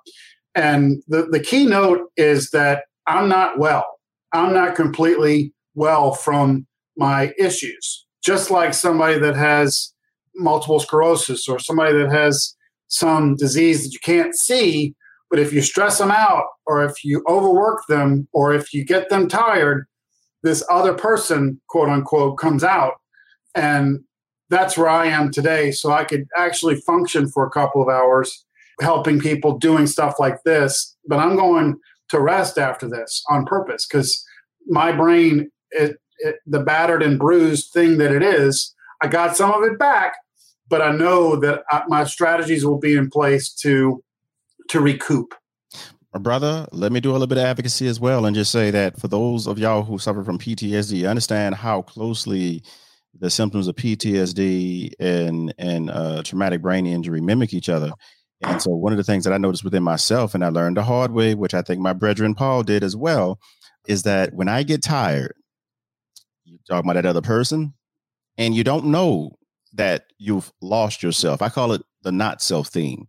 And 0.54 1.02
the, 1.06 1.26
the 1.30 1.40
keynote 1.40 2.10
is 2.16 2.50
that 2.50 2.84
I'm 3.06 3.28
not 3.28 3.58
well. 3.58 3.86
I'm 4.32 4.52
not 4.52 4.74
completely 4.74 5.52
well 5.74 6.12
from 6.12 6.66
my 6.96 7.32
issues. 7.38 8.06
Just 8.24 8.50
like 8.50 8.74
somebody 8.74 9.18
that 9.18 9.36
has 9.36 9.92
multiple 10.34 10.80
sclerosis 10.80 11.46
or 11.48 11.58
somebody 11.58 11.96
that 11.96 12.10
has 12.10 12.56
some 12.88 13.36
disease 13.36 13.84
that 13.84 13.92
you 13.92 14.00
can't 14.02 14.34
see, 14.34 14.94
but 15.30 15.38
if 15.38 15.52
you 15.52 15.60
stress 15.60 15.98
them 15.98 16.10
out 16.10 16.46
or 16.66 16.84
if 16.84 17.04
you 17.04 17.22
overwork 17.28 17.82
them 17.88 18.26
or 18.32 18.54
if 18.54 18.72
you 18.72 18.84
get 18.84 19.08
them 19.10 19.28
tired, 19.28 19.86
this 20.46 20.64
other 20.70 20.94
person, 20.94 21.60
quote 21.68 21.88
unquote, 21.88 22.38
comes 22.38 22.62
out. 22.62 22.94
And 23.54 24.00
that's 24.48 24.78
where 24.78 24.88
I 24.88 25.06
am 25.06 25.32
today. 25.32 25.72
So 25.72 25.90
I 25.90 26.04
could 26.04 26.26
actually 26.36 26.76
function 26.76 27.28
for 27.28 27.44
a 27.44 27.50
couple 27.50 27.82
of 27.82 27.88
hours 27.88 28.44
helping 28.80 29.18
people 29.18 29.58
doing 29.58 29.86
stuff 29.86 30.20
like 30.20 30.42
this. 30.44 30.96
But 31.08 31.18
I'm 31.18 31.34
going 31.34 31.76
to 32.10 32.20
rest 32.20 32.58
after 32.58 32.88
this 32.88 33.24
on 33.28 33.44
purpose 33.44 33.86
because 33.86 34.24
my 34.68 34.92
brain, 34.92 35.50
it, 35.72 35.96
it, 36.18 36.36
the 36.46 36.60
battered 36.60 37.02
and 37.02 37.18
bruised 37.18 37.72
thing 37.72 37.98
that 37.98 38.12
it 38.12 38.22
is, 38.22 38.72
I 39.02 39.08
got 39.08 39.36
some 39.36 39.50
of 39.50 39.64
it 39.64 39.78
back, 39.80 40.14
but 40.68 40.80
I 40.80 40.92
know 40.92 41.36
that 41.36 41.64
I, 41.72 41.82
my 41.88 42.04
strategies 42.04 42.64
will 42.64 42.78
be 42.78 42.94
in 42.96 43.10
place 43.10 43.52
to 43.62 44.02
to 44.68 44.80
recoup. 44.80 45.34
Brother, 46.18 46.66
let 46.72 46.92
me 46.92 47.00
do 47.00 47.10
a 47.10 47.12
little 47.12 47.26
bit 47.26 47.38
of 47.38 47.44
advocacy 47.44 47.86
as 47.86 48.00
well 48.00 48.26
and 48.26 48.34
just 48.34 48.52
say 48.52 48.70
that 48.70 49.00
for 49.00 49.08
those 49.08 49.46
of 49.46 49.58
y'all 49.58 49.82
who 49.82 49.98
suffer 49.98 50.22
from 50.24 50.38
PTSD, 50.38 51.08
understand 51.08 51.54
how 51.54 51.82
closely 51.82 52.62
the 53.18 53.30
symptoms 53.30 53.68
of 53.68 53.76
PTSD 53.76 54.92
and 54.98 55.54
and 55.58 55.90
uh, 55.90 56.22
traumatic 56.22 56.62
brain 56.62 56.86
injury 56.86 57.20
mimic 57.20 57.54
each 57.54 57.68
other. 57.68 57.92
And 58.42 58.60
so, 58.60 58.70
one 58.70 58.92
of 58.92 58.98
the 58.98 59.04
things 59.04 59.24
that 59.24 59.32
I 59.32 59.38
noticed 59.38 59.64
within 59.64 59.82
myself, 59.82 60.34
and 60.34 60.44
I 60.44 60.48
learned 60.48 60.76
the 60.76 60.82
hard 60.82 61.12
way, 61.12 61.34
which 61.34 61.54
I 61.54 61.62
think 61.62 61.80
my 61.80 61.92
brethren 61.92 62.34
Paul 62.34 62.62
did 62.62 62.84
as 62.84 62.94
well, 62.94 63.38
is 63.88 64.02
that 64.02 64.34
when 64.34 64.48
I 64.48 64.62
get 64.62 64.82
tired, 64.82 65.34
you 66.44 66.58
talk 66.68 66.84
about 66.84 66.94
that 66.94 67.06
other 67.06 67.22
person, 67.22 67.74
and 68.36 68.54
you 68.54 68.62
don't 68.64 68.86
know 68.86 69.38
that 69.72 70.04
you've 70.18 70.52
lost 70.60 71.02
yourself. 71.02 71.40
I 71.40 71.48
call 71.48 71.72
it 71.72 71.82
the 72.02 72.12
not 72.12 72.42
self 72.42 72.68
theme. 72.68 73.08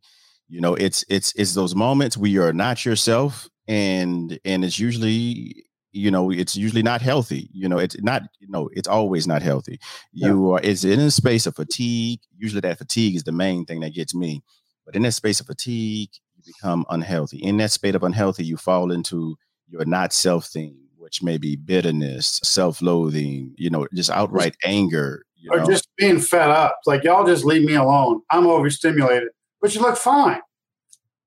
You 0.49 0.61
know, 0.61 0.75
it's 0.75 1.03
it's 1.09 1.33
it's 1.35 1.53
those 1.53 1.75
moments 1.75 2.17
where 2.17 2.29
you're 2.29 2.53
not 2.53 2.85
yourself, 2.85 3.49
and 3.67 4.39
and 4.45 4.63
it's 4.63 4.79
usually 4.79 5.67
you 5.91 6.11
know 6.11 6.31
it's 6.31 6.55
usually 6.55 6.83
not 6.83 7.01
healthy 7.01 7.49
you 7.53 7.67
know 7.67 7.77
it's 7.79 7.99
not 8.01 8.21
you 8.39 8.47
know 8.49 8.69
it's 8.73 8.87
always 8.87 9.27
not 9.27 9.41
healthy. 9.41 9.79
You 10.11 10.47
yeah. 10.47 10.53
are 10.53 10.59
it's 10.63 10.83
in 10.83 10.99
a 10.99 11.11
space 11.11 11.45
of 11.45 11.55
fatigue 11.55 12.19
usually 12.37 12.61
that 12.61 12.77
fatigue 12.77 13.15
is 13.15 13.23
the 13.23 13.31
main 13.31 13.65
thing 13.65 13.79
that 13.81 13.93
gets 13.93 14.13
me 14.13 14.43
but 14.85 14.95
in 14.95 15.01
that 15.03 15.13
space 15.13 15.39
of 15.39 15.47
fatigue 15.47 16.09
you 16.35 16.43
become 16.45 16.85
unhealthy. 16.89 17.37
In 17.37 17.57
that 17.57 17.71
state 17.71 17.95
of 17.95 18.03
unhealthy 18.03 18.45
you 18.45 18.57
fall 18.57 18.91
into 18.91 19.37
your 19.67 19.85
not 19.85 20.13
self 20.13 20.45
thing 20.45 20.77
which 20.97 21.23
may 21.23 21.37
be 21.37 21.55
bitterness 21.55 22.39
self-loathing 22.43 23.53
you 23.57 23.69
know 23.69 23.87
just 23.93 24.09
outright 24.09 24.55
anger 24.63 25.23
you 25.35 25.51
or 25.51 25.59
know? 25.59 25.65
just 25.65 25.87
being 25.97 26.19
fed 26.19 26.49
up. 26.49 26.79
Like 26.85 27.03
y'all 27.03 27.25
just 27.25 27.45
leave 27.45 27.63
me 27.63 27.75
alone. 27.75 28.21
I'm 28.31 28.47
overstimulated 28.47 29.29
but 29.62 29.74
you 29.74 29.82
look 29.82 29.97
fine 29.97 30.41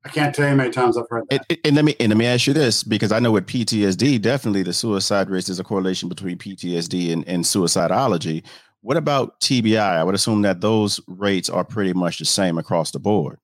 I 0.05 0.09
can't 0.09 0.35
tell 0.35 0.47
you 0.47 0.51
how 0.51 0.57
many 0.57 0.71
times 0.71 0.97
I've 0.97 1.09
heard 1.11 1.25
that. 1.29 1.45
And, 1.51 1.59
and, 1.65 1.77
let 1.77 1.85
me 1.85 1.95
and 2.01 2.09
let 2.09 2.17
me 2.17 2.27
ask 2.27 2.47
you 2.47 2.55
this 2.55 2.83
because 2.83 3.13
I 3.13 3.19
know 3.19 3.33
with 3.33 3.47
PTSD, 3.47 4.21
definitely 4.21 4.63
the 4.63 4.73
suicide 4.73 5.29
rate 5.29 5.49
is 5.49 5.61
a 5.61 5.65
correlation 5.65 6.09
between 6.09 6.39
PTSD 6.39 7.13
and, 7.13 7.27
and 7.29 7.45
suicidology. 7.45 8.43
What 8.81 8.97
about 8.97 9.39
TBI? 9.41 9.79
I 9.79 10.03
would 10.03 10.15
assume 10.15 10.41
that 10.43 10.63
those 10.63 11.01
rates 11.07 11.51
are 11.51 11.65
pretty 11.65 11.93
much 11.93 12.19
the 12.19 12.25
same 12.25 12.57
across 12.57 12.93
the 12.93 12.99
board. 12.99 13.39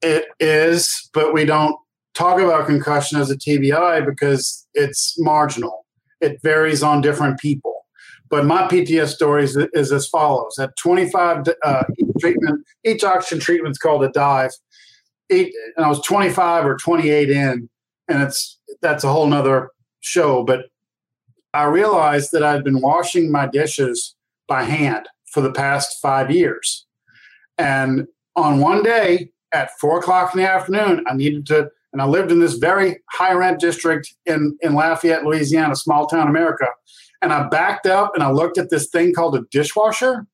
It 0.00 0.24
is, 0.40 1.10
but 1.12 1.34
we 1.34 1.44
don't 1.44 1.76
talk 2.14 2.40
about 2.40 2.66
concussion 2.66 3.20
as 3.20 3.30
a 3.30 3.36
TBI 3.36 4.06
because 4.06 4.66
it's 4.72 5.14
marginal. 5.18 5.84
It 6.22 6.40
varies 6.42 6.82
on 6.82 7.02
different 7.02 7.38
people. 7.38 7.77
But 8.30 8.44
my 8.44 8.68
PTS 8.68 9.08
story 9.08 9.44
is, 9.44 9.56
is 9.56 9.92
as 9.92 10.06
follows: 10.06 10.58
at 10.58 10.76
25 10.76 11.46
uh, 11.62 11.84
each 11.98 12.08
treatment, 12.20 12.66
each 12.84 13.04
oxygen 13.04 13.40
treatment 13.40 13.72
is 13.72 13.78
called 13.78 14.04
a 14.04 14.10
dive 14.10 14.50
eight, 15.30 15.54
and 15.76 15.84
I 15.84 15.88
was 15.88 16.00
25 16.02 16.66
or 16.66 16.76
28 16.76 17.30
in, 17.30 17.68
and 18.08 18.22
it's 18.22 18.58
that's 18.80 19.04
a 19.04 19.12
whole 19.12 19.26
nother 19.26 19.70
show. 20.00 20.42
But 20.44 20.66
I 21.54 21.64
realized 21.64 22.32
that 22.32 22.42
I'd 22.42 22.64
been 22.64 22.80
washing 22.80 23.30
my 23.32 23.46
dishes 23.46 24.14
by 24.46 24.64
hand 24.64 25.08
for 25.26 25.40
the 25.40 25.52
past 25.52 26.00
five 26.00 26.30
years. 26.30 26.86
And 27.56 28.06
on 28.36 28.60
one 28.60 28.82
day 28.82 29.30
at 29.52 29.70
four 29.80 29.98
o'clock 29.98 30.34
in 30.34 30.40
the 30.40 30.48
afternoon, 30.48 31.04
I 31.08 31.14
needed 31.14 31.46
to, 31.46 31.70
and 31.92 32.00
I 32.00 32.06
lived 32.06 32.30
in 32.30 32.38
this 32.38 32.54
very 32.54 32.98
high 33.10 33.32
rent 33.32 33.60
district 33.60 34.14
in, 34.26 34.56
in 34.60 34.74
Lafayette, 34.74 35.24
Louisiana, 35.24 35.74
small 35.74 36.06
town 36.06 36.28
America. 36.28 36.66
And 37.20 37.32
I 37.32 37.48
backed 37.48 37.86
up 37.86 38.12
and 38.14 38.22
I 38.22 38.30
looked 38.30 38.58
at 38.58 38.70
this 38.70 38.88
thing 38.88 39.12
called 39.12 39.36
a 39.36 39.42
dishwasher. 39.50 40.26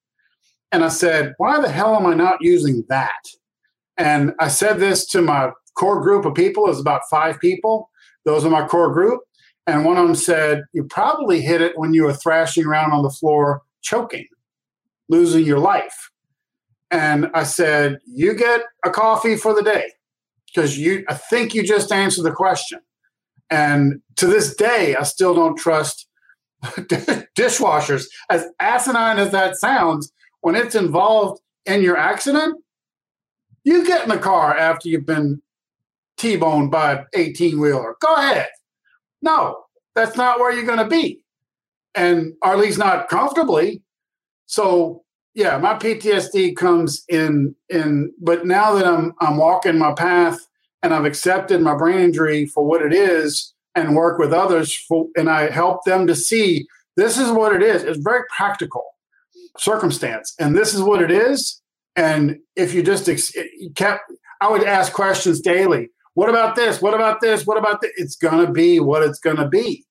And 0.70 0.84
I 0.84 0.88
said, 0.88 1.34
why 1.38 1.60
the 1.60 1.70
hell 1.70 1.94
am 1.94 2.06
I 2.06 2.14
not 2.14 2.38
using 2.40 2.84
that? 2.88 3.24
And 3.96 4.32
I 4.40 4.48
said 4.48 4.80
this 4.80 5.06
to 5.08 5.22
my 5.22 5.50
core 5.74 6.00
group 6.00 6.24
of 6.24 6.34
people, 6.34 6.68
is 6.68 6.80
about 6.80 7.02
five 7.10 7.38
people. 7.40 7.90
Those 8.24 8.44
are 8.44 8.50
my 8.50 8.66
core 8.66 8.92
group. 8.92 9.20
And 9.66 9.84
one 9.84 9.96
of 9.96 10.06
them 10.06 10.14
said, 10.14 10.64
You 10.72 10.84
probably 10.84 11.40
hit 11.40 11.62
it 11.62 11.78
when 11.78 11.94
you 11.94 12.04
were 12.04 12.12
thrashing 12.12 12.66
around 12.66 12.92
on 12.92 13.02
the 13.02 13.10
floor, 13.10 13.62
choking, 13.82 14.26
losing 15.08 15.44
your 15.44 15.58
life. 15.58 16.10
And 16.90 17.30
I 17.34 17.44
said, 17.44 17.98
You 18.06 18.34
get 18.34 18.62
a 18.84 18.90
coffee 18.90 19.36
for 19.36 19.54
the 19.54 19.62
day 19.62 19.92
because 20.46 20.78
you, 20.78 21.04
I 21.08 21.14
think 21.14 21.54
you 21.54 21.62
just 21.62 21.92
answered 21.92 22.24
the 22.24 22.32
question. 22.32 22.80
And 23.50 24.00
to 24.16 24.26
this 24.26 24.54
day, 24.54 24.96
I 24.96 25.02
still 25.04 25.34
don't 25.34 25.56
trust 25.56 26.08
dishwashers. 27.36 28.06
As 28.30 28.46
asinine 28.60 29.18
as 29.18 29.30
that 29.32 29.56
sounds, 29.56 30.12
when 30.40 30.54
it's 30.54 30.74
involved 30.74 31.40
in 31.66 31.82
your 31.82 31.96
accident, 31.96 32.62
you 33.64 33.86
get 33.86 34.02
in 34.02 34.10
the 34.10 34.18
car 34.18 34.56
after 34.56 34.88
you've 34.88 35.06
been 35.06 35.40
T-boned 36.16 36.70
by 36.70 36.92
an 36.92 37.06
18 37.14 37.58
wheeler. 37.58 37.96
Go 38.00 38.14
ahead. 38.14 38.48
No, 39.22 39.64
that's 39.94 40.16
not 40.16 40.38
where 40.38 40.52
you're 40.52 40.66
going 40.66 40.78
to 40.78 40.86
be. 40.86 41.20
And 41.94 42.34
or 42.42 42.52
at 42.52 42.58
least 42.58 42.78
not 42.78 43.08
comfortably. 43.08 43.82
So 44.46 45.04
yeah, 45.34 45.58
my 45.58 45.74
PTSD 45.74 46.56
comes 46.56 47.04
in 47.08 47.54
in 47.68 48.12
but 48.20 48.46
now 48.46 48.74
that 48.74 48.86
I'm 48.86 49.14
I'm 49.20 49.36
walking 49.36 49.78
my 49.78 49.92
path 49.92 50.38
and 50.82 50.92
I've 50.92 51.04
accepted 51.04 51.60
my 51.60 51.76
brain 51.76 51.98
injury 52.00 52.46
for 52.46 52.64
what 52.64 52.82
it 52.82 52.92
is 52.92 53.53
and 53.74 53.96
work 53.96 54.18
with 54.18 54.32
others 54.32 54.74
for 54.88 55.06
and 55.16 55.28
I 55.28 55.50
help 55.50 55.84
them 55.84 56.06
to 56.06 56.14
see 56.14 56.66
this 56.96 57.18
is 57.18 57.30
what 57.30 57.54
it 57.54 57.62
is. 57.62 57.82
It's 57.82 57.98
very 57.98 58.22
practical 58.36 58.84
circumstance. 59.58 60.34
And 60.38 60.56
this 60.56 60.74
is 60.74 60.82
what 60.82 61.02
it 61.02 61.10
is. 61.10 61.60
And 61.96 62.38
if 62.56 62.74
you 62.74 62.82
just 62.82 63.08
ex- 63.08 63.32
kept, 63.74 64.02
I 64.40 64.50
would 64.50 64.64
ask 64.64 64.92
questions 64.92 65.40
daily. 65.40 65.90
What 66.14 66.28
about 66.28 66.56
this? 66.56 66.80
What 66.80 66.94
about 66.94 67.20
this? 67.20 67.46
What 67.46 67.58
about 67.58 67.80
this? 67.80 67.92
It's 67.96 68.16
going 68.16 68.44
to 68.44 68.52
be 68.52 68.80
what 68.80 69.02
it's 69.02 69.18
going 69.18 69.36
to 69.36 69.48
be. 69.48 69.84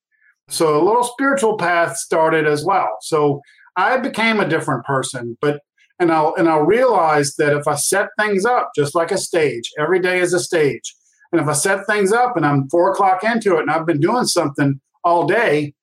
So 0.50 0.82
a 0.82 0.84
little 0.84 1.04
spiritual 1.04 1.58
path 1.58 1.98
started 1.98 2.46
as 2.46 2.66
well. 2.66 2.98
So 3.02 3.42
I 3.76 3.98
became 3.98 4.40
a 4.40 4.48
different 4.48 4.86
person, 4.86 5.38
but 5.42 5.62
and 6.00 6.12
I'll 6.12 6.34
and 6.36 6.50
I'll 6.50 6.66
realize 6.66 7.36
that 7.36 7.56
if 7.56 7.68
I 7.68 7.76
set 7.76 8.10
things 8.20 8.46
up 8.46 8.72
just 8.76 8.96
like 8.96 9.12
a 9.12 9.18
stage, 9.18 9.72
every 9.80 10.00
day 10.00 10.20
is 10.20 10.34
a 10.34 10.40
stage, 10.40 10.94
And 11.34 11.42
if 11.42 11.48
I 11.48 11.54
set 11.54 11.88
things 11.88 12.14
up 12.14 12.38
and 12.38 12.46
I'm 12.46 12.70
four 12.70 12.92
o'clock 12.92 13.24
into 13.24 13.58
it 13.58 13.62
and 13.62 13.72
I've 13.72 13.88
been 13.88 14.00
doing 14.00 14.26
something 14.26 14.80
all 15.04 15.26
day, 15.26 15.74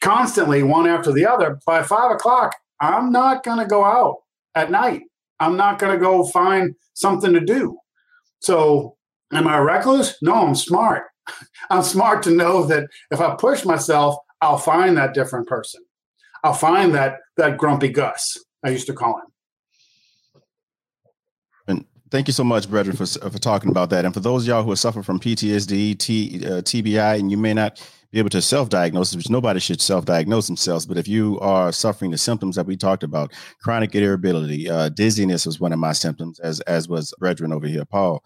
constantly, 0.00 0.62
one 0.62 0.86
after 0.86 1.12
the 1.12 1.26
other, 1.26 1.60
by 1.66 1.82
five 1.82 2.10
o'clock, 2.10 2.56
I'm 2.80 3.12
not 3.12 3.44
going 3.44 3.58
to 3.58 3.66
go 3.66 3.84
out 3.84 4.16
at 4.54 4.70
night. 4.70 5.02
I'm 5.40 5.56
not 5.56 5.78
going 5.78 5.92
to 5.92 6.02
go 6.02 6.24
find 6.24 6.74
something 6.94 7.34
to 7.34 7.40
do. 7.40 7.76
So, 8.40 8.96
am 9.30 9.46
I 9.46 9.58
reckless? 9.58 10.16
No, 10.22 10.34
I'm 10.34 10.54
smart. 10.54 11.04
I'm 11.70 11.82
smart 11.82 12.22
to 12.24 12.30
know 12.30 12.64
that 12.64 12.88
if 13.10 13.20
I 13.20 13.34
push 13.36 13.64
myself, 13.64 14.16
I'll 14.40 14.58
find 14.58 14.96
that 14.96 15.12
different 15.12 15.46
person. 15.46 15.82
I'll 16.42 16.54
find 16.54 16.94
that 16.94 17.18
that 17.36 17.58
grumpy 17.58 17.88
Gus. 17.88 18.38
I 18.64 18.70
used 18.70 18.86
to 18.86 18.94
call 18.94 19.16
him. 19.18 19.33
Thank 22.14 22.28
you 22.28 22.32
so 22.32 22.44
much, 22.44 22.70
brethren, 22.70 22.96
for 22.96 23.06
for 23.06 23.40
talking 23.40 23.70
about 23.72 23.90
that. 23.90 24.04
And 24.04 24.14
for 24.14 24.20
those 24.20 24.46
y'all 24.46 24.62
who 24.62 24.70
are 24.70 24.76
suffering 24.76 25.02
from 25.02 25.18
PTSD, 25.18 25.98
T, 25.98 26.46
uh, 26.46 26.62
TBI, 26.62 27.18
and 27.18 27.28
you 27.28 27.36
may 27.36 27.52
not 27.52 27.84
be 28.12 28.20
able 28.20 28.30
to 28.30 28.40
self-diagnose, 28.40 29.16
which 29.16 29.28
nobody 29.28 29.58
should 29.58 29.80
self-diagnose 29.80 30.46
themselves. 30.46 30.86
But 30.86 30.96
if 30.96 31.08
you 31.08 31.40
are 31.40 31.72
suffering 31.72 32.12
the 32.12 32.18
symptoms 32.18 32.54
that 32.54 32.66
we 32.66 32.76
talked 32.76 33.02
about, 33.02 33.32
chronic 33.60 33.96
irritability, 33.96 34.70
uh, 34.70 34.90
dizziness 34.90 35.44
was 35.44 35.58
one 35.58 35.72
of 35.72 35.80
my 35.80 35.90
symptoms, 35.90 36.38
as 36.38 36.60
as 36.60 36.88
was 36.88 37.12
brethren 37.18 37.52
over 37.52 37.66
here, 37.66 37.84
Paul 37.84 38.22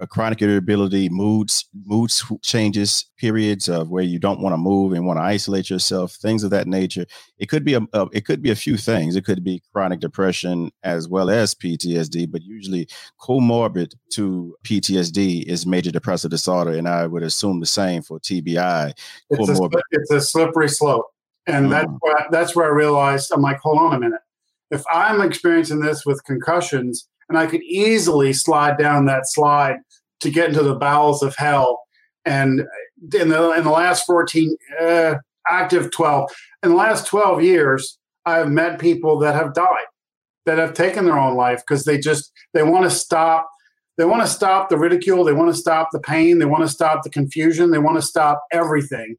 a 0.00 0.06
chronic 0.06 0.42
irritability, 0.42 1.08
moods, 1.08 1.68
moods 1.86 2.24
changes, 2.42 3.06
periods 3.16 3.68
of 3.68 3.90
where 3.90 4.02
you 4.02 4.18
don't 4.18 4.40
want 4.40 4.52
to 4.52 4.56
move 4.56 4.92
and 4.92 5.06
want 5.06 5.18
to 5.18 5.22
isolate 5.22 5.70
yourself, 5.70 6.12
things 6.14 6.42
of 6.42 6.50
that 6.50 6.66
nature. 6.66 7.06
It 7.38 7.48
could 7.48 7.64
be 7.64 7.74
a, 7.74 7.80
a, 7.92 8.08
it 8.12 8.24
could 8.24 8.42
be 8.42 8.50
a 8.50 8.56
few 8.56 8.76
things. 8.76 9.14
It 9.14 9.24
could 9.24 9.44
be 9.44 9.62
chronic 9.72 10.00
depression 10.00 10.72
as 10.82 11.08
well 11.08 11.30
as 11.30 11.54
PTSD, 11.54 12.30
but 12.30 12.42
usually 12.42 12.88
comorbid 13.20 13.94
to 14.14 14.56
PTSD 14.64 15.44
is 15.44 15.64
major 15.64 15.92
depressive 15.92 16.30
disorder, 16.30 16.72
and 16.72 16.88
I 16.88 17.06
would 17.06 17.22
assume 17.22 17.60
the 17.60 17.66
same 17.66 18.02
for 18.02 18.18
TBI. 18.18 18.92
It's, 19.30 19.48
a, 19.48 19.70
it's 19.92 20.10
a, 20.10 20.20
slippery 20.20 20.68
slope, 20.68 21.06
and 21.46 21.66
mm. 21.66 21.70
that's 21.70 21.90
where, 22.00 22.26
that's 22.30 22.56
where 22.56 22.66
I 22.66 22.74
realized 22.74 23.30
I'm 23.32 23.42
like, 23.42 23.60
hold 23.60 23.78
on 23.78 23.94
a 23.94 24.00
minute. 24.00 24.20
If 24.70 24.82
I'm 24.92 25.20
experiencing 25.20 25.80
this 25.80 26.04
with 26.04 26.24
concussions 26.24 27.08
and 27.28 27.38
I 27.38 27.46
could 27.46 27.62
easily 27.62 28.32
slide 28.32 28.78
down 28.78 29.06
that 29.06 29.28
slide 29.28 29.76
to 30.24 30.30
get 30.30 30.48
into 30.48 30.62
the 30.62 30.74
bowels 30.74 31.22
of 31.22 31.36
hell. 31.36 31.82
And 32.24 32.64
in 33.14 33.28
the 33.28 33.52
in 33.52 33.64
the 33.64 33.70
last 33.70 34.04
14 34.06 34.56
uh, 34.80 35.14
active 35.48 35.90
12 35.90 36.30
in 36.62 36.70
the 36.70 36.76
last 36.76 37.06
12 37.06 37.42
years, 37.42 37.98
I've 38.26 38.50
met 38.50 38.78
people 38.78 39.18
that 39.20 39.34
have 39.34 39.54
died, 39.54 39.86
that 40.46 40.58
have 40.58 40.74
taken 40.74 41.04
their 41.04 41.18
own 41.18 41.36
life 41.36 41.62
because 41.66 41.84
they 41.84 41.98
just 41.98 42.32
they 42.54 42.62
want 42.62 42.84
to 42.84 42.90
stop 42.90 43.48
they 43.96 44.04
want 44.04 44.22
to 44.22 44.28
stop 44.28 44.70
the 44.70 44.78
ridicule, 44.78 45.22
they 45.22 45.32
want 45.32 45.54
to 45.54 45.60
stop 45.60 45.90
the 45.92 46.00
pain, 46.00 46.40
they 46.40 46.46
want 46.46 46.64
to 46.64 46.68
stop 46.68 47.04
the 47.04 47.10
confusion, 47.10 47.70
they 47.70 47.78
want 47.78 47.96
to 47.96 48.02
stop 48.02 48.42
everything. 48.52 49.16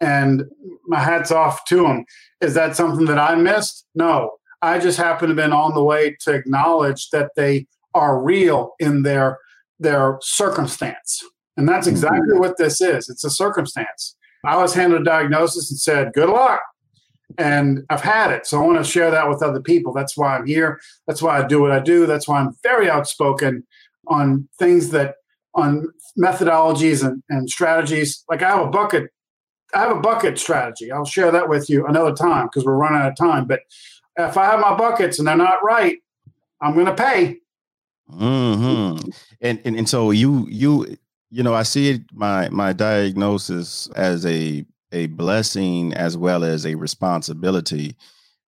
And 0.00 0.44
my 0.86 0.98
hats 0.98 1.30
off 1.30 1.64
to 1.66 1.82
them. 1.82 2.04
Is 2.40 2.54
that 2.54 2.74
something 2.74 3.04
that 3.06 3.18
I 3.18 3.34
missed? 3.34 3.86
No. 3.94 4.30
I 4.62 4.78
just 4.78 4.96
happen 4.96 5.28
to 5.28 5.34
have 5.34 5.36
been 5.36 5.52
on 5.52 5.74
the 5.74 5.84
way 5.84 6.16
to 6.22 6.32
acknowledge 6.32 7.10
that 7.10 7.32
they 7.36 7.66
are 7.94 8.22
real 8.22 8.72
in 8.78 9.02
their 9.02 9.38
their 9.78 10.18
circumstance. 10.22 11.22
And 11.56 11.68
that's 11.68 11.86
mm-hmm. 11.86 11.96
exactly 11.96 12.38
what 12.38 12.56
this 12.58 12.80
is. 12.80 13.08
It's 13.08 13.24
a 13.24 13.30
circumstance. 13.30 14.16
I 14.44 14.56
was 14.56 14.74
handed 14.74 15.00
a 15.00 15.04
diagnosis 15.04 15.70
and 15.70 15.78
said, 15.78 16.12
good 16.12 16.28
luck. 16.28 16.60
And 17.38 17.84
I've 17.90 18.02
had 18.02 18.30
it. 18.30 18.46
So 18.46 18.62
I 18.62 18.66
want 18.66 18.78
to 18.78 18.84
share 18.84 19.10
that 19.10 19.28
with 19.28 19.42
other 19.42 19.60
people. 19.60 19.92
That's 19.92 20.16
why 20.16 20.36
I'm 20.36 20.46
here. 20.46 20.78
That's 21.06 21.22
why 21.22 21.38
I 21.38 21.46
do 21.46 21.60
what 21.60 21.72
I 21.72 21.80
do. 21.80 22.06
That's 22.06 22.28
why 22.28 22.40
I'm 22.40 22.54
very 22.62 22.88
outspoken 22.90 23.66
on 24.06 24.48
things 24.58 24.90
that, 24.90 25.16
on 25.54 25.88
methodologies 26.18 27.04
and, 27.06 27.22
and 27.30 27.48
strategies. 27.48 28.24
Like 28.28 28.42
I 28.42 28.50
have 28.50 28.66
a 28.66 28.70
bucket, 28.70 29.10
I 29.74 29.80
have 29.80 29.96
a 29.96 30.00
bucket 30.00 30.38
strategy. 30.38 30.92
I'll 30.92 31.04
share 31.04 31.30
that 31.32 31.48
with 31.48 31.70
you 31.70 31.86
another 31.86 32.12
time 32.12 32.46
because 32.46 32.64
we're 32.64 32.76
running 32.76 33.00
out 33.00 33.08
of 33.08 33.16
time. 33.16 33.46
But 33.46 33.60
if 34.16 34.36
I 34.36 34.44
have 34.44 34.60
my 34.60 34.76
buckets 34.76 35.18
and 35.18 35.26
they're 35.26 35.36
not 35.36 35.64
right, 35.64 35.98
I'm 36.60 36.74
going 36.74 36.86
to 36.86 36.94
pay. 36.94 37.38
Mm-hmm. 38.10 39.08
And, 39.40 39.60
and 39.64 39.76
and 39.76 39.88
so 39.88 40.10
you 40.10 40.46
you 40.48 40.96
you 41.30 41.42
know 41.42 41.54
I 41.54 41.62
see 41.62 41.90
it, 41.90 42.02
my 42.12 42.48
my 42.50 42.72
diagnosis 42.72 43.88
as 43.96 44.26
a 44.26 44.64
a 44.92 45.06
blessing 45.06 45.92
as 45.94 46.16
well 46.16 46.44
as 46.44 46.64
a 46.66 46.74
responsibility 46.76 47.96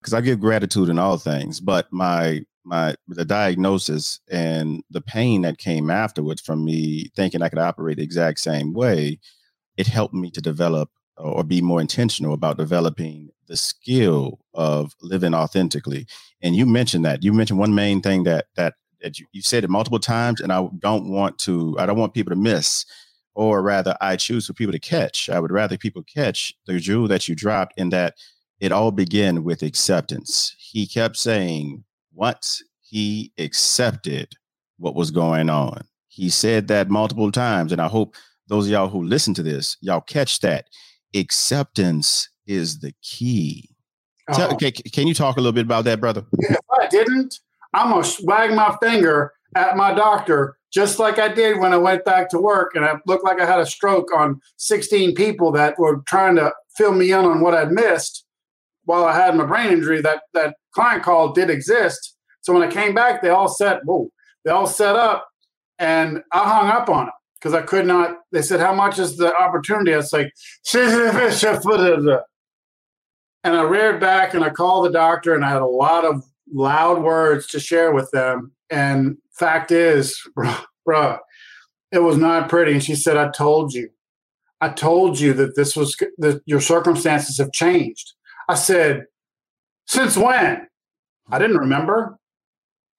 because 0.01 0.15
I 0.15 0.21
give 0.21 0.41
gratitude 0.41 0.89
in 0.89 0.99
all 0.99 1.17
things. 1.19 1.61
But 1.61 1.93
my 1.93 2.43
my 2.65 2.95
the 3.09 3.25
diagnosis 3.25 4.21
and 4.31 4.83
the 4.91 5.01
pain 5.01 5.43
that 5.43 5.59
came 5.59 5.91
afterwards 5.91 6.41
from 6.41 6.65
me 6.65 7.11
thinking 7.17 7.43
I 7.43 7.49
could 7.49 7.59
operate 7.59 7.97
the 7.97 8.05
exact 8.05 8.41
same 8.41 8.75
way, 8.75 9.19
it 9.77 9.87
helped 9.87 10.15
me 10.15 10.31
to 10.33 10.41
develop 10.41 10.91
or 11.17 11.45
be 11.45 11.63
more 11.63 11.81
intentional 11.81 12.35
about 12.35 12.59
developing 12.59 13.31
the 13.49 13.57
skill 13.57 14.41
of 14.55 14.93
living 15.01 15.35
authentically. 15.35 16.07
And 16.43 16.55
you 16.55 16.67
mentioned 16.67 17.05
that. 17.05 17.23
You 17.23 17.33
mentioned 17.33 17.59
one 17.59 17.75
main 17.75 18.03
thing 18.03 18.25
that 18.25 18.47
that 18.57 18.75
that 18.86 18.86
you, 19.03 19.27
you 19.33 19.43
said 19.43 19.65
it 19.65 19.71
multiple 19.71 19.99
times, 19.99 20.41
and 20.41 20.53
I 20.53 20.67
don't 20.79 21.09
want 21.11 21.39
to. 21.41 21.77
I 21.79 21.87
don't 21.87 21.99
want 21.99 22.15
people 22.15 22.31
to 22.31 22.41
miss, 22.41 22.85
or 23.35 23.63
rather, 23.63 23.97
I 24.01 24.17
choose 24.17 24.47
for 24.47 24.53
people 24.53 24.73
to 24.73 24.79
catch. 24.79 25.29
I 25.29 25.41
would 25.41 25.53
rather 25.53 25.77
people 25.77 26.03
catch 26.03 26.55
the 26.67 26.79
jewel 26.79 27.09
that 27.09 27.29
you 27.29 27.35
dropped 27.35 27.75
in 27.79 27.91
that 27.91 28.15
it 28.61 28.73
all 28.73 28.91
began 28.91 29.45
with 29.45 29.63
acceptance. 29.63 30.55
He 30.59 30.87
kept 30.87 31.17
saying, 31.17 31.85
once 32.15 32.63
he 32.81 33.33
accepted 33.39 34.33
what 34.79 34.95
was 34.95 35.11
going 35.11 35.51
on, 35.51 35.83
he 36.09 36.31
said 36.31 36.69
that 36.69 36.89
multiple 36.89 37.31
times, 37.31 37.73
and 37.73 37.81
I 37.81 37.89
hope 37.89 38.17
those 38.49 38.67
of 38.67 38.73
y'all 38.73 38.89
who 38.89 39.03
listen 39.03 39.35
to 39.35 39.43
this, 39.43 39.77
y'all 39.81 40.01
catch 40.01 40.41
that 40.41 40.67
acceptance 41.15 42.29
is 42.47 42.81
the 42.81 42.93
key. 43.03 43.69
Tell, 44.33 44.53
okay, 44.55 44.73
oh. 44.77 44.91
can 44.93 45.07
you 45.07 45.15
talk 45.15 45.37
a 45.37 45.41
little 45.41 45.53
bit 45.53 45.65
about 45.65 45.85
that, 45.85 46.01
brother? 46.01 46.25
If 46.39 46.57
I 46.81 46.87
didn't, 46.89 47.39
I'm 47.77 47.91
gonna 47.91 48.09
wag 48.23 48.55
my 48.55 48.75
finger 48.83 49.33
at 49.55 49.77
my 49.77 49.93
doctor 49.93 50.57
just 50.73 50.99
like 50.99 51.19
I 51.19 51.29
did 51.29 51.59
when 51.59 51.73
I 51.73 51.77
went 51.77 52.05
back 52.05 52.29
to 52.31 52.39
work 52.39 52.73
and 52.75 52.85
I 52.85 52.95
looked 53.07 53.25
like 53.25 53.41
I 53.41 53.47
had 53.47 53.61
a 53.61 53.67
stroke 53.67 54.09
on 54.15 54.41
16 54.57 55.15
people 55.15 55.53
that 55.53 55.79
were 55.79 56.03
trying 56.07 56.37
to 56.37 56.53
fill 56.77 56.93
me 56.93 57.13
in 57.13 57.25
on 57.25 57.41
what 57.41 57.55
I'd 57.55 57.71
missed 57.71 58.25
while 58.85 59.05
I 59.05 59.15
had 59.15 59.37
my 59.37 59.45
brain 59.45 59.73
injury. 59.73 60.01
That 60.01 60.23
that 60.33 60.57
client 60.75 61.03
call 61.03 61.33
did 61.33 61.51
exist. 61.51 62.17
So 62.41 62.55
when 62.55 62.63
I 62.63 62.71
came 62.71 62.95
back, 62.95 63.21
they 63.21 63.29
all 63.29 63.49
set 63.49 63.85
whoa, 63.85 64.09
they 64.45 64.51
all 64.51 64.67
set 64.67 64.97
up, 64.97 65.27
and 65.79 66.23
I 66.33 66.49
hung 66.49 66.69
up 66.71 66.89
on 66.89 67.07
them 67.07 67.15
because 67.39 67.53
I 67.53 67.61
could 67.63 67.87
not. 67.87 68.17
They 68.33 68.43
said, 68.43 68.61
"How 68.61 68.75
much 68.75 68.99
is 68.99 69.19
the 69.19 69.37
opportunity?" 69.37 69.93
I 69.93 69.99
was 69.99 70.13
like, 70.15 70.33
and 73.45 73.57
I 73.57 73.63
reared 73.63 74.01
back 74.01 74.35
and 74.35 74.43
I 74.43 74.51
called 74.51 74.87
the 74.87 74.91
doctor 74.91 75.35
and 75.35 75.45
I 75.45 75.51
had 75.51 75.63
a 75.63 75.67
lot 75.67 76.05
of 76.05 76.25
loud 76.53 77.03
words 77.03 77.47
to 77.49 77.61
share 77.61 77.93
with 77.93 78.11
them. 78.11 78.53
And 78.71 79.17
fact 79.33 79.71
is, 79.71 80.21
bruh, 80.89 81.19
it 81.93 81.99
was 82.01 82.17
not 82.17 82.49
pretty. 82.49 82.73
And 82.73 82.83
she 82.83 82.95
said, 82.95 83.17
I 83.17 83.31
told 83.31 83.73
you. 83.73 83.91
I 84.61 84.71
told 84.71 85.21
you 85.21 85.35
that 85.35 85.55
this 85.55 85.77
was 85.77 85.97
that 86.19 86.41
your 86.47 86.61
circumstances 86.61 87.37
have 87.39 87.53
changed. 87.53 88.15
I 88.49 88.55
said, 88.55 89.05
since 89.87 90.17
when? 90.17 90.67
I 91.31 91.39
didn't 91.39 91.59
remember. 91.59 92.19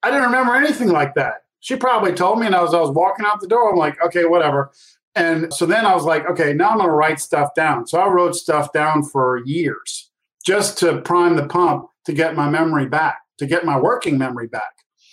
I 0.03 0.11
didn't 0.11 0.25
remember 0.25 0.55
anything 0.55 0.89
like 0.89 1.15
that. 1.15 1.43
She 1.59 1.75
probably 1.75 2.13
told 2.13 2.39
me, 2.39 2.45
and 2.45 2.55
I 2.55 2.61
was 2.61 2.73
I 2.73 2.79
was 2.79 2.91
walking 2.91 3.25
out 3.25 3.41
the 3.41 3.47
door. 3.47 3.71
I'm 3.71 3.77
like, 3.77 4.01
okay, 4.05 4.25
whatever. 4.25 4.71
And 5.15 5.51
so 5.51 5.65
then 5.65 5.85
I 5.85 5.95
was 5.95 6.03
like, 6.03 6.29
okay, 6.29 6.53
now 6.53 6.69
I'm 6.69 6.77
going 6.77 6.89
to 6.89 6.93
write 6.93 7.19
stuff 7.19 7.55
down. 7.55 7.87
So 7.87 7.99
I 7.99 8.07
wrote 8.07 8.35
stuff 8.35 8.71
down 8.71 9.03
for 9.03 9.41
years 9.45 10.11
just 10.45 10.77
to 10.77 11.01
prime 11.01 11.35
the 11.35 11.47
pump 11.47 11.87
to 12.05 12.13
get 12.13 12.35
my 12.35 12.49
memory 12.49 12.85
back, 12.85 13.17
to 13.37 13.45
get 13.45 13.65
my 13.65 13.79
working 13.79 14.17
memory 14.17 14.47
back. 14.47 14.63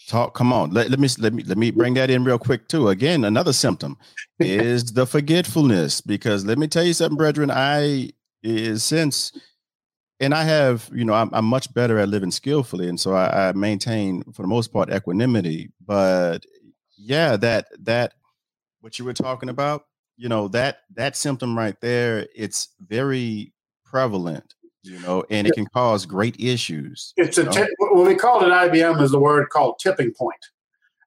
Talk, 0.06 0.34
come 0.34 0.52
on. 0.52 0.70
Let, 0.70 0.90
let 0.90 1.00
me 1.00 1.08
let 1.18 1.32
me 1.32 1.42
let 1.44 1.56
me 1.56 1.70
bring 1.70 1.94
that 1.94 2.10
in 2.10 2.24
real 2.24 2.38
quick 2.38 2.68
too. 2.68 2.88
Again, 2.88 3.24
another 3.24 3.54
symptom 3.54 3.96
is 4.38 4.92
the 4.92 5.06
forgetfulness. 5.06 6.02
Because 6.02 6.44
let 6.44 6.58
me 6.58 6.66
tell 6.66 6.84
you 6.84 6.92
something, 6.92 7.16
brethren. 7.16 7.50
I 7.50 8.10
is 8.42 8.84
since 8.84 9.32
and 10.20 10.34
I 10.34 10.44
have, 10.44 10.88
you 10.94 11.04
know, 11.04 11.14
I'm, 11.14 11.30
I'm, 11.32 11.44
much 11.44 11.72
better 11.74 11.98
at 11.98 12.08
living 12.08 12.30
skillfully, 12.30 12.88
and 12.88 13.00
so 13.00 13.14
I, 13.14 13.48
I, 13.48 13.52
maintain, 13.52 14.22
for 14.32 14.42
the 14.42 14.48
most 14.48 14.72
part, 14.72 14.92
equanimity. 14.92 15.70
But 15.84 16.46
yeah, 16.96 17.36
that 17.38 17.66
that 17.80 18.14
what 18.80 18.98
you 18.98 19.04
were 19.04 19.14
talking 19.14 19.48
about, 19.48 19.86
you 20.16 20.28
know, 20.28 20.48
that 20.48 20.78
that 20.94 21.16
symptom 21.16 21.56
right 21.56 21.78
there, 21.80 22.26
it's 22.34 22.68
very 22.80 23.52
prevalent 23.84 24.54
you 24.84 25.00
know, 25.00 25.24
and 25.30 25.46
it 25.46 25.54
can 25.54 25.66
cause 25.66 26.06
great 26.06 26.38
issues. 26.38 27.12
It's 27.16 27.38
a 27.38 27.48
t- 27.48 27.64
what 27.78 28.06
we 28.06 28.14
called 28.14 28.42
at 28.42 28.70
IBM 28.70 29.00
is 29.00 29.10
the 29.10 29.18
word 29.18 29.48
called 29.50 29.78
tipping 29.78 30.12
point, 30.12 30.40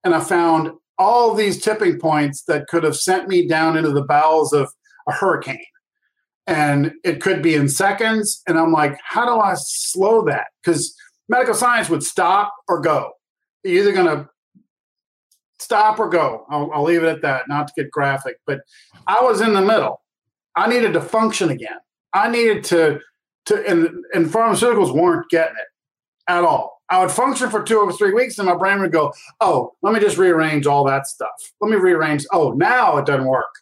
and 0.03 0.13
I 0.13 0.19
found 0.19 0.71
all 0.97 1.33
these 1.33 1.61
tipping 1.61 1.99
points 1.99 2.43
that 2.43 2.67
could 2.67 2.83
have 2.83 2.97
sent 2.97 3.27
me 3.27 3.47
down 3.47 3.77
into 3.77 3.91
the 3.91 4.03
bowels 4.03 4.53
of 4.53 4.69
a 5.07 5.11
hurricane, 5.11 5.63
and 6.47 6.93
it 7.03 7.21
could 7.21 7.41
be 7.41 7.55
in 7.55 7.69
seconds. 7.69 8.41
And 8.47 8.57
I'm 8.57 8.71
like, 8.71 8.97
how 9.03 9.25
do 9.25 9.39
I 9.39 9.53
slow 9.55 10.25
that? 10.25 10.47
Because 10.63 10.95
medical 11.29 11.53
science 11.53 11.89
would 11.89 12.03
stop 12.03 12.53
or 12.67 12.81
go. 12.81 13.11
You're 13.63 13.83
either 13.83 13.91
going 13.93 14.17
to 14.17 14.29
stop 15.59 15.99
or 15.99 16.09
go. 16.09 16.45
I'll, 16.49 16.71
I'll 16.73 16.83
leave 16.83 17.03
it 17.03 17.09
at 17.09 17.21
that, 17.21 17.47
not 17.47 17.67
to 17.67 17.73
get 17.75 17.91
graphic, 17.91 18.37
but 18.45 18.61
I 19.07 19.21
was 19.21 19.41
in 19.41 19.53
the 19.53 19.61
middle. 19.61 20.01
I 20.55 20.67
needed 20.67 20.93
to 20.93 21.01
function 21.01 21.49
again. 21.49 21.77
I 22.13 22.29
needed 22.29 22.63
to, 22.65 22.99
to, 23.47 23.67
and, 23.67 24.03
and 24.13 24.27
pharmaceuticals 24.27 24.93
weren't 24.93 25.29
getting 25.29 25.55
it 25.55 26.31
at 26.31 26.43
all. 26.43 26.81
I 26.89 26.99
would 26.99 27.11
function 27.11 27.49
for 27.49 27.63
two 27.63 27.79
or 27.79 27.91
three 27.91 28.13
weeks 28.13 28.37
and 28.37 28.47
my 28.47 28.55
brain 28.55 28.79
would 28.79 28.93
go, 28.93 29.13
oh, 29.41 29.73
let 29.81 29.93
me 29.93 29.99
just 29.99 30.17
rearrange 30.17 30.65
all 30.65 30.85
that 30.85 31.05
stuff. 31.05 31.31
Let 31.59 31.69
me 31.69 31.77
rearrange. 31.77 32.25
Oh, 32.31 32.51
now 32.51 32.97
it 32.97 33.05
doesn't 33.05 33.25
work. 33.27 33.53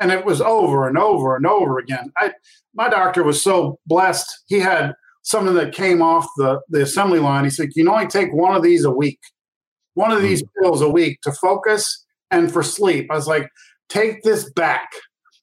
And 0.00 0.10
it 0.10 0.24
was 0.24 0.40
over 0.40 0.88
and 0.88 0.96
over 0.96 1.36
and 1.36 1.46
over 1.46 1.78
again. 1.78 2.10
I, 2.16 2.32
my 2.74 2.88
doctor 2.88 3.22
was 3.22 3.42
so 3.42 3.78
blessed. 3.86 4.44
He 4.46 4.60
had 4.60 4.94
something 5.22 5.54
that 5.54 5.74
came 5.74 6.00
off 6.00 6.26
the, 6.38 6.60
the 6.70 6.82
assembly 6.82 7.18
line. 7.18 7.44
He 7.44 7.50
said, 7.50 7.68
you 7.74 7.84
can 7.84 7.92
only 7.92 8.06
take 8.06 8.32
one 8.32 8.56
of 8.56 8.62
these 8.62 8.84
a 8.84 8.90
week 8.90 9.20
one 9.94 10.12
of 10.12 10.22
these 10.22 10.40
hmm. 10.40 10.62
pills 10.62 10.80
a 10.80 10.88
week 10.88 11.20
to 11.22 11.32
focus 11.32 12.04
and 12.30 12.52
for 12.52 12.62
sleep. 12.62 13.10
I 13.10 13.14
was 13.14 13.26
like, 13.26 13.48
take 13.88 14.22
this 14.22 14.50
back. 14.52 14.88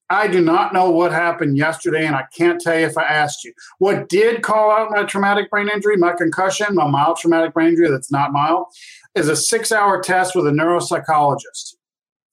I 0.09 0.27
do 0.27 0.41
not 0.41 0.73
know 0.73 0.89
what 0.89 1.11
happened 1.11 1.57
yesterday, 1.57 2.05
and 2.05 2.15
I 2.15 2.23
can't 2.35 2.61
tell 2.61 2.79
you 2.79 2.85
if 2.85 2.97
I 2.97 3.03
asked 3.03 3.43
you. 3.43 3.53
What 3.79 4.07
did 4.07 4.41
call 4.41 4.71
out 4.71 4.91
my 4.91 5.03
traumatic 5.03 5.49
brain 5.49 5.69
injury, 5.73 5.97
my 5.97 6.13
concussion, 6.13 6.75
my 6.75 6.87
mild 6.87 7.17
traumatic 7.17 7.53
brain 7.53 7.69
injury 7.69 7.89
that's 7.89 8.11
not 8.11 8.31
mild, 8.31 8.67
is 9.15 9.27
a 9.27 9.35
six 9.35 9.71
hour 9.71 10.01
test 10.01 10.35
with 10.35 10.47
a 10.47 10.51
neuropsychologist. 10.51 11.75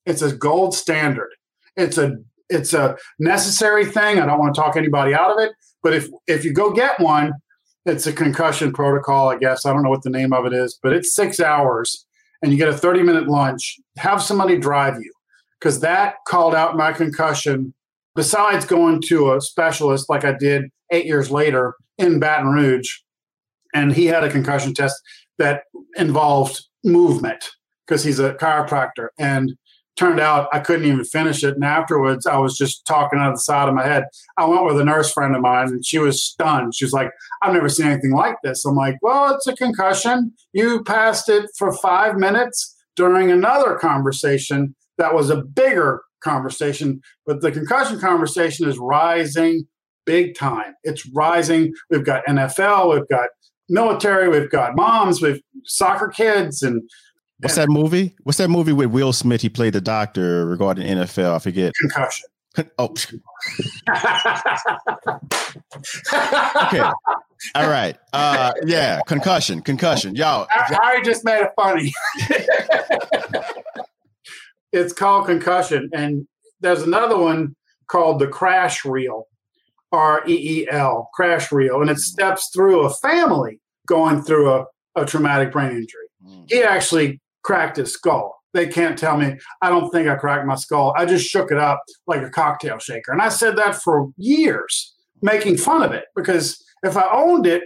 It's 0.06 0.22
a 0.22 0.34
gold 0.34 0.74
standard. 0.74 1.30
It's 1.76 1.98
a 1.98 2.16
it's 2.48 2.74
a 2.74 2.96
necessary 3.18 3.86
thing. 3.86 4.20
I 4.20 4.26
don't 4.26 4.38
want 4.38 4.54
to 4.54 4.60
talk 4.60 4.76
anybody 4.76 5.14
out 5.14 5.30
of 5.32 5.38
it, 5.38 5.52
but 5.82 5.94
if 5.94 6.08
if 6.28 6.44
you 6.44 6.52
go 6.52 6.72
get 6.72 7.00
one, 7.00 7.32
it's 7.86 8.06
a 8.06 8.12
concussion 8.12 8.72
protocol, 8.72 9.30
I 9.30 9.36
guess. 9.36 9.66
I 9.66 9.72
don't 9.72 9.82
know 9.82 9.90
what 9.90 10.02
the 10.02 10.10
name 10.10 10.32
of 10.32 10.46
it 10.46 10.52
is, 10.52 10.78
but 10.80 10.92
it's 10.92 11.14
six 11.14 11.40
hours 11.40 12.06
and 12.42 12.52
you 12.52 12.58
get 12.58 12.68
a 12.68 12.76
30 12.76 13.02
minute 13.02 13.26
lunch. 13.26 13.78
Have 13.96 14.22
somebody 14.22 14.58
drive 14.58 14.96
you 15.00 15.13
because 15.60 15.80
that 15.80 16.16
called 16.26 16.54
out 16.54 16.76
my 16.76 16.92
concussion. 16.92 17.74
Besides 18.16 18.64
going 18.64 19.02
to 19.02 19.34
a 19.34 19.40
specialist 19.40 20.08
like 20.08 20.24
I 20.24 20.32
did 20.32 20.70
eight 20.92 21.04
years 21.04 21.30
later 21.30 21.74
in 21.98 22.20
Baton 22.20 22.52
Rouge, 22.52 22.90
and 23.74 23.92
he 23.92 24.06
had 24.06 24.22
a 24.22 24.30
concussion 24.30 24.72
test 24.72 24.94
that 25.38 25.64
involved 25.96 26.64
movement 26.84 27.50
because 27.86 28.04
he's 28.04 28.20
a 28.20 28.34
chiropractor. 28.34 29.08
And 29.18 29.56
turned 29.96 30.20
out 30.20 30.48
I 30.52 30.58
couldn't 30.58 30.86
even 30.86 31.04
finish 31.04 31.44
it. 31.44 31.54
And 31.54 31.64
afterwards, 31.64 32.26
I 32.26 32.36
was 32.36 32.56
just 32.56 32.84
talking 32.84 33.18
out 33.18 33.30
of 33.30 33.36
the 33.36 33.40
side 33.40 33.68
of 33.68 33.74
my 33.74 33.86
head. 33.86 34.04
I 34.36 34.44
went 34.44 34.64
with 34.64 34.80
a 34.80 34.84
nurse 34.84 35.12
friend 35.12 35.34
of 35.34 35.42
mine, 35.42 35.68
and 35.68 35.84
she 35.84 35.98
was 35.98 36.22
stunned. 36.22 36.74
She 36.74 36.84
was 36.84 36.92
like, 36.92 37.10
I've 37.42 37.54
never 37.54 37.68
seen 37.68 37.86
anything 37.86 38.12
like 38.12 38.36
this. 38.42 38.64
I'm 38.64 38.74
like, 38.74 38.96
well, 39.02 39.34
it's 39.34 39.46
a 39.46 39.54
concussion. 39.54 40.32
You 40.52 40.82
passed 40.82 41.28
it 41.28 41.48
for 41.56 41.72
five 41.72 42.16
minutes 42.16 42.74
during 42.96 43.30
another 43.30 43.76
conversation 43.76 44.74
that 44.98 45.14
was 45.14 45.30
a 45.30 45.42
bigger 45.42 46.02
conversation. 46.20 47.00
But 47.26 47.40
the 47.40 47.52
concussion 47.52 48.00
conversation 48.00 48.68
is 48.68 48.78
rising 48.78 49.66
big 50.04 50.36
time. 50.36 50.74
It's 50.82 51.08
rising. 51.14 51.72
We've 51.90 52.04
got 52.04 52.24
NFL, 52.26 52.92
we've 52.94 53.08
got 53.08 53.28
military, 53.68 54.28
we've 54.28 54.50
got 54.50 54.76
moms, 54.76 55.22
we've 55.22 55.40
soccer 55.64 56.08
kids, 56.08 56.62
and 56.62 56.82
What's 57.40 57.56
that 57.56 57.68
movie? 57.68 58.14
What's 58.22 58.38
that 58.38 58.48
movie 58.48 58.72
with 58.72 58.90
Will 58.90 59.12
Smith? 59.12 59.42
He 59.42 59.48
played 59.50 59.74
the 59.74 59.80
doctor 59.80 60.46
regarding 60.46 60.86
NFL. 60.86 61.34
I 61.34 61.38
forget. 61.40 61.72
Concussion. 61.78 62.26
Oh. 62.78 62.94
okay. 66.62 66.80
All 67.56 67.68
right. 67.68 67.96
Uh, 68.12 68.52
yeah. 68.64 69.00
Concussion. 69.06 69.60
Concussion. 69.60 70.14
Y'all. 70.14 70.46
I, 70.50 70.78
I 70.80 71.02
just 71.02 71.24
made 71.24 71.42
it 71.42 71.50
funny. 71.56 71.92
it's 74.74 74.92
called 74.92 75.26
concussion, 75.26 75.88
and 75.92 76.26
there's 76.60 76.82
another 76.82 77.16
one 77.16 77.54
called 77.88 78.18
the 78.18 78.26
crash 78.26 78.84
reel, 78.84 79.28
R 79.92 80.22
E 80.26 80.62
E 80.62 80.68
L, 80.70 81.10
crash 81.14 81.52
reel, 81.52 81.80
and 81.80 81.90
it 81.90 81.98
steps 81.98 82.50
through 82.52 82.80
a 82.80 82.90
family 82.90 83.60
going 83.86 84.22
through 84.22 84.52
a, 84.52 84.64
a 84.96 85.06
traumatic 85.06 85.52
brain 85.52 85.70
injury. 85.70 86.08
Mm. 86.26 86.50
He 86.50 86.62
actually 86.62 87.20
cracked 87.42 87.76
his 87.76 87.92
skull. 87.92 88.34
They 88.52 88.66
can't 88.66 88.98
tell 88.98 89.16
me. 89.16 89.36
I 89.62 89.68
don't 89.68 89.90
think 89.90 90.08
I 90.08 90.16
cracked 90.16 90.46
my 90.46 90.54
skull. 90.54 90.94
I 90.96 91.04
just 91.04 91.26
shook 91.26 91.50
it 91.50 91.58
up 91.58 91.82
like 92.06 92.22
a 92.22 92.30
cocktail 92.30 92.78
shaker. 92.78 93.12
And 93.12 93.20
I 93.20 93.28
said 93.28 93.56
that 93.56 93.76
for 93.76 94.08
years, 94.16 94.94
making 95.22 95.56
fun 95.56 95.82
of 95.82 95.92
it 95.92 96.04
because 96.16 96.62
if 96.82 96.96
I 96.96 97.08
owned 97.12 97.46
it, 97.46 97.62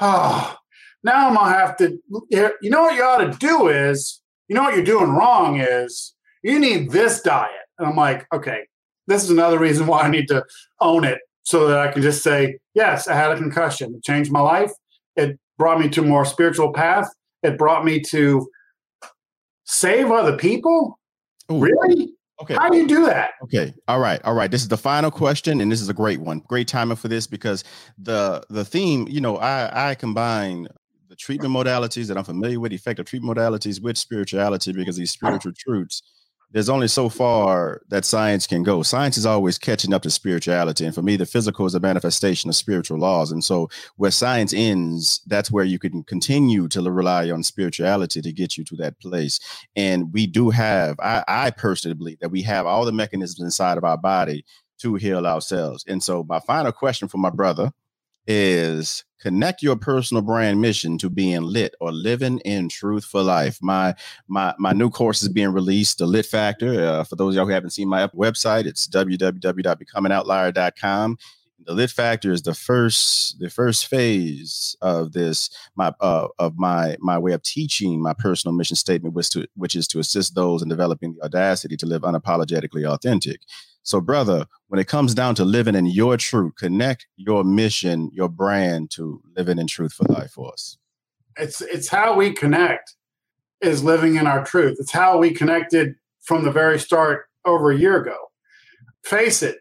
oh, 0.00 0.56
now 1.02 1.28
I'm 1.28 1.34
gonna 1.34 1.52
have 1.52 1.76
to. 1.78 1.98
You 2.30 2.70
know 2.70 2.82
what 2.82 2.94
you 2.94 3.02
ought 3.02 3.18
to 3.18 3.38
do 3.38 3.68
is, 3.68 4.20
you 4.48 4.54
know 4.54 4.62
what 4.62 4.74
you're 4.74 4.84
doing 4.84 5.10
wrong 5.10 5.60
is, 5.60 6.13
you 6.44 6.60
need 6.60 6.90
this 6.90 7.20
diet. 7.22 7.50
And 7.78 7.88
I'm 7.88 7.96
like, 7.96 8.26
okay, 8.32 8.60
this 9.08 9.24
is 9.24 9.30
another 9.30 9.58
reason 9.58 9.86
why 9.86 10.02
I 10.02 10.08
need 10.08 10.28
to 10.28 10.44
own 10.80 11.04
it 11.04 11.18
so 11.42 11.66
that 11.66 11.78
I 11.78 11.90
can 11.90 12.02
just 12.02 12.22
say, 12.22 12.58
yes, 12.74 13.08
I 13.08 13.14
had 13.14 13.32
a 13.32 13.36
concussion. 13.36 13.94
It 13.94 14.04
changed 14.04 14.30
my 14.30 14.40
life. 14.40 14.70
It 15.16 15.38
brought 15.58 15.80
me 15.80 15.88
to 15.88 16.02
a 16.02 16.04
more 16.04 16.24
spiritual 16.24 16.72
path. 16.72 17.08
It 17.42 17.58
brought 17.58 17.84
me 17.84 18.00
to 18.10 18.46
save 19.64 20.10
other 20.10 20.36
people? 20.36 20.98
Ooh. 21.50 21.58
Really? 21.58 22.14
Okay. 22.42 22.54
How 22.54 22.68
do 22.68 22.76
you 22.76 22.86
do 22.86 23.06
that? 23.06 23.32
Okay. 23.44 23.72
All 23.88 24.00
right. 24.00 24.20
All 24.24 24.34
right. 24.34 24.50
This 24.50 24.62
is 24.62 24.68
the 24.68 24.76
final 24.76 25.10
question, 25.10 25.60
and 25.60 25.70
this 25.70 25.80
is 25.80 25.88
a 25.88 25.94
great 25.94 26.20
one. 26.20 26.40
Great 26.48 26.66
timing 26.66 26.96
for 26.96 27.08
this 27.08 27.26
because 27.26 27.62
the 27.96 28.42
the 28.50 28.64
theme, 28.64 29.06
you 29.08 29.20
know, 29.20 29.36
I 29.36 29.90
I 29.90 29.94
combine 29.94 30.66
the 31.08 31.14
treatment 31.14 31.54
modalities 31.54 32.08
that 32.08 32.18
I'm 32.18 32.24
familiar 32.24 32.58
with, 32.58 32.72
effective 32.72 33.06
treatment 33.06 33.38
modalities 33.38 33.80
with 33.80 33.96
spirituality 33.96 34.72
because 34.72 34.96
these 34.96 35.12
spiritual 35.12 35.52
truths 35.56 36.02
there's 36.54 36.68
only 36.68 36.86
so 36.86 37.08
far 37.08 37.82
that 37.88 38.04
science 38.04 38.46
can 38.46 38.62
go. 38.62 38.84
Science 38.84 39.18
is 39.18 39.26
always 39.26 39.58
catching 39.58 39.92
up 39.92 40.02
to 40.02 40.10
spirituality. 40.10 40.84
And 40.84 40.94
for 40.94 41.02
me, 41.02 41.16
the 41.16 41.26
physical 41.26 41.66
is 41.66 41.74
a 41.74 41.80
manifestation 41.80 42.48
of 42.48 42.54
spiritual 42.54 42.96
laws. 42.96 43.32
And 43.32 43.42
so 43.44 43.68
where 43.96 44.12
science 44.12 44.54
ends, 44.54 45.20
that's 45.26 45.50
where 45.50 45.64
you 45.64 45.80
can 45.80 46.04
continue 46.04 46.68
to 46.68 46.80
rely 46.82 47.28
on 47.28 47.42
spirituality 47.42 48.22
to 48.22 48.32
get 48.32 48.56
you 48.56 48.62
to 48.66 48.76
that 48.76 49.00
place. 49.00 49.40
And 49.74 50.12
we 50.12 50.28
do 50.28 50.50
have, 50.50 50.94
I, 51.00 51.24
I 51.26 51.50
personally 51.50 51.96
believe 51.96 52.20
that 52.20 52.30
we 52.30 52.42
have 52.42 52.66
all 52.66 52.84
the 52.84 52.92
mechanisms 52.92 53.42
inside 53.42 53.76
of 53.76 53.82
our 53.82 53.98
body 53.98 54.44
to 54.78 54.94
heal 54.94 55.26
ourselves. 55.26 55.84
And 55.88 56.04
so 56.04 56.24
my 56.28 56.38
final 56.38 56.70
question 56.70 57.08
for 57.08 57.18
my 57.18 57.30
brother 57.30 57.72
is 58.26 59.04
connect 59.20 59.62
your 59.62 59.76
personal 59.76 60.22
brand 60.22 60.60
mission 60.60 60.98
to 60.98 61.08
being 61.08 61.42
lit 61.42 61.74
or 61.80 61.90
living 61.90 62.38
in 62.40 62.68
truth 62.68 63.04
for 63.04 63.22
life. 63.22 63.58
My 63.62 63.94
my 64.28 64.54
my 64.58 64.72
new 64.72 64.90
course 64.90 65.22
is 65.22 65.30
being 65.30 65.52
released, 65.52 65.98
the 65.98 66.06
Lit 66.06 66.26
Factor. 66.26 66.84
Uh, 66.84 67.04
for 67.04 67.16
those 67.16 67.34
of 67.34 67.36
y'all 67.36 67.46
who 67.46 67.52
haven't 67.52 67.70
seen 67.70 67.88
my 67.88 68.08
website, 68.08 68.66
it's 68.66 68.86
www.becomeanoutlier.com. 68.86 71.18
The 71.66 71.72
Lit 71.72 71.90
Factor 71.90 72.32
is 72.32 72.42
the 72.42 72.52
first 72.52 73.38
the 73.38 73.48
first 73.48 73.86
phase 73.86 74.76
of 74.82 75.12
this 75.12 75.48
my 75.74 75.94
uh, 76.00 76.28
of 76.38 76.58
my 76.58 76.98
my 77.00 77.18
way 77.18 77.32
of 77.32 77.42
teaching 77.42 78.02
my 78.02 78.12
personal 78.12 78.54
mission 78.54 78.76
statement, 78.76 79.14
which 79.14 79.30
to 79.30 79.46
which 79.54 79.74
is 79.74 79.88
to 79.88 80.00
assist 80.00 80.34
those 80.34 80.62
in 80.62 80.68
developing 80.68 81.14
the 81.14 81.24
audacity 81.24 81.78
to 81.78 81.86
live 81.86 82.02
unapologetically 82.02 82.86
authentic. 82.86 83.40
So, 83.84 84.00
brother, 84.00 84.46
when 84.68 84.80
it 84.80 84.88
comes 84.88 85.14
down 85.14 85.34
to 85.36 85.44
living 85.44 85.74
in 85.74 85.86
your 85.86 86.16
truth, 86.16 86.54
connect 86.58 87.06
your 87.16 87.44
mission, 87.44 88.10
your 88.12 88.30
brand 88.30 88.90
to 88.92 89.20
living 89.36 89.58
in 89.58 89.66
truth 89.66 89.92
for 89.92 90.04
life 90.04 90.32
for 90.32 90.52
us. 90.52 90.78
It's 91.36 91.60
it's 91.60 91.88
how 91.88 92.16
we 92.16 92.32
connect 92.32 92.94
is 93.60 93.84
living 93.84 94.16
in 94.16 94.26
our 94.26 94.44
truth. 94.44 94.78
It's 94.80 94.92
how 94.92 95.18
we 95.18 95.32
connected 95.32 95.94
from 96.22 96.44
the 96.44 96.50
very 96.50 96.78
start 96.78 97.26
over 97.44 97.70
a 97.70 97.78
year 97.78 98.00
ago. 98.00 98.16
Face 99.04 99.42
it, 99.42 99.58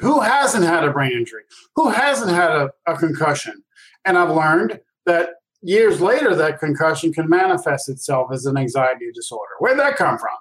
who 0.00 0.20
hasn't 0.20 0.64
had 0.64 0.84
a 0.84 0.92
brain 0.92 1.12
injury? 1.12 1.42
Who 1.74 1.90
hasn't 1.90 2.30
had 2.30 2.50
a, 2.50 2.70
a 2.86 2.96
concussion? 2.96 3.62
And 4.06 4.16
I've 4.16 4.34
learned 4.34 4.80
that 5.04 5.30
years 5.60 6.00
later, 6.00 6.34
that 6.34 6.60
concussion 6.60 7.12
can 7.12 7.28
manifest 7.28 7.90
itself 7.90 8.30
as 8.32 8.46
an 8.46 8.56
anxiety 8.56 9.10
disorder. 9.14 9.52
Where'd 9.58 9.78
that 9.78 9.96
come 9.96 10.16
from? 10.16 10.36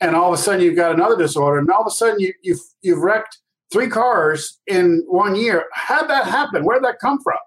And 0.00 0.16
all 0.16 0.32
of 0.32 0.38
a 0.38 0.42
sudden 0.42 0.62
you've 0.62 0.76
got 0.76 0.94
another 0.94 1.16
disorder, 1.16 1.58
and 1.58 1.70
all 1.70 1.82
of 1.82 1.86
a 1.86 1.90
sudden 1.90 2.20
you, 2.20 2.32
you've 2.42 2.60
you've 2.82 3.02
wrecked 3.02 3.38
three 3.72 3.88
cars 3.88 4.58
in 4.66 5.04
one 5.06 5.36
year. 5.36 5.66
How'd 5.72 6.10
that 6.10 6.26
happen? 6.26 6.64
Where'd 6.64 6.84
that 6.84 6.98
come 7.00 7.20
from? 7.22 7.38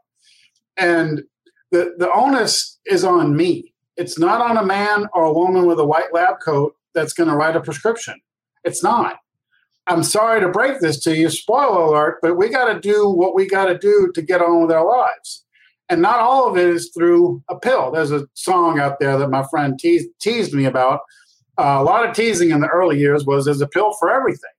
And 0.78 1.24
the 1.72 1.94
the 1.98 2.12
onus 2.14 2.80
is 2.86 3.04
on 3.04 3.36
me. 3.36 3.74
It's 3.98 4.18
not 4.18 4.42
on 4.42 4.58
a 4.58 4.66
man 4.66 5.08
or 5.14 5.24
a 5.24 5.34
woman 5.34 5.66
with 5.66 5.80
a 5.80 5.86
white 5.86 6.14
lab 6.14 6.40
coat 6.44 6.76
that's 6.94 7.14
going 7.14 7.30
to 7.30 7.36
write 7.36 7.56
a 7.56 7.62
prescription. 7.62 8.20
It's 8.64 8.84
not. 8.84 9.18
I'm 9.88 10.04
sorry 10.04 10.40
to 10.40 10.48
break 10.48 10.80
this 10.80 11.00
to 11.04 11.16
you, 11.16 11.30
spoiler 11.30 11.82
alert, 11.82 12.20
but 12.22 12.38
we 12.38 12.48
got 12.48 12.72
to 12.72 12.80
do 12.80 13.10
what 13.10 13.36
we 13.36 13.46
got 13.46 13.66
to 13.66 13.78
do 13.78 14.12
to 14.16 14.22
get 14.22 14.42
on 14.42 14.62
with 14.62 14.72
our 14.72 14.88
lives. 14.88 15.44
And 15.90 16.02
not 16.02 16.20
all 16.20 16.50
of 16.50 16.58
it 16.58 16.68
is 16.68 16.92
through 16.96 17.44
a 17.50 17.60
pill. 17.60 17.92
There's 17.92 18.12
a 18.12 18.28
song 18.34 18.80
out 18.80 19.00
there 19.00 19.18
that 19.18 19.30
my 19.30 19.44
friend 19.50 19.78
teased, 19.78 20.08
teased 20.20 20.54
me 20.54 20.66
about 20.66 21.02
uh, 21.58 21.78
a 21.80 21.84
lot 21.84 22.08
of 22.08 22.16
teasing 22.16 22.52
in 22.52 22.62
the 22.62 22.68
early 22.68 23.00
years 23.00 23.26
was 23.26 23.46
there's 23.46 23.62
a 23.62 23.68
pill 23.68 23.94
for 23.94 24.12
everything. 24.12 24.52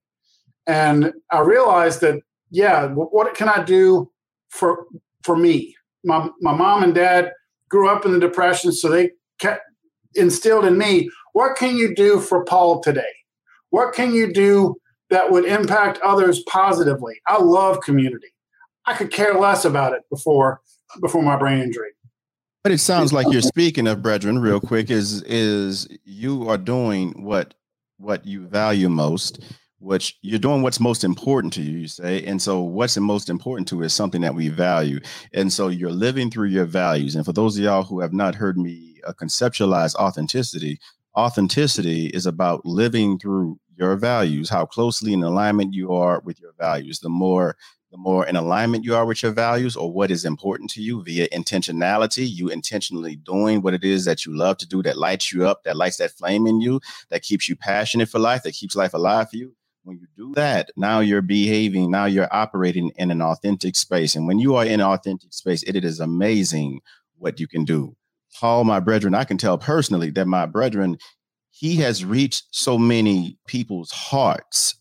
And 0.66 1.12
I 1.30 1.40
realized 1.40 2.00
that, 2.00 2.20
yeah, 2.50 2.86
what 2.88 3.34
can 3.34 3.48
I 3.48 3.62
do 3.62 4.10
for 4.48 4.86
for 5.22 5.36
me? 5.36 5.74
My, 6.04 6.28
my 6.40 6.54
mom 6.54 6.82
and 6.82 6.94
dad 6.94 7.32
grew 7.68 7.88
up 7.88 8.04
in 8.04 8.12
the 8.12 8.20
depression, 8.20 8.72
so 8.72 8.88
they 8.88 9.10
kept 9.38 9.62
instilled 10.14 10.64
in 10.64 10.78
me 10.78 11.10
what 11.34 11.56
can 11.56 11.76
you 11.76 11.94
do 11.94 12.20
for 12.20 12.44
Paul 12.44 12.80
today? 12.80 13.12
What 13.70 13.92
can 13.92 14.14
you 14.14 14.32
do 14.32 14.76
that 15.10 15.32
would 15.32 15.44
impact 15.44 15.98
others 15.98 16.42
positively? 16.48 17.20
I 17.26 17.42
love 17.42 17.80
community. 17.80 18.28
I 18.86 18.94
could 18.94 19.10
care 19.10 19.34
less 19.34 19.64
about 19.64 19.92
it 19.94 20.02
before 20.10 20.60
before 21.00 21.22
my 21.22 21.36
brain 21.36 21.60
injury. 21.60 21.90
But 22.64 22.72
it 22.72 22.78
sounds 22.78 23.12
like 23.12 23.26
you're 23.30 23.42
speaking 23.54 23.86
of 23.86 24.02
brethren 24.02 24.38
real 24.40 24.60
quick 24.60 24.90
is 24.90 25.22
is 25.22 25.86
you 26.04 26.48
are 26.48 26.58
doing 26.58 27.22
what 27.22 27.54
what 27.98 28.26
you 28.26 28.46
value 28.46 28.88
most 28.88 29.40
which 29.84 30.18
you're 30.22 30.38
doing 30.38 30.62
what's 30.62 30.80
most 30.80 31.04
important 31.04 31.52
to 31.52 31.62
you, 31.62 31.80
you 31.80 31.88
say. 31.88 32.24
And 32.24 32.40
so 32.40 32.62
what's 32.62 32.96
most 32.96 33.28
important 33.28 33.68
to 33.68 33.82
is 33.82 33.92
something 33.92 34.22
that 34.22 34.34
we 34.34 34.48
value. 34.48 34.98
And 35.34 35.52
so 35.52 35.68
you're 35.68 35.90
living 35.90 36.30
through 36.30 36.48
your 36.48 36.64
values. 36.64 37.14
And 37.14 37.24
for 37.24 37.34
those 37.34 37.58
of 37.58 37.64
y'all 37.64 37.82
who 37.82 38.00
have 38.00 38.12
not 38.12 38.34
heard 38.34 38.56
me 38.56 39.00
uh, 39.06 39.12
conceptualize 39.12 39.94
authenticity, 39.96 40.80
authenticity 41.16 42.06
is 42.06 42.24
about 42.24 42.64
living 42.64 43.18
through 43.18 43.58
your 43.76 43.96
values, 43.96 44.48
how 44.48 44.64
closely 44.64 45.12
in 45.12 45.22
alignment 45.22 45.74
you 45.74 45.92
are 45.92 46.20
with 46.24 46.40
your 46.40 46.54
values. 46.58 47.00
The 47.00 47.10
more 47.10 47.56
the 47.94 47.98
more 47.98 48.26
in 48.26 48.34
alignment 48.34 48.82
you 48.82 48.92
are 48.96 49.06
with 49.06 49.22
your 49.22 49.30
values 49.30 49.76
or 49.76 49.92
what 49.92 50.10
is 50.10 50.24
important 50.24 50.68
to 50.68 50.82
you 50.82 51.00
via 51.04 51.28
intentionality, 51.28 52.28
you 52.28 52.48
intentionally 52.48 53.14
doing 53.14 53.62
what 53.62 53.72
it 53.72 53.84
is 53.84 54.04
that 54.04 54.26
you 54.26 54.36
love 54.36 54.56
to 54.56 54.66
do 54.66 54.82
that 54.82 54.98
lights 54.98 55.32
you 55.32 55.46
up, 55.46 55.62
that 55.62 55.76
lights 55.76 55.98
that 55.98 56.10
flame 56.10 56.44
in 56.48 56.60
you, 56.60 56.80
that 57.10 57.22
keeps 57.22 57.48
you 57.48 57.54
passionate 57.54 58.08
for 58.08 58.18
life, 58.18 58.42
that 58.42 58.54
keeps 58.54 58.74
life 58.74 58.94
alive 58.94 59.30
for 59.30 59.36
you 59.36 59.54
when 59.84 59.98
you 59.98 60.08
do 60.16 60.32
that, 60.34 60.70
now 60.76 60.98
you're 60.98 61.22
behaving, 61.22 61.90
now 61.90 62.06
you're 62.06 62.34
operating 62.34 62.90
in 62.96 63.12
an 63.12 63.22
authentic 63.22 63.76
space. 63.76 64.16
And 64.16 64.26
when 64.26 64.40
you 64.40 64.56
are 64.56 64.64
in 64.64 64.80
authentic 64.80 65.32
space, 65.32 65.62
it, 65.62 65.76
it 65.76 65.84
is 65.84 66.00
amazing 66.00 66.80
what 67.18 67.38
you 67.38 67.46
can 67.46 67.64
do. 67.64 67.94
Paul, 68.40 68.64
my 68.64 68.80
brethren, 68.80 69.14
I 69.14 69.22
can 69.22 69.38
tell 69.38 69.56
personally 69.56 70.10
that 70.10 70.26
my 70.26 70.46
brethren, 70.46 70.96
he 71.50 71.76
has 71.76 72.04
reached 72.04 72.46
so 72.50 72.76
many 72.76 73.38
people's 73.46 73.92
hearts 73.92 74.74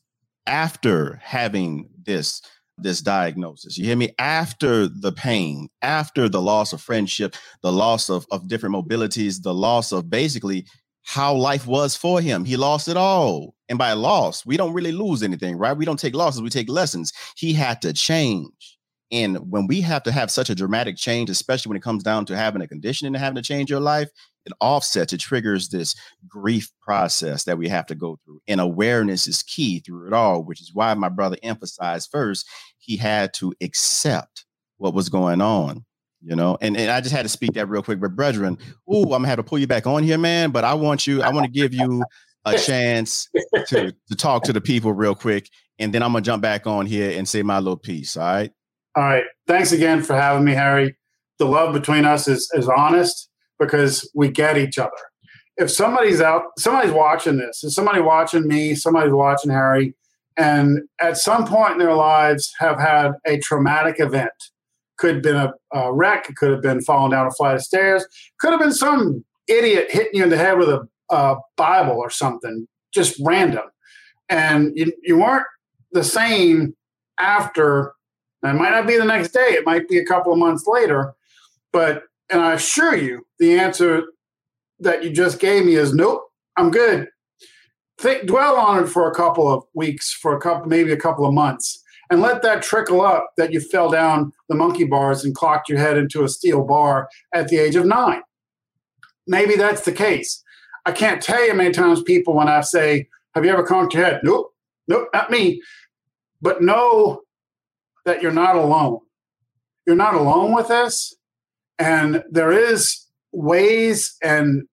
after 0.47 1.19
having 1.21 1.89
this 2.01 2.41
this 2.83 3.01
diagnosis. 3.01 3.77
You 3.77 3.85
hear 3.85 3.95
me? 3.95 4.13
After 4.19 4.87
the 4.87 5.11
pain, 5.11 5.69
after 5.81 6.29
the 6.29 6.41
loss 6.41 6.73
of 6.73 6.81
friendship, 6.81 7.35
the 7.61 7.71
loss 7.71 8.09
of, 8.09 8.25
of 8.31 8.47
different 8.47 8.75
mobilities, 8.75 9.41
the 9.41 9.53
loss 9.53 9.91
of 9.91 10.09
basically 10.09 10.65
how 11.03 11.35
life 11.35 11.67
was 11.67 11.95
for 11.95 12.21
him. 12.21 12.45
He 12.45 12.57
lost 12.57 12.87
it 12.87 12.97
all. 12.97 13.55
And 13.69 13.77
by 13.77 13.93
loss, 13.93 14.45
we 14.45 14.57
don't 14.57 14.73
really 14.73 14.91
lose 14.91 15.23
anything, 15.23 15.57
right? 15.57 15.75
We 15.75 15.85
don't 15.85 15.99
take 15.99 16.15
losses, 16.15 16.41
we 16.41 16.49
take 16.49 16.69
lessons. 16.69 17.11
He 17.35 17.53
had 17.53 17.81
to 17.81 17.93
change. 17.93 18.72
And 19.11 19.51
when 19.51 19.67
we 19.67 19.81
have 19.81 20.03
to 20.03 20.11
have 20.11 20.31
such 20.31 20.49
a 20.49 20.55
dramatic 20.55 20.97
change, 20.97 21.29
especially 21.29 21.69
when 21.69 21.77
it 21.77 21.83
comes 21.83 22.03
down 22.03 22.25
to 22.25 22.35
having 22.35 22.61
a 22.61 22.67
condition 22.67 23.07
and 23.07 23.15
having 23.15 23.35
to 23.35 23.41
change 23.41 23.69
your 23.69 23.79
life, 23.79 24.09
it 24.45 24.53
offsets, 24.59 25.13
it 25.13 25.19
triggers 25.19 25.69
this 25.69 25.95
grief 26.27 26.69
process 26.81 27.43
that 27.43 27.57
we 27.57 27.67
have 27.69 27.85
to 27.87 27.95
go 27.95 28.19
through. 28.25 28.41
And 28.47 28.59
awareness 28.59 29.27
is 29.27 29.43
key 29.43 29.79
through 29.79 30.07
it 30.07 30.13
all, 30.13 30.43
which 30.43 30.61
is 30.61 30.71
why 30.73 30.93
my 30.95 31.09
brother 31.09 31.37
emphasized 31.43 32.09
first, 32.11 32.47
he 32.79 32.97
had 32.97 33.33
to 33.35 33.53
accept 33.61 34.45
what 34.77 34.93
was 34.93 35.09
going 35.09 35.41
on 35.41 35.85
you 36.23 36.35
know 36.35 36.57
and, 36.61 36.77
and 36.77 36.89
i 36.89 36.99
just 37.01 37.13
had 37.13 37.23
to 37.23 37.29
speak 37.29 37.53
that 37.53 37.67
real 37.67 37.83
quick 37.83 37.99
but 37.99 38.15
brethren 38.15 38.57
ooh 38.91 39.03
i'm 39.03 39.09
gonna 39.09 39.27
have 39.27 39.37
to 39.37 39.43
pull 39.43 39.59
you 39.59 39.67
back 39.67 39.85
on 39.85 40.03
here 40.03 40.17
man 40.17 40.51
but 40.51 40.63
i 40.63 40.73
want 40.73 41.05
you 41.05 41.21
i 41.21 41.29
want 41.29 41.45
to 41.45 41.51
give 41.51 41.73
you 41.73 42.03
a 42.45 42.57
chance 42.57 43.29
to, 43.67 43.93
to 44.07 44.15
talk 44.15 44.43
to 44.43 44.53
the 44.53 44.61
people 44.61 44.91
real 44.93 45.15
quick 45.15 45.49
and 45.79 45.93
then 45.93 46.01
i'm 46.01 46.11
gonna 46.11 46.21
jump 46.21 46.41
back 46.41 46.65
on 46.65 46.85
here 46.85 47.17
and 47.17 47.27
say 47.27 47.43
my 47.43 47.59
little 47.59 47.77
piece 47.77 48.17
all 48.17 48.23
right 48.23 48.51
all 48.95 49.03
right 49.03 49.25
thanks 49.47 49.71
again 49.71 50.01
for 50.01 50.15
having 50.15 50.43
me 50.43 50.53
harry 50.53 50.95
the 51.39 51.45
love 51.45 51.73
between 51.73 52.05
us 52.05 52.27
is 52.27 52.49
is 52.53 52.67
honest 52.67 53.29
because 53.59 54.09
we 54.15 54.29
get 54.29 54.57
each 54.57 54.77
other 54.77 54.91
if 55.57 55.69
somebody's 55.69 56.21
out 56.21 56.43
somebody's 56.57 56.93
watching 56.93 57.37
this 57.37 57.63
is 57.63 57.75
somebody 57.75 58.01
watching 58.01 58.47
me 58.47 58.75
somebody's 58.75 59.13
watching 59.13 59.51
harry 59.51 59.93
and 60.35 60.79
at 60.99 61.17
some 61.17 61.45
point 61.45 61.73
in 61.73 61.77
their 61.77 61.93
lives 61.93 62.51
have 62.59 62.79
had 62.79 63.11
a 63.25 63.37
traumatic 63.37 63.99
event 63.99 64.31
could 64.97 65.15
have 65.15 65.23
been 65.23 65.35
a, 65.35 65.53
a 65.73 65.93
wreck. 65.93 66.33
Could 66.35 66.51
have 66.51 66.61
been 66.61 66.81
falling 66.81 67.11
down 67.11 67.27
a 67.27 67.31
flight 67.31 67.55
of 67.55 67.61
stairs. 67.61 68.05
Could 68.39 68.51
have 68.51 68.59
been 68.59 68.73
some 68.73 69.23
idiot 69.47 69.87
hitting 69.89 70.15
you 70.15 70.23
in 70.23 70.29
the 70.29 70.37
head 70.37 70.57
with 70.57 70.69
a, 70.69 70.87
a 71.09 71.35
Bible 71.57 71.97
or 71.97 72.09
something, 72.09 72.67
just 72.93 73.19
random. 73.21 73.65
And 74.29 74.71
you, 74.75 74.93
you 75.03 75.17
weren't 75.19 75.45
the 75.91 76.03
same 76.03 76.75
after. 77.19 77.93
It 78.43 78.53
might 78.53 78.71
not 78.71 78.87
be 78.87 78.97
the 78.97 79.05
next 79.05 79.31
day. 79.31 79.51
It 79.51 79.65
might 79.65 79.87
be 79.87 79.97
a 79.97 80.05
couple 80.05 80.33
of 80.33 80.39
months 80.39 80.65
later. 80.67 81.13
But, 81.71 82.03
and 82.29 82.41
I 82.41 82.53
assure 82.53 82.95
you, 82.95 83.25
the 83.39 83.57
answer 83.57 84.03
that 84.79 85.03
you 85.03 85.11
just 85.11 85.39
gave 85.39 85.65
me 85.65 85.75
is 85.75 85.93
nope, 85.93 86.23
I'm 86.57 86.71
good. 86.71 87.07
Think, 87.97 88.25
dwell 88.25 88.57
on 88.57 88.83
it 88.83 88.87
for 88.87 89.09
a 89.09 89.15
couple 89.15 89.47
of 89.47 89.63
weeks, 89.73 90.11
for 90.11 90.35
a 90.35 90.39
couple, 90.39 90.67
maybe 90.67 90.91
a 90.91 90.97
couple 90.97 91.25
of 91.25 91.33
months 91.33 91.83
and 92.13 92.21
let 92.21 92.43
that 92.43 92.61
trickle 92.61 93.01
up 93.01 93.31
that 93.37 93.51
you 93.51 93.59
fell 93.59 93.89
down 93.89 94.31
the 94.47 94.55
monkey 94.55 94.83
bars 94.83 95.25
and 95.25 95.33
clocked 95.33 95.67
your 95.67 95.79
head 95.79 95.97
into 95.97 96.23
a 96.23 96.29
steel 96.29 96.63
bar 96.63 97.09
at 97.33 97.47
the 97.47 97.57
age 97.57 97.75
of 97.75 97.85
nine. 97.85 98.21
Maybe 99.25 99.55
that's 99.55 99.81
the 99.81 99.91
case. 99.91 100.43
I 100.85 100.91
can't 100.91 101.23
tell 101.23 101.43
you 101.43 101.55
many 101.55 101.71
times 101.71 102.03
people 102.03 102.35
when 102.35 102.47
I 102.47 102.61
say, 102.61 103.07
Have 103.33 103.45
you 103.45 103.51
ever 103.51 103.65
conked 103.65 103.95
your 103.95 104.03
head? 104.03 104.19
Nope, 104.23 104.53
nope, 104.87 105.07
not 105.11 105.31
me. 105.31 105.61
But 106.39 106.61
know 106.61 107.21
that 108.05 108.21
you're 108.21 108.31
not 108.31 108.55
alone. 108.55 108.99
You're 109.85 109.95
not 109.95 110.15
alone 110.15 110.53
with 110.53 110.67
this. 110.67 111.15
And 111.79 112.23
there 112.29 112.51
is 112.51 113.05
ways 113.31 114.15
and 114.23 114.63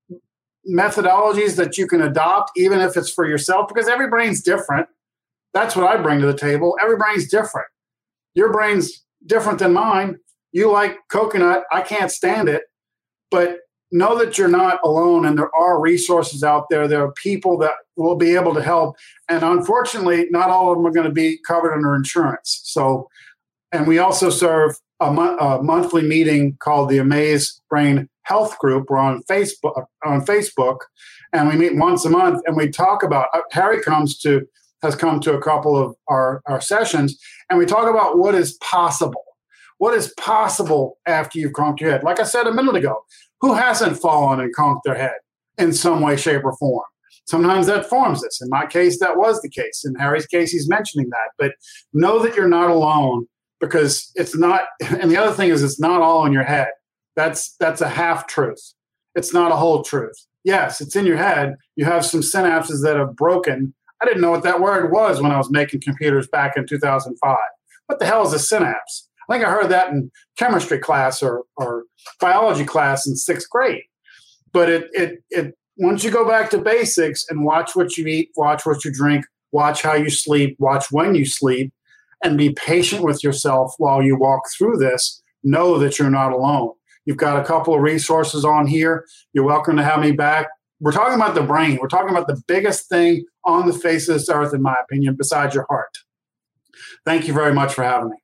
methodologies 0.68 1.57
that 1.57 1.78
you 1.78 1.87
can 1.87 2.03
adopt, 2.03 2.53
even 2.57 2.81
if 2.81 2.97
it's 2.97 3.11
for 3.11 3.26
yourself, 3.26 3.68
because 3.68 3.89
every 3.89 4.09
brain's 4.09 4.43
different. 4.43 4.87
That's 5.53 5.74
what 5.74 5.87
I 5.87 5.97
bring 6.01 6.20
to 6.20 6.26
the 6.26 6.37
table. 6.37 6.76
Every 6.81 6.97
brain's 6.97 7.28
different. 7.28 7.66
Your 8.35 8.53
brain's 8.53 9.05
different 9.26 9.59
than 9.59 9.72
mine. 9.72 10.18
You 10.53 10.70
like 10.70 10.99
coconut. 11.11 11.64
I 11.72 11.83
can't 11.83 12.11
stand 12.11 12.49
it. 12.49 12.62
But 13.31 13.59
know 13.93 14.18
that 14.18 14.38
you're 14.38 14.49
not 14.49 14.78
alone 14.84 15.26
and 15.26 15.38
there 15.38 15.55
are 15.55 15.80
resources 15.80 16.45
out 16.45 16.66
there. 16.70 16.86
There 16.86 17.05
are 17.05 17.12
people 17.12 17.59
that 17.59 17.72
will 17.97 18.16
be 18.16 18.34
able 18.34 18.55
to 18.55 18.62
help. 18.62 18.97
And 19.28 19.43
unfortunately, 19.43 20.26
not 20.30 20.51
all 20.51 20.70
of 20.70 20.78
them 20.78 20.86
are 20.86 20.93
going 20.93 21.09
to 21.09 21.12
be 21.12 21.38
covered 21.47 21.72
under 21.72 21.95
insurance. 21.95 22.61
So, 22.64 23.09
and 23.72 23.86
we 23.86 23.99
also 23.99 24.30
serve 24.30 24.76
a, 25.01 25.12
mo- 25.12 25.36
a 25.38 25.62
monthly 25.62 26.03
meeting 26.03 26.57
called 26.61 26.88
the 26.88 26.99
Amaze 26.99 27.61
Brain 27.68 28.09
Health 28.22 28.59
Group. 28.59 28.91
We're 28.91 28.99
on 28.99 29.22
Facebook, 29.24 29.84
on 30.05 30.24
Facebook, 30.24 30.78
and 31.32 31.49
we 31.49 31.57
meet 31.57 31.76
once 31.76 32.05
a 32.05 32.11
month 32.11 32.43
and 32.47 32.57
we 32.57 32.68
talk 32.68 33.03
about. 33.03 33.28
Uh, 33.34 33.41
Harry 33.53 33.82
comes 33.82 34.18
to 34.20 34.47
has 34.82 34.97
come 34.97 35.20
to 35.20 35.34
a 35.34 35.43
couple 35.43 35.76
of 35.76 35.95
our, 36.09 36.41
our 36.47 36.61
sessions, 36.61 37.18
and 37.51 37.59
we 37.59 37.66
talk 37.66 37.88
about 37.88 38.18
what 38.18 38.34
is 38.34 38.55
possible. 38.62 39.24
What 39.76 39.95
is 39.95 40.12
possible 40.18 40.99
after 41.07 41.38
you've 41.38 41.53
conked 41.53 41.80
your 41.80 41.91
head? 41.91 42.03
Like 42.03 42.20
I 42.20 42.24
said 42.24 42.47
a 42.47 42.53
minute 42.53 42.76
ago, 42.76 43.05
who 43.41 43.55
hasn't 43.55 44.01
fallen 44.01 44.41
and 44.41 44.55
conked 44.55 44.84
their 44.84 44.95
head 44.95 45.16
in 45.59 45.72
some 45.72 46.01
way, 46.01 46.16
shape, 46.16 46.45
or 46.45 46.57
form? 46.57 46.84
Sometimes 47.26 47.66
that 47.66 47.88
forms 47.88 48.22
this. 48.22 48.41
In 48.41 48.49
my 48.49 48.66
case, 48.66 48.99
that 49.01 49.16
was 49.16 49.41
the 49.41 49.49
case. 49.49 49.84
In 49.84 49.95
Harry's 49.95 50.26
case, 50.26 50.51
he's 50.51 50.68
mentioning 50.68 51.09
that. 51.11 51.30
But 51.38 51.53
know 51.93 52.18
that 52.20 52.34
you're 52.34 52.49
not 52.49 52.70
alone 52.70 53.26
because 53.61 54.11
it's 54.14 54.36
not. 54.36 54.62
And 54.80 55.11
the 55.11 55.16
other 55.16 55.32
thing 55.32 55.51
is, 55.51 55.62
it's 55.62 55.80
not 55.80 56.03
all 56.03 56.26
in 56.26 56.32
your 56.32 56.45
head. 56.45 56.68
That's 57.16 57.55
that's 57.61 57.80
a 57.80 57.88
half 57.88 58.26
truth. 58.26 58.74
It's 59.14 59.32
not 59.32 59.53
a 59.53 59.57
whole 59.57 59.82
truth. 59.82 60.26
Yes, 60.45 60.80
it's 60.80 60.97
in 60.97 61.07
your 61.07 61.18
head. 61.18 61.55
You 61.76 61.84
have 61.84 62.05
some 62.05 62.20
synapses 62.20 62.82
that 62.82 62.97
have 62.97 63.14
broken 63.14 63.74
I 64.01 64.07
didn't 64.07 64.22
know 64.22 64.30
what 64.30 64.45
that 64.45 64.61
word 64.61 64.91
was 64.91 65.20
when 65.20 65.30
I 65.30 65.36
was 65.36 65.51
making 65.51 65.82
computers 65.82 66.26
back 66.26 66.57
in 66.57 66.66
2005. 66.66 67.36
What 67.86 67.99
the 67.99 68.07
hell 68.07 68.26
is 68.26 68.32
a 68.32 68.38
synapse? 68.38 69.09
I 69.31 69.35
think 69.35 69.47
I 69.47 69.51
heard 69.51 69.70
that 69.70 69.91
in 69.91 70.11
chemistry 70.37 70.78
class 70.78 71.22
or, 71.22 71.45
or 71.57 71.85
biology 72.20 72.64
class 72.64 73.07
in 73.07 73.16
sixth 73.16 73.49
grade. 73.49 73.83
But 74.53 74.68
it, 74.68 74.89
it, 74.93 75.22
it, 75.31 75.55
once 75.76 76.03
you 76.03 76.11
go 76.11 76.26
back 76.26 76.51
to 76.51 76.59
basics 76.59 77.24
and 77.28 77.45
watch 77.45 77.76
what 77.76 77.97
you 77.97 78.07
eat, 78.07 78.31
watch 78.37 78.66
what 78.66 78.85
you 78.85 78.93
drink, 78.93 79.24
watch 79.53 79.83
how 79.83 79.95
you 79.95 80.11
sleep, 80.11 80.57
watch 80.59 80.87
when 80.91 81.14
you 81.14 81.24
sleep, 81.24 81.72
and 82.22 82.37
be 82.37 82.53
patient 82.53 83.05
with 83.05 83.22
yourself 83.22 83.72
while 83.78 84.03
you 84.03 84.16
walk 84.16 84.43
through 84.59 84.76
this, 84.76 85.22
know 85.43 85.78
that 85.78 85.99
you're 85.99 86.11
not 86.11 86.33
alone. 86.33 86.72
You've 87.07 87.16
got 87.16 87.41
a 87.41 87.47
couple 87.47 87.74
of 87.74 87.81
resources 87.81 88.45
on 88.45 88.66
here. 88.66 89.07
You're 89.33 89.45
welcome 89.45 89.76
to 89.76 89.85
have 89.85 90.01
me 90.01 90.12
back 90.12 90.49
we're 90.81 90.93
talking 90.93 91.14
about 91.14 91.35
the 91.35 91.43
brain. 91.43 91.78
We're 91.81 91.89
talking 91.89 92.11
about 92.11 92.26
the 92.26 92.43
biggest 92.49 92.89
thing 92.89 93.26
on 93.45 93.66
the 93.66 93.72
face 93.72 94.09
of 94.09 94.14
this 94.14 94.31
earth, 94.31 94.55
in 94.55 94.62
my 94.62 94.76
opinion, 94.83 95.14
besides 95.16 95.55
your 95.55 95.66
heart. 95.68 95.99
Thank 97.05 97.28
you 97.28 97.35
very 97.35 97.53
much 97.53 97.74
for 97.74 97.85
having 97.85 98.11
me. 98.11 98.16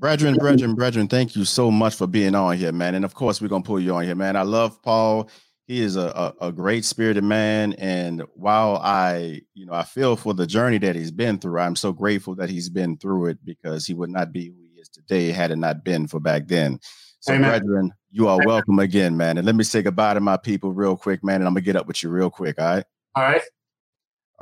Brethren, 0.00 0.34
brethren, 0.36 0.74
brethren, 0.74 1.08
thank 1.08 1.36
you 1.36 1.44
so 1.44 1.70
much 1.70 1.94
for 1.94 2.06
being 2.06 2.34
on 2.34 2.56
here, 2.56 2.72
man. 2.72 2.94
And 2.94 3.04
of 3.04 3.14
course, 3.14 3.42
we're 3.42 3.48
gonna 3.48 3.62
pull 3.62 3.78
you 3.78 3.94
on 3.94 4.04
here, 4.04 4.14
man. 4.14 4.34
I 4.34 4.42
love 4.42 4.80
Paul. 4.82 5.28
He 5.66 5.82
is 5.82 5.96
a, 5.96 6.34
a, 6.40 6.48
a 6.48 6.52
great 6.52 6.86
spirited 6.86 7.22
man. 7.22 7.74
And 7.74 8.22
while 8.32 8.78
I, 8.78 9.42
you 9.52 9.66
know, 9.66 9.74
I 9.74 9.82
feel 9.82 10.16
for 10.16 10.32
the 10.32 10.46
journey 10.46 10.78
that 10.78 10.96
he's 10.96 11.10
been 11.10 11.38
through, 11.38 11.60
I'm 11.60 11.76
so 11.76 11.92
grateful 11.92 12.34
that 12.36 12.48
he's 12.48 12.70
been 12.70 12.96
through 12.96 13.26
it 13.26 13.44
because 13.44 13.86
he 13.86 13.92
would 13.92 14.08
not 14.08 14.32
be 14.32 14.46
who 14.46 14.54
he 14.62 14.80
is 14.80 14.88
today 14.88 15.32
had 15.32 15.50
it 15.50 15.56
not 15.56 15.84
been 15.84 16.06
for 16.06 16.18
back 16.18 16.48
then. 16.48 16.80
So, 17.20 17.34
Amen. 17.34 17.50
brethren, 17.50 17.92
you 18.10 18.26
are 18.26 18.36
Amen. 18.36 18.46
welcome 18.46 18.78
again, 18.78 19.18
man. 19.18 19.36
And 19.36 19.44
let 19.46 19.54
me 19.54 19.64
say 19.64 19.82
goodbye 19.82 20.14
to 20.14 20.20
my 20.20 20.38
people 20.38 20.72
real 20.72 20.96
quick, 20.96 21.22
man. 21.22 21.42
And 21.42 21.44
I'm 21.44 21.52
gonna 21.52 21.60
get 21.60 21.76
up 21.76 21.86
with 21.86 22.02
you 22.02 22.08
real 22.08 22.30
quick. 22.30 22.58
All 22.58 22.76
right. 22.76 22.84
All 23.16 23.24
right. 23.24 23.42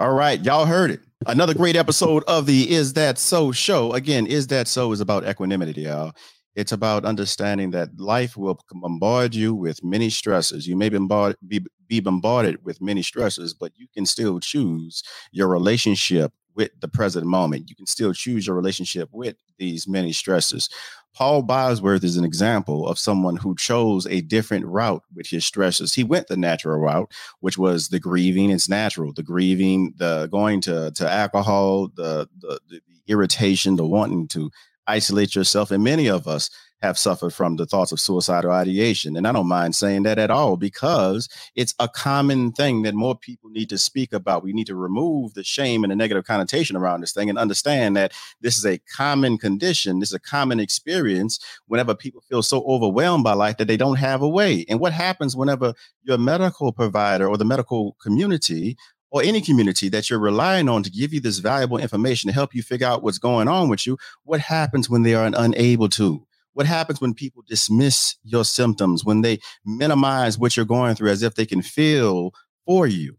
All 0.01 0.13
right. 0.13 0.41
Y'all 0.45 0.65
heard 0.65 0.93
it. 0.93 1.01
Another 1.27 1.55
great 1.55 1.75
episode 1.75 2.23
of 2.29 2.47
the 2.47 2.71
Is 2.71 2.93
That 2.93 3.19
So 3.19 3.51
show. 3.51 3.95
Again, 3.95 4.29
Is 4.29 4.47
That 4.47 4.69
So 4.69 4.93
is 4.93 5.01
about 5.01 5.29
equanimity, 5.29 5.81
y'all. 5.83 6.13
It's 6.55 6.71
about 6.71 7.05
understanding 7.05 7.73
that 7.73 7.89
life 7.99 8.37
will 8.37 8.61
bombard 8.71 9.35
you 9.35 9.57
with 9.57 9.83
many 9.83 10.09
stresses. 10.09 10.69
You 10.69 10.77
may 10.77 10.89
bombard, 10.89 11.35
be, 11.49 11.67
be 11.89 11.99
bombarded 11.99 12.65
with 12.65 12.81
many 12.81 13.03
stresses, 13.03 13.55
but 13.55 13.73
you 13.75 13.89
can 13.93 14.07
still 14.07 14.39
choose 14.39 15.03
your 15.33 15.49
relationship 15.49 16.33
with 16.59 16.73
the 16.81 16.89
present 16.89 17.25
moment. 17.25 17.71
You 17.71 17.77
can 17.77 17.87
still 17.87 18.13
choose 18.13 18.47
your 18.47 18.57
relationship 18.57 19.09
with 19.13 19.37
these 19.59 19.87
many 19.87 20.13
stresses. 20.13 20.69
Paul 21.15 21.43
Bosworth 21.43 22.03
is 22.03 22.17
an 22.17 22.25
example 22.25 22.87
of 22.87 22.99
someone 22.99 23.37
who 23.37 23.55
chose 23.55 24.07
a 24.09 24.21
different 24.21 24.67
route 24.67 25.05
with 25.15 25.29
his 25.29 25.47
stresses. 25.47 25.95
He 25.95 26.03
went 26.03 26.27
the 26.27 26.37
natural 26.37 26.79
route, 26.79 27.11
which 27.41 27.57
was 27.57 27.89
the 27.89 28.01
grieving. 28.01 28.51
It's 28.51 28.69
natural, 28.69 29.13
the 29.13 29.23
grieving, 29.23 29.95
the 29.97 30.29
going 30.31 30.61
to 30.63 30.91
to 30.97 31.09
alcohol, 31.09 31.89
the 31.95 32.29
the, 32.41 32.59
the 32.69 32.81
irritation, 33.07 33.77
the 33.77 33.87
wanting 33.87 34.27
to 34.29 34.51
isolate 34.89 35.37
yourself. 35.37 35.71
And 35.71 35.85
many 35.85 36.09
of 36.09 36.27
us 36.27 36.51
have 36.81 36.99
suffered 36.99 37.31
from 37.31 37.57
the 37.57 37.67
thoughts 37.67 37.93
of 37.93 38.01
suicidal 38.01 38.53
ideation. 38.53 39.17
And 39.17 39.27
I 39.27 39.33
don't 39.33 39.49
mind 39.49 39.75
saying 39.75 40.05
that 40.05 40.19
at 40.19 40.31
all 40.31 40.57
because 40.57 41.29
it's 41.55 41.75
a 41.79 41.89
common 41.89 42.53
thing 42.53 42.83
that 42.83 42.95
more 42.95 43.17
people 43.17 43.51
need 43.51 43.69
to 43.71 43.79
speak 43.79 44.13
about. 44.13 44.45
We 44.45 44.53
need 44.53 44.69
to 44.69 44.77
remove 44.77 45.35
the 45.35 45.45
shame 45.45 45.83
and 45.83 45.91
the 45.91 45.97
negative 45.97 46.25
connotation 46.25 46.77
around 46.77 47.01
this 47.01 47.13
thing 47.13 47.29
and 47.29 47.39
understand 47.39 47.97
that 47.97 48.13
this 48.41 48.57
is 48.57 48.65
a 48.65 48.79
common 48.97 49.39
condition, 49.39 49.99
this 49.99 50.11
is 50.11 50.15
a 50.15 50.21
common 50.21 50.61
experience 50.61 51.39
whenever 51.67 51.95
people 51.95 52.23
feel 52.29 52.43
so 52.43 52.63
overwhelmed 52.65 53.25
by 53.25 53.33
life 53.33 53.57
that 53.57 53.67
they 53.67 53.77
don't 53.77 53.99
have 53.99 54.23
a 54.23 54.29
way. 54.29 54.65
And 54.69 54.81
what 54.81 54.93
happens 54.93 55.37
whenever 55.37 55.75
your 56.05 56.19
medical 56.19 56.73
provider 56.73 57.29
or 57.29 57.37
the 57.37 57.45
medical 57.45 57.97
community 58.01 58.77
or 59.11 59.23
any 59.23 59.41
community 59.41 59.89
that 59.89 60.11
you're 60.11 60.19
relying 60.19 60.69
on 60.69 60.83
to 60.83 60.91
give 60.91 61.13
you 61.13 61.21
this 61.21 61.39
valuable 61.39 61.79
information 61.79 62.29
to 62.29 62.35
help 62.35 62.55
you 62.55 62.63
figure 62.63 62.87
out 62.87 63.03
what's 63.03 63.19
going 63.19 63.49
on 63.49 63.69
with 63.69 63.87
you, 63.87 63.97
what 64.25 64.41
happens 64.41 64.91
when 64.91 65.03
they 65.03 65.15
are 65.15 65.31
unable 65.35 65.89
to? 65.89 66.28
What 66.55 66.67
happens 66.67 67.01
when 67.01 67.15
people 67.15 67.43
dismiss 67.47 68.17
your 68.25 68.45
symptoms, 68.45 69.05
when 69.05 69.21
they 69.21 69.39
minimize 69.65 70.39
what 70.39 70.57
you're 70.57 70.67
going 70.67 70.95
through 70.95 71.11
as 71.11 71.23
if 71.23 71.35
they 71.35 71.47
can 71.47 71.63
feel 71.63 72.33
for 72.67 72.87
you? 72.87 73.17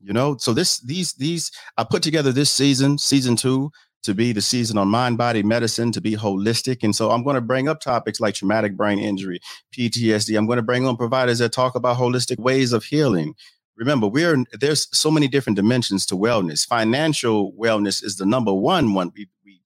You 0.00 0.12
know, 0.12 0.36
so 0.38 0.52
this, 0.54 0.80
these, 0.80 1.12
these, 1.14 1.50
I 1.76 1.84
put 1.84 2.02
together 2.02 2.32
this 2.32 2.50
season, 2.50 2.98
season 2.98 3.36
two, 3.36 3.70
to 4.02 4.14
be 4.14 4.32
the 4.32 4.40
season 4.40 4.78
on 4.78 4.88
mind 4.88 5.18
body 5.18 5.42
medicine, 5.42 5.92
to 5.92 6.00
be 6.00 6.16
holistic. 6.16 6.82
And 6.82 6.96
so 6.96 7.10
I'm 7.10 7.22
going 7.22 7.34
to 7.34 7.40
bring 7.40 7.68
up 7.68 7.80
topics 7.80 8.20
like 8.20 8.34
traumatic 8.34 8.76
brain 8.76 8.98
injury, 8.98 9.40
PTSD. 9.76 10.36
I'm 10.36 10.46
going 10.46 10.56
to 10.56 10.62
bring 10.62 10.86
on 10.86 10.96
providers 10.96 11.38
that 11.38 11.52
talk 11.52 11.74
about 11.74 11.98
holistic 11.98 12.38
ways 12.38 12.72
of 12.72 12.84
healing. 12.84 13.34
Remember, 13.76 14.06
we're 14.06 14.44
there's 14.60 14.88
so 14.96 15.10
many 15.10 15.26
different 15.26 15.56
dimensions 15.56 16.04
to 16.06 16.14
wellness. 16.14 16.66
Financial 16.66 17.52
wellness 17.52 18.04
is 18.04 18.16
the 18.16 18.26
number 18.26 18.52
one 18.52 18.92
one 18.92 19.10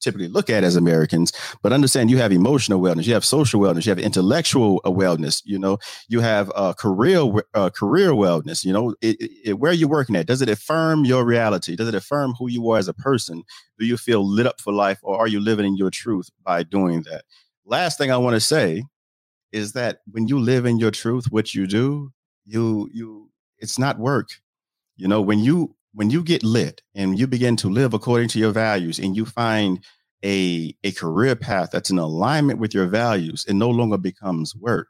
typically 0.05 0.29
look 0.29 0.51
at 0.51 0.63
as 0.63 0.77
Americans. 0.77 1.33
But 1.63 1.73
understand 1.73 2.11
you 2.11 2.19
have 2.19 2.33
emotional 2.33 2.81
wellness, 2.81 3.07
you 3.07 3.15
have 3.15 3.25
social 3.25 3.61
wellness, 3.61 3.87
you 3.87 3.91
have 3.91 3.99
intellectual 3.99 4.81
wellness. 4.85 5.43
You 5.45 5.59
know, 5.59 5.79
you 6.09 6.21
have 6.21 6.53
uh, 6.55 6.75
career 6.75 7.25
uh, 7.55 7.71
career 7.71 8.11
wellness. 8.13 8.65
You 8.65 8.73
know, 8.73 8.95
it, 9.01 9.17
it, 9.45 9.59
where 9.59 9.73
are 9.73 9.75
you 9.75 9.89
working 9.89 10.17
at? 10.17 10.27
Does 10.27 10.43
it 10.43 10.49
affirm 10.49 11.05
your 11.05 11.25
reality? 11.25 11.75
Does 11.77 11.89
it 11.89 11.95
affirm 11.95 12.35
who 12.39 12.49
you 12.49 12.71
are 12.71 12.79
as 12.79 12.89
a 12.89 12.95
person? 12.95 13.43
Do 13.79 13.87
you 13.87 13.97
feel 13.97 14.27
lit 14.27 14.47
up 14.47 14.61
for 14.61 14.73
life, 14.73 15.01
or 15.03 15.19
are 15.19 15.29
you 15.29 15.41
living 15.41 15.67
in 15.67 15.77
your 15.77 15.91
truth 15.91 16.31
by 16.45 16.63
doing 16.63 17.03
that? 17.11 17.25
Last 17.65 17.99
thing 17.99 18.13
I 18.13 18.19
want 18.19 18.35
to 18.35 18.41
say 18.41 18.85
is 19.53 19.73
that 19.73 20.01
when 20.11 20.29
you 20.29 20.39
live 20.39 20.67
in 20.67 20.79
your 20.79 20.91
truth, 20.91 21.27
what 21.31 21.55
you 21.55 21.67
do, 21.67 22.13
you 22.45 22.91
you 22.93 23.31
it's 23.59 23.79
not 23.79 23.99
work. 23.99 24.29
You 24.97 25.09
know, 25.09 25.21
when 25.21 25.41
you 25.41 25.75
when 25.95 26.11
you 26.11 26.23
get 26.23 26.43
lit 26.43 26.83
and 26.95 27.19
you 27.19 27.27
begin 27.27 27.57
to 27.57 27.71
live 27.71 27.95
according 27.95 28.29
to 28.29 28.39
your 28.39 28.51
values 28.51 28.99
and 28.99 29.17
you 29.17 29.25
find 29.25 29.85
a, 30.25 30.77
a 30.83 30.93
career 30.93 31.37
path 31.37 31.71
that's 31.71 31.91
in 31.91 31.99
alignment 31.99 32.59
with 32.59 32.75
your 32.75 32.87
values, 32.87 33.45
it 33.49 33.55
no 33.55 33.71
longer 33.71 33.97
becomes 33.97 34.55
work. 34.57 34.89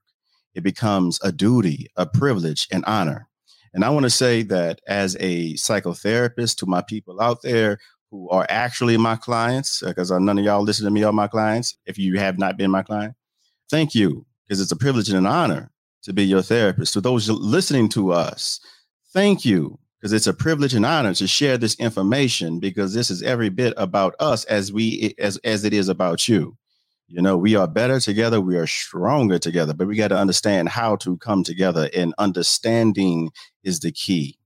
It 0.54 0.62
becomes 0.62 1.20
a 1.22 1.30
duty, 1.30 1.88
a 1.96 2.06
privilege, 2.06 2.66
an 2.72 2.84
honor. 2.86 3.28
And 3.74 3.84
I 3.84 3.90
want 3.90 4.04
to 4.04 4.10
say 4.10 4.42
that 4.44 4.80
as 4.86 5.16
a 5.20 5.54
psychotherapist 5.54 6.56
to 6.58 6.66
my 6.66 6.80
people 6.80 7.20
out 7.20 7.42
there 7.42 7.78
who 8.10 8.30
are 8.30 8.46
actually 8.48 8.96
my 8.96 9.16
clients, 9.16 9.82
because 9.84 10.10
uh, 10.10 10.18
none 10.20 10.38
of 10.38 10.44
y'all 10.44 10.62
listen 10.62 10.84
to 10.84 10.90
me 10.90 11.02
are 11.02 11.12
my 11.12 11.26
clients, 11.26 11.76
if 11.84 11.98
you 11.98 12.18
have 12.18 12.38
not 12.38 12.56
been 12.56 12.70
my 12.70 12.82
client, 12.82 13.14
thank 13.68 13.94
you, 13.94 14.24
because 14.46 14.60
it's 14.60 14.72
a 14.72 14.76
privilege 14.76 15.08
and 15.08 15.18
an 15.18 15.26
honor 15.26 15.70
to 16.04 16.12
be 16.12 16.24
your 16.24 16.42
therapist. 16.42 16.92
To 16.92 17.00
those 17.00 17.28
listening 17.28 17.88
to 17.90 18.12
us, 18.12 18.60
thank 19.12 19.44
you 19.44 19.80
because 20.04 20.12
it's 20.12 20.26
a 20.26 20.34
privilege 20.34 20.74
and 20.74 20.84
honor 20.84 21.14
to 21.14 21.26
share 21.26 21.56
this 21.56 21.76
information 21.76 22.60
because 22.60 22.92
this 22.92 23.10
is 23.10 23.22
every 23.22 23.48
bit 23.48 23.72
about 23.78 24.14
us 24.20 24.44
as 24.44 24.70
we 24.70 25.14
as 25.18 25.38
as 25.44 25.64
it 25.64 25.72
is 25.72 25.88
about 25.88 26.28
you. 26.28 26.58
You 27.08 27.22
know, 27.22 27.38
we 27.38 27.56
are 27.56 27.66
better 27.66 27.98
together, 27.98 28.38
we 28.38 28.58
are 28.58 28.66
stronger 28.66 29.38
together, 29.38 29.72
but 29.72 29.86
we 29.86 29.96
got 29.96 30.08
to 30.08 30.18
understand 30.18 30.68
how 30.68 30.96
to 30.96 31.16
come 31.16 31.42
together 31.42 31.88
and 31.96 32.12
understanding 32.18 33.30
is 33.62 33.80
the 33.80 33.92
key. 33.92 34.36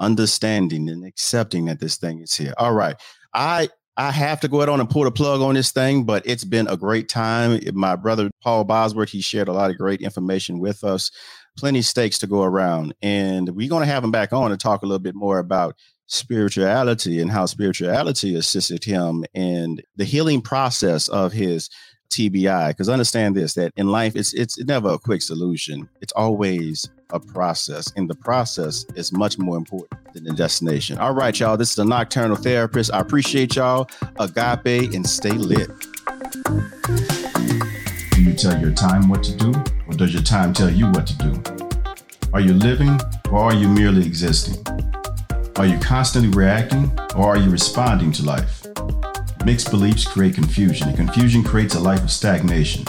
Understanding 0.00 0.88
and 0.88 1.04
accepting 1.04 1.66
that 1.66 1.80
this 1.80 1.98
thing 1.98 2.22
is 2.22 2.34
here. 2.34 2.54
All 2.56 2.72
right. 2.72 2.96
I 3.34 3.68
I 3.98 4.10
have 4.10 4.40
to 4.40 4.48
go 4.48 4.56
ahead 4.56 4.70
on 4.70 4.80
and 4.80 4.88
pull 4.88 5.04
the 5.04 5.10
plug 5.12 5.42
on 5.42 5.54
this 5.54 5.70
thing, 5.70 6.04
but 6.04 6.26
it's 6.26 6.44
been 6.44 6.66
a 6.66 6.78
great 6.78 7.10
time. 7.10 7.60
My 7.74 7.94
brother 7.94 8.30
Paul 8.42 8.64
Bosworth, 8.64 9.10
he 9.10 9.20
shared 9.20 9.48
a 9.48 9.52
lot 9.52 9.70
of 9.70 9.76
great 9.76 10.00
information 10.00 10.60
with 10.60 10.82
us 10.82 11.10
plenty 11.56 11.82
stakes 11.82 12.18
to 12.18 12.26
go 12.26 12.42
around. 12.42 12.94
And 13.02 13.50
we're 13.50 13.68
going 13.68 13.86
to 13.86 13.92
have 13.92 14.04
him 14.04 14.10
back 14.10 14.32
on 14.32 14.50
to 14.50 14.56
talk 14.56 14.82
a 14.82 14.86
little 14.86 14.98
bit 14.98 15.14
more 15.14 15.38
about 15.38 15.76
spirituality 16.06 17.20
and 17.20 17.30
how 17.30 17.46
spirituality 17.46 18.34
assisted 18.34 18.84
him 18.84 19.24
in 19.34 19.78
the 19.96 20.04
healing 20.04 20.40
process 20.40 21.08
of 21.08 21.32
his 21.32 21.70
TBI. 22.10 22.68
Because 22.68 22.88
understand 22.88 23.34
this: 23.34 23.54
that 23.54 23.72
in 23.76 23.88
life, 23.88 24.14
it's 24.16 24.32
it's 24.34 24.58
never 24.64 24.90
a 24.90 24.98
quick 24.98 25.22
solution. 25.22 25.88
It's 26.00 26.12
always 26.12 26.88
a 27.10 27.20
process, 27.20 27.92
and 27.96 28.08
the 28.08 28.14
process 28.14 28.84
is 28.94 29.12
much 29.12 29.38
more 29.38 29.56
important 29.56 30.14
than 30.14 30.24
the 30.24 30.32
destination. 30.32 30.98
All 30.98 31.14
right, 31.14 31.38
y'all. 31.38 31.56
This 31.56 31.70
is 31.70 31.76
the 31.76 31.84
Nocturnal 31.84 32.36
Therapist. 32.36 32.92
I 32.92 33.00
appreciate 33.00 33.56
y'all. 33.56 33.88
Agape 34.18 34.94
and 34.94 35.06
stay 35.06 35.32
lit. 35.32 35.70
You 38.34 38.40
tell 38.50 38.60
your 38.60 38.72
time 38.72 39.08
what 39.08 39.22
to 39.22 39.32
do, 39.36 39.54
or 39.86 39.94
does 39.94 40.12
your 40.12 40.24
time 40.24 40.52
tell 40.52 40.68
you 40.68 40.88
what 40.88 41.06
to 41.06 41.16
do? 41.18 41.40
Are 42.32 42.40
you 42.40 42.52
living, 42.52 42.98
or 43.30 43.38
are 43.38 43.54
you 43.54 43.68
merely 43.68 44.04
existing? 44.04 44.56
Are 45.54 45.66
you 45.66 45.78
constantly 45.78 46.30
reacting, 46.30 46.90
or 47.14 47.28
are 47.28 47.36
you 47.36 47.48
responding 47.48 48.10
to 48.10 48.24
life? 48.24 48.66
Mixed 49.44 49.70
beliefs 49.70 50.04
create 50.04 50.34
confusion, 50.34 50.88
and 50.88 50.96
confusion 50.96 51.44
creates 51.44 51.76
a 51.76 51.80
life 51.80 52.02
of 52.02 52.10
stagnation. 52.10 52.84